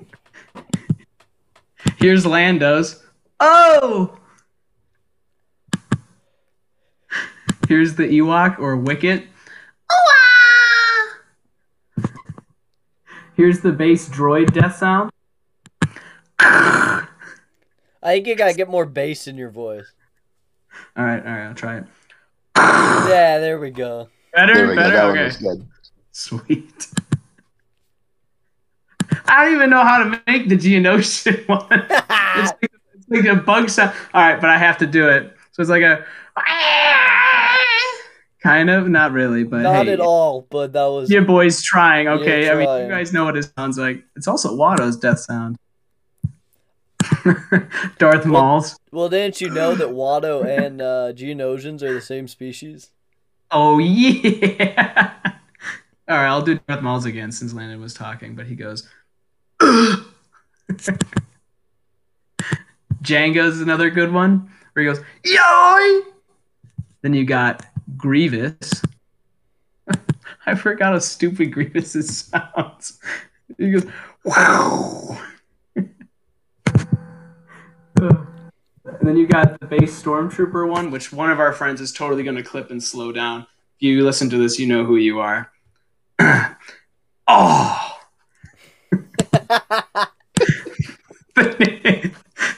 Here's 1.99 2.25
Lando's. 2.25 3.03
Oh! 3.41 4.17
Here's 7.69 7.97
the 7.97 8.05
Ewok 8.05 8.61
or 8.61 8.77
Wicket. 8.77 9.27
Here's 13.39 13.61
the 13.61 13.71
bass 13.71 14.09
droid 14.09 14.53
death 14.53 14.79
sound. 14.79 15.13
I 16.41 17.07
think 18.03 18.27
you 18.27 18.35
gotta 18.35 18.53
get 18.53 18.69
more 18.69 18.85
bass 18.85 19.29
in 19.29 19.37
your 19.37 19.51
voice. 19.51 19.87
All 20.97 21.05
right, 21.05 21.25
all 21.25 21.33
right, 21.33 21.47
I'll 21.47 21.55
try 21.55 21.77
it. 21.77 21.85
Yeah, 22.57 23.39
there 23.39 23.61
we 23.61 23.71
go. 23.71 24.09
Better, 24.35 24.67
we 24.67 24.75
better. 24.75 24.91
That 24.91 25.05
one 25.05 25.13
okay, 25.13 25.25
was 25.27 25.37
good. 25.37 25.69
sweet. 26.11 26.89
I 29.27 29.45
don't 29.45 29.55
even 29.55 29.71
know 29.71 29.85
how 29.85 30.03
to 30.03 30.21
make 30.27 30.49
the 30.49 30.57
Geonosian 30.57 31.47
one. 31.49 31.65
it's, 31.71 32.53
like, 32.61 32.73
it's 32.93 33.09
like 33.09 33.25
a 33.25 33.37
bug 33.37 33.71
sound. 33.71 33.95
All 34.15 34.21
right, 34.21 34.41
but 34.41 34.51
I 34.51 34.59
have 34.59 34.79
to 34.79 34.87
do 34.87 35.09
it. 35.09 35.33
So 35.53 35.61
it's 35.61 35.71
like 35.71 35.83
a 35.83 36.05
kind 38.49 38.71
of, 38.71 38.89
not 38.89 39.13
really, 39.13 39.45
but 39.45 39.61
Not 39.63 39.87
hey, 39.87 39.93
at 39.93 40.01
all, 40.01 40.47
but 40.49 40.73
that 40.73 40.87
was 40.87 41.11
Your 41.11 41.23
boy's 41.23 41.63
trying. 41.63 42.09
Okay, 42.09 42.51
I 42.51 42.55
mean, 42.55 42.85
you 42.85 42.89
guys 42.89 43.13
know 43.13 43.25
what 43.25 43.37
it 43.37 43.51
sounds 43.57 43.77
like. 43.79 44.03
It's 44.17 44.27
also 44.27 44.57
Watto's 44.57 44.97
death 44.97 45.21
sound. 45.21 45.59
Darth 47.99 48.25
Maul's. 48.25 48.79
Well, 48.91 49.09
didn't 49.11 49.41
you 49.41 49.51
know 49.51 49.75
that 49.75 49.89
Watto 49.89 50.45
and 50.45 50.81
uh, 50.81 51.13
Geonosians 51.13 51.83
are 51.83 51.93
the 51.93 52.01
same 52.01 52.27
species? 52.27 52.91
Oh 53.51 53.79
yeah. 53.79 55.15
All 56.09 56.17
right, 56.17 56.27
I'll 56.27 56.43
do 56.43 56.59
Darth 56.67 56.83
Maul's 56.83 57.05
again 57.05 57.31
since 57.33 57.53
Landon 57.53 57.81
was 57.81 57.93
talking, 57.93 58.35
but 58.35 58.47
he 58.47 58.55
goes. 58.55 58.89
Django's 63.03 63.61
another 63.61 63.91
good 63.91 64.13
one 64.13 64.51
where 64.73 64.85
he 64.85 64.91
goes 64.91 65.05
yoy. 65.25 66.01
Then 67.03 67.15
you 67.15 67.25
got 67.25 67.65
Grievous. 67.97 68.83
I 70.47 70.55
forgot 70.55 70.93
how 70.93 70.99
stupid 70.99 71.53
Grievous 71.53 71.93
sounds. 72.27 72.99
He 73.57 73.73
goes 73.73 73.87
wow. 74.25 75.21
And 79.01 79.07
then 79.07 79.17
you 79.17 79.27
got 79.27 79.61
the 79.61 79.67
base 79.67 80.03
stormtrooper 80.03 80.69
one, 80.69 80.91
which 80.91 81.13
one 81.13 81.31
of 81.31 81.41
our 81.41 81.53
friends 81.53 81.81
is 81.81 81.93
totally 81.93 82.23
going 82.23 82.37
to 82.37 82.43
clip 82.43 82.71
and 82.71 82.83
slow 82.83 83.13
down. 83.13 83.43
If 83.77 83.83
you 83.83 84.03
listen 84.05 84.31
to 84.31 84.39
this, 84.39 84.59
you 84.59 84.67
know 84.67 84.85
who 84.85 84.97
you 84.97 85.21
are. 85.21 85.53
oh. 87.29 87.99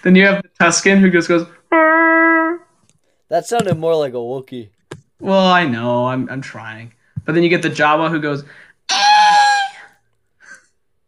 then 0.02 0.14
you 0.14 0.24
have 0.24 0.42
the 0.42 0.50
Tusken 0.60 1.00
who 1.00 1.10
just 1.10 1.28
goes. 1.28 1.46
"Arr." 1.72 2.66
That 3.28 3.46
sounded 3.46 3.76
more 3.76 3.96
like 3.96 4.12
a 4.12 4.16
Wookiee. 4.16 4.70
Well, 5.20 5.46
I 5.46 5.66
know, 5.66 6.06
I'm 6.06 6.28
I'm 6.30 6.40
trying. 6.40 6.92
But 7.24 7.34
then 7.34 7.42
you 7.42 7.48
get 7.50 7.62
the 7.62 7.68
Jawa 7.70 8.10
who 8.10 8.20
goes. 8.20 8.44
Ah! 8.90 9.46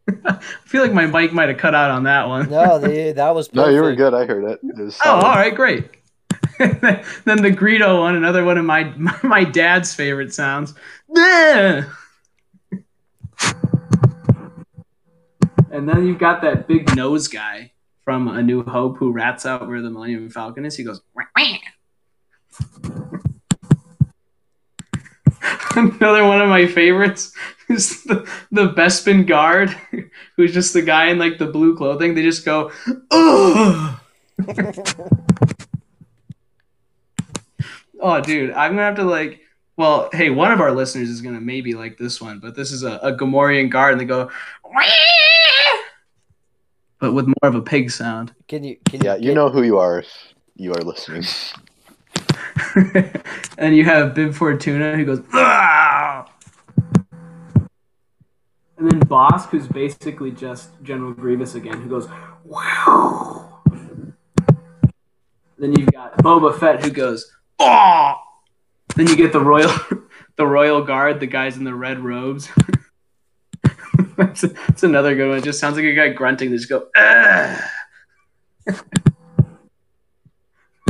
I 0.27 0.35
feel 0.65 0.83
like 0.83 0.93
my 0.93 1.07
mic 1.07 1.33
might 1.33 1.49
have 1.49 1.59
cut 1.59 1.75
out 1.75 1.91
on 1.91 2.03
that 2.05 2.29
one. 2.29 2.51
No, 2.51 2.79
they, 2.79 3.13
that 3.13 3.35
was 3.35 3.53
No, 3.55 3.69
you 3.69 3.83
were 3.83 3.95
good. 3.95 4.13
I 4.15 4.27
heard 4.27 4.45
it. 4.45 4.61
It 4.63 4.75
Oh, 4.79 4.89
solid. 4.91 5.25
all 5.25 5.35
right, 5.35 5.55
great. 5.55 5.89
then 6.59 7.41
the 7.43 7.51
Greedo 7.51 8.01
one, 8.01 8.15
another 8.17 8.45
one 8.45 8.59
of 8.59 8.65
my 8.65 8.85
my, 8.97 9.19
my 9.23 9.45
dad's 9.45 9.95
favorite 9.95 10.35
sounds. 10.35 10.75
And 15.71 15.89
then 15.89 16.07
you've 16.07 16.19
got 16.19 16.43
that 16.43 16.69
big 16.69 16.95
nose 16.95 17.29
guy 17.29 17.73
from 18.05 18.29
A 18.29 18.43
New 18.43 18.63
Hope 18.63 18.99
who 18.99 19.11
rats 19.13 19.47
out 19.47 19.67
where 19.67 19.81
the 19.81 19.89
Millennium 19.91 20.29
Falcon 20.29 20.67
is. 20.67 20.77
He 20.77 20.85
goes. 20.85 21.01
"Wah, 21.15 21.23
wah." 21.37 21.45
Another 25.77 26.27
one 26.27 26.41
of 26.41 26.49
my 26.49 26.67
favorites 26.67 27.33
is 27.69 28.03
the, 28.05 28.29
the 28.51 28.69
Bespin 28.69 29.27
guard, 29.27 29.71
who's 30.37 30.53
just 30.53 30.73
the 30.73 30.83
guy 30.83 31.07
in 31.07 31.19
like 31.19 31.39
the 31.39 31.47
blue 31.47 31.77
clothing. 31.77 32.15
They 32.15 32.23
just 32.23 32.45
go, 32.45 32.71
Ugh! 33.11 33.99
oh, 38.01 38.21
dude, 38.21 38.53
I'm 38.53 38.73
gonna 38.73 38.83
have 38.83 38.97
to 38.97 39.05
like. 39.05 39.41
Well, 39.77 40.11
hey, 40.13 40.29
one 40.29 40.53
of 40.53 40.61
our 40.61 40.71
listeners 40.73 41.09
is 41.09 41.23
gonna 41.23 41.41
maybe 41.41 41.75
like 41.75 41.97
this 41.97 42.21
one, 42.21 42.39
but 42.41 42.55
this 42.55 42.73
is 42.73 42.83
a, 42.83 42.99
a 42.99 43.13
Gamorrean 43.17 43.71
guard, 43.71 43.93
and 43.93 44.01
they 44.01 44.05
go, 44.05 44.31
"Wah!" 44.65 44.83
but 46.99 47.13
with 47.13 47.27
more 47.27 47.35
of 47.43 47.55
a 47.55 47.63
pig 47.63 47.91
sound. 47.91 48.35
Can 48.49 48.65
you? 48.65 48.77
Can 48.85 49.03
Yeah, 49.03 49.17
you, 49.17 49.31
you 49.31 49.35
know 49.35 49.49
who 49.49 49.63
you 49.63 49.79
are 49.79 50.01
if 50.01 50.35
you 50.57 50.73
are 50.73 50.83
listening. 50.83 51.25
and 53.59 53.77
you 53.77 53.85
have 53.85 54.15
Bib 54.15 54.35
Fortuna 54.35 54.97
who 54.97 55.05
goes, 55.05 55.23
"Ah!" 55.33 56.27
and 58.79 58.91
then 58.91 59.01
Bossk, 59.01 59.51
who's 59.51 59.67
basically 59.67 60.31
just 60.31 60.71
General 60.83 61.13
Grievous 61.13 61.55
again, 61.55 61.81
who 61.81 61.89
goes, 61.89 62.09
"Wow." 62.45 63.61
Then 65.59 65.73
you've 65.79 65.93
got 65.93 66.19
Boba 66.19 66.59
Fett 66.59 66.83
who 66.83 66.91
goes, 66.91 67.31
"Oh!" 67.59 68.15
Then 68.97 69.07
you 69.07 69.17
get 69.17 69.33
the 69.33 69.41
royal, 69.41 69.73
the 70.37 70.47
royal 70.47 70.83
guard, 70.83 71.21
the 71.21 71.27
guys 71.27 71.57
in 71.57 71.65
the 71.65 71.75
red 71.75 72.01
robes. 72.01 72.49
that's, 74.17 74.41
that's 74.67 74.83
another 74.83 75.15
good 75.15 75.29
one. 75.29 75.39
It 75.39 75.45
just 75.45 75.61
sounds 75.61 75.77
like 75.77 75.85
a 75.85 75.95
guy 75.95 76.09
grunting. 76.11 76.51
They 76.51 76.57
just 76.57 76.69
go. 76.69 76.89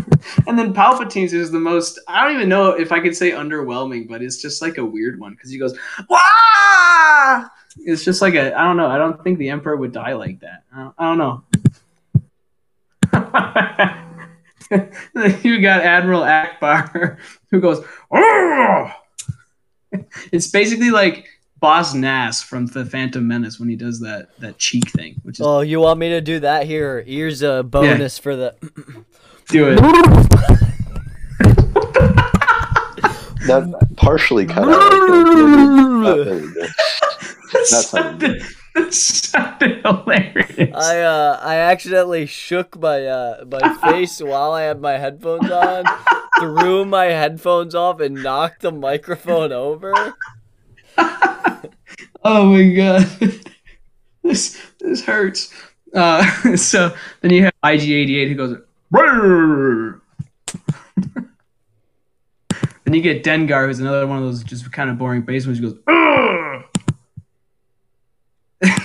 And 0.46 0.58
then 0.58 0.72
Palpatine's 0.72 1.32
is 1.32 1.50
the 1.50 1.58
most, 1.58 1.98
I 2.08 2.24
don't 2.24 2.36
even 2.36 2.48
know 2.48 2.70
if 2.70 2.92
I 2.92 3.00
could 3.00 3.16
say 3.16 3.32
underwhelming, 3.32 4.08
but 4.08 4.22
it's 4.22 4.40
just 4.40 4.62
like 4.62 4.78
a 4.78 4.84
weird 4.84 5.18
one 5.18 5.32
because 5.32 5.50
he 5.50 5.58
goes, 5.58 5.76
Wah! 6.08 7.48
It's 7.78 8.04
just 8.04 8.22
like 8.22 8.34
a, 8.34 8.56
I 8.58 8.64
don't 8.64 8.76
know. 8.76 8.86
I 8.86 8.98
don't 8.98 9.22
think 9.22 9.38
the 9.38 9.50
Emperor 9.50 9.76
would 9.76 9.92
die 9.92 10.12
like 10.12 10.40
that. 10.40 10.64
I 10.72 10.82
don't, 10.82 10.94
I 10.98 11.04
don't 11.04 11.18
know. 11.18 11.44
you 15.42 15.60
got 15.60 15.82
Admiral 15.82 16.22
Ackbar 16.22 17.18
who 17.50 17.60
goes, 17.60 17.84
"Oh!" 18.10 18.90
It's 20.32 20.48
basically 20.48 20.90
like 20.90 21.28
Boss 21.60 21.94
Nass 21.94 22.42
from 22.42 22.66
the 22.66 22.84
Phantom 22.84 23.26
Menace 23.26 23.58
when 23.60 23.68
he 23.68 23.76
does 23.76 24.00
that 24.00 24.28
that 24.38 24.58
cheek 24.58 24.90
thing, 24.90 25.20
which 25.22 25.40
is 25.40 25.46
Oh, 25.46 25.60
you 25.60 25.80
want 25.80 25.98
me 25.98 26.10
to 26.10 26.20
do 26.20 26.40
that 26.40 26.66
here? 26.66 27.02
Here's 27.02 27.42
a 27.42 27.62
bonus 27.62 28.18
for 28.18 28.36
the. 28.36 28.54
do 29.48 29.68
it. 29.70 29.80
That 33.46 33.88
partially 33.96 34.46
cut 34.46 34.68
out. 34.68 34.90
There 34.90 35.00
we 35.16 36.02
go. 36.04 36.24
That 36.24 36.72
That's 37.52 37.86
sounded, 37.88 38.42
that 38.74 38.94
sounded 38.94 39.82
hilarious. 39.84 40.70
I 40.74 41.00
uh 41.00 41.40
I 41.42 41.56
accidentally 41.56 42.26
shook 42.26 42.78
my 42.78 43.04
uh 43.04 43.44
my 43.50 43.74
face 43.90 44.20
while 44.20 44.52
I 44.52 44.62
had 44.62 44.80
my 44.80 44.92
headphones 44.92 45.50
on, 45.50 45.84
threw 46.38 46.84
my 46.84 47.06
headphones 47.06 47.74
off 47.74 47.98
and 48.00 48.22
knocked 48.22 48.62
the 48.62 48.70
microphone 48.70 49.50
over. 49.50 50.14
oh 50.96 51.64
my 52.24 52.72
god, 52.74 53.08
this 54.22 54.56
this 54.78 55.04
hurts. 55.04 55.52
Uh, 55.92 56.54
so 56.56 56.94
then 57.22 57.32
you 57.32 57.42
have 57.44 57.52
IG88 57.64 58.28
who 58.28 58.34
goes. 58.36 58.56
Then 62.84 62.94
you 62.94 63.00
get 63.00 63.24
Dengar, 63.24 63.66
who's 63.66 63.80
another 63.80 64.06
one 64.06 64.18
of 64.18 64.24
those 64.24 64.42
just 64.42 64.70
kind 64.70 64.90
of 64.90 64.98
boring 64.98 65.22
bass 65.22 65.46
ones. 65.46 65.58
Who 65.58 65.70
goes. 65.70 65.78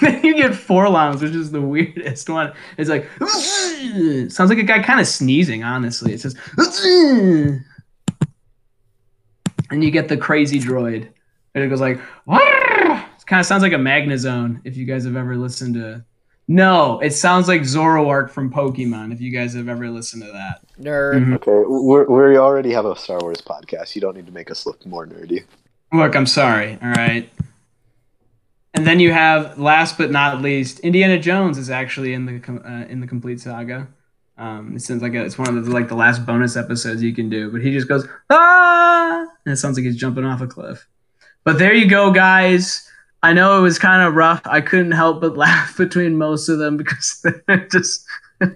Then 0.02 0.24
you 0.24 0.36
get 0.36 0.52
Forlons, 0.52 1.22
which 1.22 1.34
is 1.34 1.52
the 1.52 1.62
weirdest 1.62 2.30
one. 2.30 2.54
It's 2.78 2.90
like 2.90 3.10
sounds 4.32 4.50
like 4.50 4.60
a 4.60 4.64
guy 4.64 4.82
kind 4.82 5.00
of 5.00 5.08
sneezing. 5.08 5.64
Honestly, 5.64 6.14
it 6.14 6.22
says. 6.22 6.36
And 9.70 9.84
you 9.84 9.92
get 9.92 10.08
the 10.08 10.16
crazy 10.16 10.60
droid, 10.60 11.10
and 11.54 11.64
it 11.64 11.68
goes 11.68 11.82
like, 11.82 11.98
it 11.98 13.26
kind 13.26 13.40
of 13.42 13.46
sounds 13.46 13.62
like 13.62 13.74
a 13.74 13.78
Magnezone. 13.78 14.62
If 14.64 14.78
you 14.78 14.86
guys 14.86 15.04
have 15.04 15.18
ever 15.18 15.36
listened 15.36 15.74
to, 15.74 16.06
no, 16.48 17.00
it 17.00 17.12
sounds 17.12 17.48
like 17.48 17.62
Zoroark 17.62 18.30
from 18.30 18.52
Pokemon. 18.52 19.12
If 19.12 19.20
you 19.20 19.32
guys 19.32 19.54
have 19.54 19.68
ever 19.68 19.90
listened 19.90 20.24
to 20.24 20.32
that, 20.32 20.62
Nerd. 20.80 21.26
Mhm. 21.26 21.36
Okay, 21.36 21.64
we're, 21.68 22.06
we 22.06 22.38
already 22.38 22.72
have 22.72 22.86
a 22.86 22.96
Star 22.96 23.20
Wars 23.20 23.42
podcast. 23.42 23.96
You 23.96 24.02
don't 24.02 24.16
need 24.16 24.28
to 24.28 24.32
make 24.32 24.50
us 24.50 24.66
look 24.66 24.86
more 24.86 25.06
nerdy. 25.06 25.44
Look, 25.94 26.16
I'm 26.16 26.26
sorry. 26.26 26.78
All 26.82 26.92
right. 26.92 27.30
And 28.74 28.86
then 28.86 29.00
you 29.00 29.12
have, 29.12 29.58
last 29.58 29.98
but 29.98 30.12
not 30.12 30.42
least, 30.42 30.80
Indiana 30.82 31.18
Jones 31.18 31.58
is 31.58 31.70
actually 31.70 32.14
in 32.14 32.26
the 32.26 32.62
uh, 32.64 32.86
in 32.88 33.00
the 33.02 33.08
complete 33.08 33.40
saga. 33.42 33.88
Um, 34.38 34.76
it 34.76 34.82
sounds 34.82 35.02
like 35.02 35.16
a, 35.16 35.26
it's 35.26 35.38
one 35.38 35.58
of 35.58 35.66
the 35.66 35.72
like 35.72 35.88
the 35.88 35.96
last 35.96 36.26
bonus 36.26 36.56
episodes 36.56 37.02
you 37.02 37.14
can 37.14 37.28
do, 37.28 37.52
but 37.52 37.62
he 37.62 37.72
just 37.72 37.88
goes 37.88 38.08
ah, 38.30 39.26
and 39.46 39.54
it 39.54 39.58
sounds 39.58 39.78
like 39.78 39.86
he's 39.86 39.96
jumping 39.96 40.26
off 40.26 40.42
a 40.42 40.48
cliff. 40.48 40.88
But 41.44 41.58
there 41.58 41.74
you 41.74 41.90
go, 41.90 42.12
guys. 42.12 42.87
I 43.24 43.34
know 43.34 43.58
it 43.58 43.62
was 43.62 43.80
kind 43.80 44.04
of 44.08 44.16
rough. 44.16 44.42
I 44.46 44.62
couldn't 44.62 44.92
help 44.92 45.22
but 45.22 45.38
laugh 45.38 45.78
between 45.78 46.18
most 46.18 46.50
of 46.50 46.60
them 46.60 46.78
because 46.78 47.22
it 47.48 47.72
just 47.72 48.06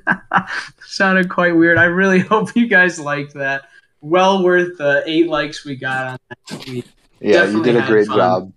sounded 0.85 1.29
quite 1.29 1.55
weird. 1.55 1.77
I 1.77 1.85
really 1.85 2.19
hope 2.19 2.55
you 2.55 2.67
guys 2.67 2.99
liked 2.99 3.33
that. 3.33 3.63
Well 4.01 4.43
worth 4.43 4.77
the 4.77 5.03
eight 5.05 5.27
likes 5.27 5.63
we 5.65 5.75
got 5.75 6.07
on 6.07 6.17
that 6.29 6.61
tweet. 6.63 6.87
Yeah, 7.19 7.43
Definitely 7.45 7.69
you 7.71 7.75
did 7.75 7.83
a 7.83 7.87
great 7.87 8.07
fun. 8.07 8.17
job. 8.17 8.53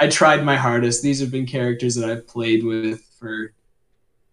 I 0.00 0.08
tried 0.08 0.44
my 0.44 0.56
hardest. 0.56 1.02
These 1.02 1.20
have 1.20 1.30
been 1.30 1.46
characters 1.46 1.94
that 1.96 2.08
I've 2.10 2.26
played 2.26 2.64
with 2.64 3.00
for 3.18 3.52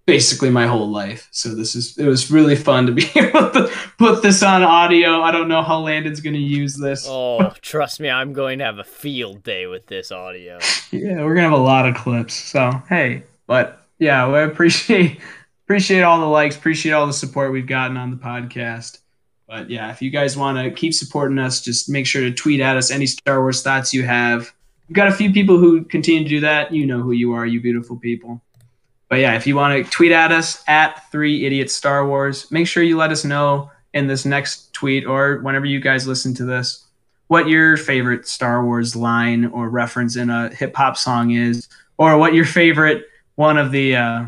basically 0.05 0.49
my 0.49 0.67
whole 0.67 0.89
life. 0.89 1.27
So 1.31 1.55
this 1.55 1.75
is 1.75 1.97
it 1.97 2.05
was 2.05 2.31
really 2.31 2.55
fun 2.55 2.85
to 2.85 2.91
be 2.91 3.09
able 3.15 3.49
to 3.51 3.71
put 3.97 4.21
this 4.21 4.43
on 4.43 4.63
audio. 4.63 5.21
I 5.21 5.31
don't 5.31 5.47
know 5.47 5.61
how 5.61 5.79
Landon's 5.79 6.21
going 6.21 6.35
to 6.35 6.39
use 6.39 6.77
this. 6.77 7.05
Oh, 7.07 7.53
trust 7.61 7.99
me, 7.99 8.09
I'm 8.09 8.33
going 8.33 8.59
to 8.59 8.65
have 8.65 8.79
a 8.79 8.83
field 8.83 9.43
day 9.43 9.67
with 9.67 9.87
this 9.87 10.11
audio. 10.11 10.59
Yeah, 10.91 11.23
we're 11.23 11.35
gonna 11.35 11.49
have 11.49 11.59
a 11.59 11.63
lot 11.63 11.87
of 11.87 11.95
clips. 11.95 12.33
So 12.33 12.71
hey, 12.89 13.23
but 13.47 13.85
yeah, 13.99 14.31
we 14.31 14.39
appreciate 14.39 15.19
appreciate 15.65 16.01
all 16.01 16.19
the 16.19 16.25
likes, 16.25 16.55
appreciate 16.55 16.93
all 16.93 17.07
the 17.07 17.13
support 17.13 17.51
we've 17.51 17.67
gotten 17.67 17.97
on 17.97 18.11
the 18.11 18.17
podcast. 18.17 18.99
But 19.47 19.69
yeah, 19.69 19.91
if 19.91 20.01
you 20.01 20.09
guys 20.09 20.35
want 20.35 20.57
to 20.57 20.71
keep 20.71 20.93
supporting 20.93 21.37
us, 21.37 21.61
just 21.61 21.89
make 21.89 22.07
sure 22.07 22.21
to 22.21 22.31
tweet 22.31 22.61
at 22.61 22.77
us 22.77 22.89
any 22.89 23.05
Star 23.05 23.41
Wars 23.41 23.61
thoughts 23.61 23.93
you 23.93 24.03
have. 24.03 24.51
We've 24.87 24.95
got 24.95 25.07
a 25.07 25.11
few 25.13 25.31
people 25.31 25.57
who 25.57 25.83
continue 25.83 26.23
to 26.23 26.29
do 26.29 26.39
that. 26.41 26.71
You 26.71 26.85
know 26.85 27.01
who 27.01 27.11
you 27.11 27.33
are, 27.33 27.45
you 27.45 27.61
beautiful 27.61 27.97
people. 27.97 28.41
But 29.09 29.19
yeah, 29.19 29.35
if 29.35 29.45
you 29.45 29.55
want 29.55 29.85
to 29.85 29.91
tweet 29.91 30.11
at 30.11 30.31
us 30.31 30.63
at 30.67 31.11
Three 31.11 31.45
Idiots 31.45 31.73
Star 31.73 32.07
Wars, 32.07 32.49
make 32.51 32.67
sure 32.67 32.83
you 32.83 32.97
let 32.97 33.11
us 33.11 33.23
know 33.23 33.71
in 33.93 34.07
this 34.07 34.25
next 34.25 34.73
tweet 34.73 35.05
or 35.05 35.39
whenever 35.39 35.65
you 35.65 35.79
guys 35.79 36.07
listen 36.07 36.33
to 36.35 36.45
this 36.45 36.85
what 37.27 37.47
your 37.47 37.75
favorite 37.77 38.27
Star 38.27 38.63
Wars 38.63 38.95
line 38.95 39.45
or 39.45 39.69
reference 39.69 40.15
in 40.15 40.29
a 40.29 40.49
hip 40.53 40.75
hop 40.75 40.95
song 40.97 41.31
is, 41.31 41.67
or 41.97 42.17
what 42.17 42.33
your 42.33 42.45
favorite 42.45 43.05
one 43.35 43.57
of 43.57 43.71
the 43.71 43.95
uh, 43.95 44.25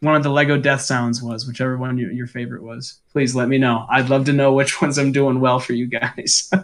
one 0.00 0.16
of 0.16 0.22
the 0.22 0.30
Lego 0.30 0.58
Death 0.58 0.80
Sounds 0.80 1.22
was, 1.22 1.46
whichever 1.46 1.76
one 1.76 1.96
your, 1.98 2.10
your 2.10 2.26
favorite 2.26 2.62
was. 2.62 2.98
Please 3.12 3.34
let 3.34 3.48
me 3.48 3.58
know. 3.58 3.86
I'd 3.90 4.08
love 4.08 4.24
to 4.26 4.32
know 4.32 4.52
which 4.52 4.80
ones 4.82 4.98
I'm 4.98 5.12
doing 5.12 5.40
well 5.40 5.60
for 5.60 5.74
you 5.74 5.86
guys. 5.86 6.50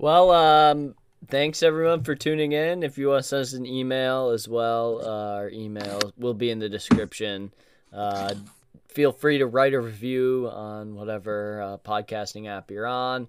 Well, 0.00 0.30
um, 0.30 0.94
thanks 1.30 1.62
everyone 1.62 2.02
for 2.02 2.16
tuning 2.16 2.52
in. 2.52 2.82
If 2.82 2.98
you 2.98 3.08
want 3.08 3.22
to 3.22 3.28
send 3.28 3.42
us 3.42 3.52
an 3.52 3.64
email 3.64 4.30
as 4.30 4.48
well, 4.48 5.00
uh, 5.00 5.36
our 5.36 5.50
email 5.50 6.12
will 6.18 6.34
be 6.34 6.50
in 6.50 6.58
the 6.58 6.68
description. 6.68 7.52
Uh, 7.92 8.34
feel 8.88 9.12
free 9.12 9.38
to 9.38 9.46
write 9.46 9.72
a 9.72 9.80
review 9.80 10.50
on 10.52 10.96
whatever 10.96 11.62
uh, 11.62 11.78
podcasting 11.78 12.48
app 12.48 12.70
you're 12.70 12.86
on. 12.86 13.28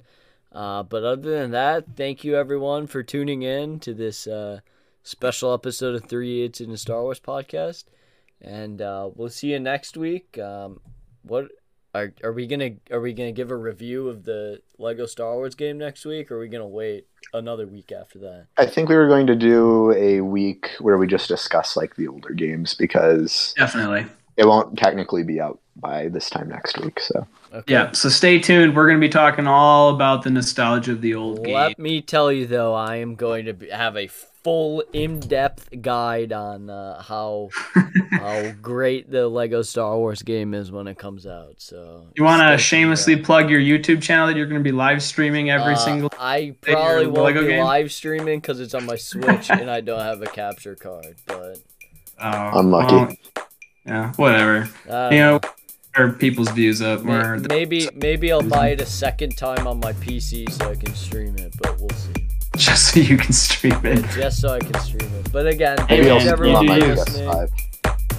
Uh, 0.52 0.82
but 0.84 1.04
other 1.04 1.40
than 1.40 1.52
that, 1.52 1.96
thank 1.96 2.24
you 2.24 2.36
everyone 2.36 2.88
for 2.88 3.04
tuning 3.04 3.44
in 3.44 3.80
to 3.80 3.94
this 3.94 4.26
uh, 4.26 4.60
special 5.04 5.54
episode 5.54 5.96
of 5.96 6.06
Three 6.06 6.40
Idiots 6.40 6.60
in 6.60 6.72
the 6.72 6.78
Star 6.78 7.04
Wars 7.04 7.20
podcast. 7.20 7.86
And 8.42 8.82
uh, 8.82 9.12
we'll 9.16 9.30
see 9.30 9.52
you 9.52 9.60
next 9.60 9.96
week. 9.96 10.40
Um, 10.40 10.82
what 11.22 11.52
are 11.94 12.14
are 12.24 12.34
we 12.34 12.48
gonna 12.48 12.72
are 12.90 13.02
we 13.02 13.14
gonna 13.14 13.32
give 13.32 13.52
a 13.52 13.56
review 13.56 14.08
of 14.08 14.24
the 14.24 14.62
Lego 14.78 15.06
Star 15.06 15.34
Wars 15.36 15.56
game 15.56 15.78
next 15.78 16.06
week, 16.06 16.32
or 16.32 16.38
are 16.38 16.40
we 16.40 16.48
gonna 16.48 16.68
wait 16.68 17.08
another 17.34 17.68
week 17.68 17.92
after 17.92 18.20
that? 18.20 18.48
I 18.58 18.66
think 18.66 18.90
we 18.90 18.96
were 18.96 19.08
going 19.08 19.28
to 19.28 19.36
do 19.36 19.92
a 19.94 20.22
week 20.22 20.72
where 20.80 20.98
we 20.98 21.08
just 21.08 21.28
discuss 21.28 21.76
like 21.76 21.96
the 21.96 22.08
older 22.08 22.34
games 22.34 22.74
because 22.74 23.54
Definitely. 23.58 24.06
it 24.38 24.46
won't 24.46 24.78
technically 24.78 25.24
be 25.24 25.40
out 25.40 25.60
by 25.76 26.08
this 26.10 26.30
time 26.30 26.50
next 26.50 26.80
week. 26.80 27.00
So 27.00 27.28
Okay. 27.54 27.74
Yeah. 27.74 27.92
So 27.92 28.10
stay 28.10 28.40
tuned. 28.40 28.76
We're 28.76 28.88
going 28.88 28.98
to 28.98 29.06
be 29.06 29.10
talking 29.10 29.46
all 29.46 29.94
about 29.94 30.24
the 30.24 30.30
nostalgia 30.30 30.94
of 30.94 31.02
the 31.02 31.16
old 31.16 31.44
game. 31.44 31.54
Let 31.54 31.78
me 31.78 32.02
tell 32.02 32.32
you 32.32 32.48
though, 32.48 32.74
I 32.74 32.98
am 32.98 33.16
going 33.16 33.46
to 33.46 33.54
be, 33.54 33.70
have 33.70 33.98
a 33.98 34.08
full 34.44 34.84
in-depth 34.94 35.70
guide 35.82 36.34
on 36.34 36.70
uh, 36.70 37.02
how 37.02 37.50
how 38.12 38.52
great 38.62 39.10
the 39.12 39.28
Lego 39.28 39.62
Star 39.62 39.98
Wars 39.98 40.22
game 40.24 40.54
is 40.54 40.72
when 40.72 40.88
it 40.88 40.98
comes 40.98 41.26
out. 41.28 41.56
So 41.58 42.08
You 42.16 42.24
want 42.24 42.42
to 42.42 42.58
shamelessly 42.58 43.14
for 43.16 43.20
that. 43.20 43.26
plug 43.26 43.50
your 43.50 43.60
YouTube 43.62 44.02
channel 44.02 44.28
that 44.28 44.36
you're 44.36 44.48
going 44.48 44.60
to 44.60 44.64
be 44.64 44.72
live 44.72 45.04
streaming 45.04 45.50
every 45.52 45.74
Uh, 45.74 45.78
single. 45.78 46.14
I 46.20 46.56
probably 46.62 47.08
won't 47.08 47.26
Lego 47.26 47.42
be 47.42 47.48
game? 47.50 47.64
live 47.64 47.92
streaming 47.92 48.40
because 48.40 48.60
it's 48.60 48.74
on 48.74 48.86
my 48.86 48.96
Switch 48.96 49.50
and 49.52 49.70
I 49.70 49.82
don't 49.82 50.00
have 50.00 50.22
a 50.22 50.28
capture 50.28 50.76
card. 50.76 51.16
But 51.28 51.58
Oh, 52.24 52.60
Unlucky. 52.60 52.96
well, 52.96 53.16
yeah. 53.86 54.14
Whatever. 54.14 54.70
I 54.86 54.90
don't 54.90 55.12
You 55.14 55.20
know, 55.20 55.40
or 55.98 56.12
people's 56.14 56.50
views 56.52 56.82
up. 56.82 57.04
May- 57.04 57.14
Or 57.14 57.38
Maybe 57.38 57.90
maybe 57.96 58.32
I'll 58.32 58.42
buy 58.44 58.70
it 58.70 58.82
a 58.82 58.86
second 58.86 59.38
time 59.38 59.68
on 59.68 59.80
my 59.80 59.94
PC 59.94 60.50
so 60.52 60.70
I 60.72 60.76
can 60.76 60.94
stream 60.96 61.36
it, 61.38 61.54
but 61.62 61.80
we'll 61.80 61.90
see. 61.90 62.14
just 62.58 62.94
so 62.94 63.00
you 63.00 63.18
can 63.18 63.34
stream 63.34 63.80
it. 63.86 64.04
Just 64.12 64.42
so 64.42 64.50
I 64.50 64.60
can 64.60 64.74
stream 64.82 65.10
it. 65.20 65.32
But 65.32 65.48
again, 65.48 65.78
maybe 65.90 66.04
Hey, 66.04 66.10
I'll 66.12 66.18
man, 66.18 66.22
stream 66.22 66.34
everyone 66.34 66.56
on 66.58 66.66
my 66.68 66.76
you 66.76 66.82
do. 66.82 66.88
listening. 66.96 67.30
PS5. 67.30 67.50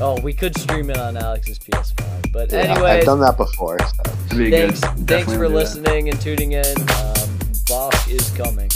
Oh, 0.01 0.21
we 0.23 0.33
could 0.33 0.57
stream 0.59 0.91
it 0.91 0.97
on 0.97 1.17
Alex's 1.17 1.59
PS5. 1.59 2.33
But 2.33 2.51
Yeah, 2.51 2.59
anyways, 2.61 2.83
I've 3.01 3.05
done 3.05 3.21
that 3.21 3.37
before. 3.37 3.79
So. 3.79 3.87
Thanks 4.29 4.81
thanks 4.81 5.27
for 5.33 5.39
do 5.39 5.49
that. 5.49 5.49
listening 5.51 6.09
and 6.09 6.21
tuning 6.21 6.53
in. 6.53 6.65
Um, 6.67 7.39
Bosch 7.69 8.09
is 8.09 8.31
coming. 8.31 8.71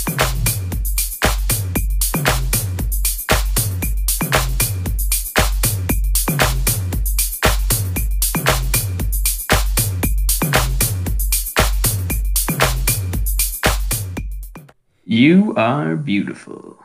You 15.09 15.55
are 15.57 15.95
beautiful. 15.95 16.83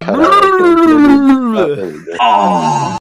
Cut 0.00 0.14
out. 0.14 1.66
There 1.66 1.86
we 1.86 2.04
go. 2.04 2.16
Oh. 2.20 2.84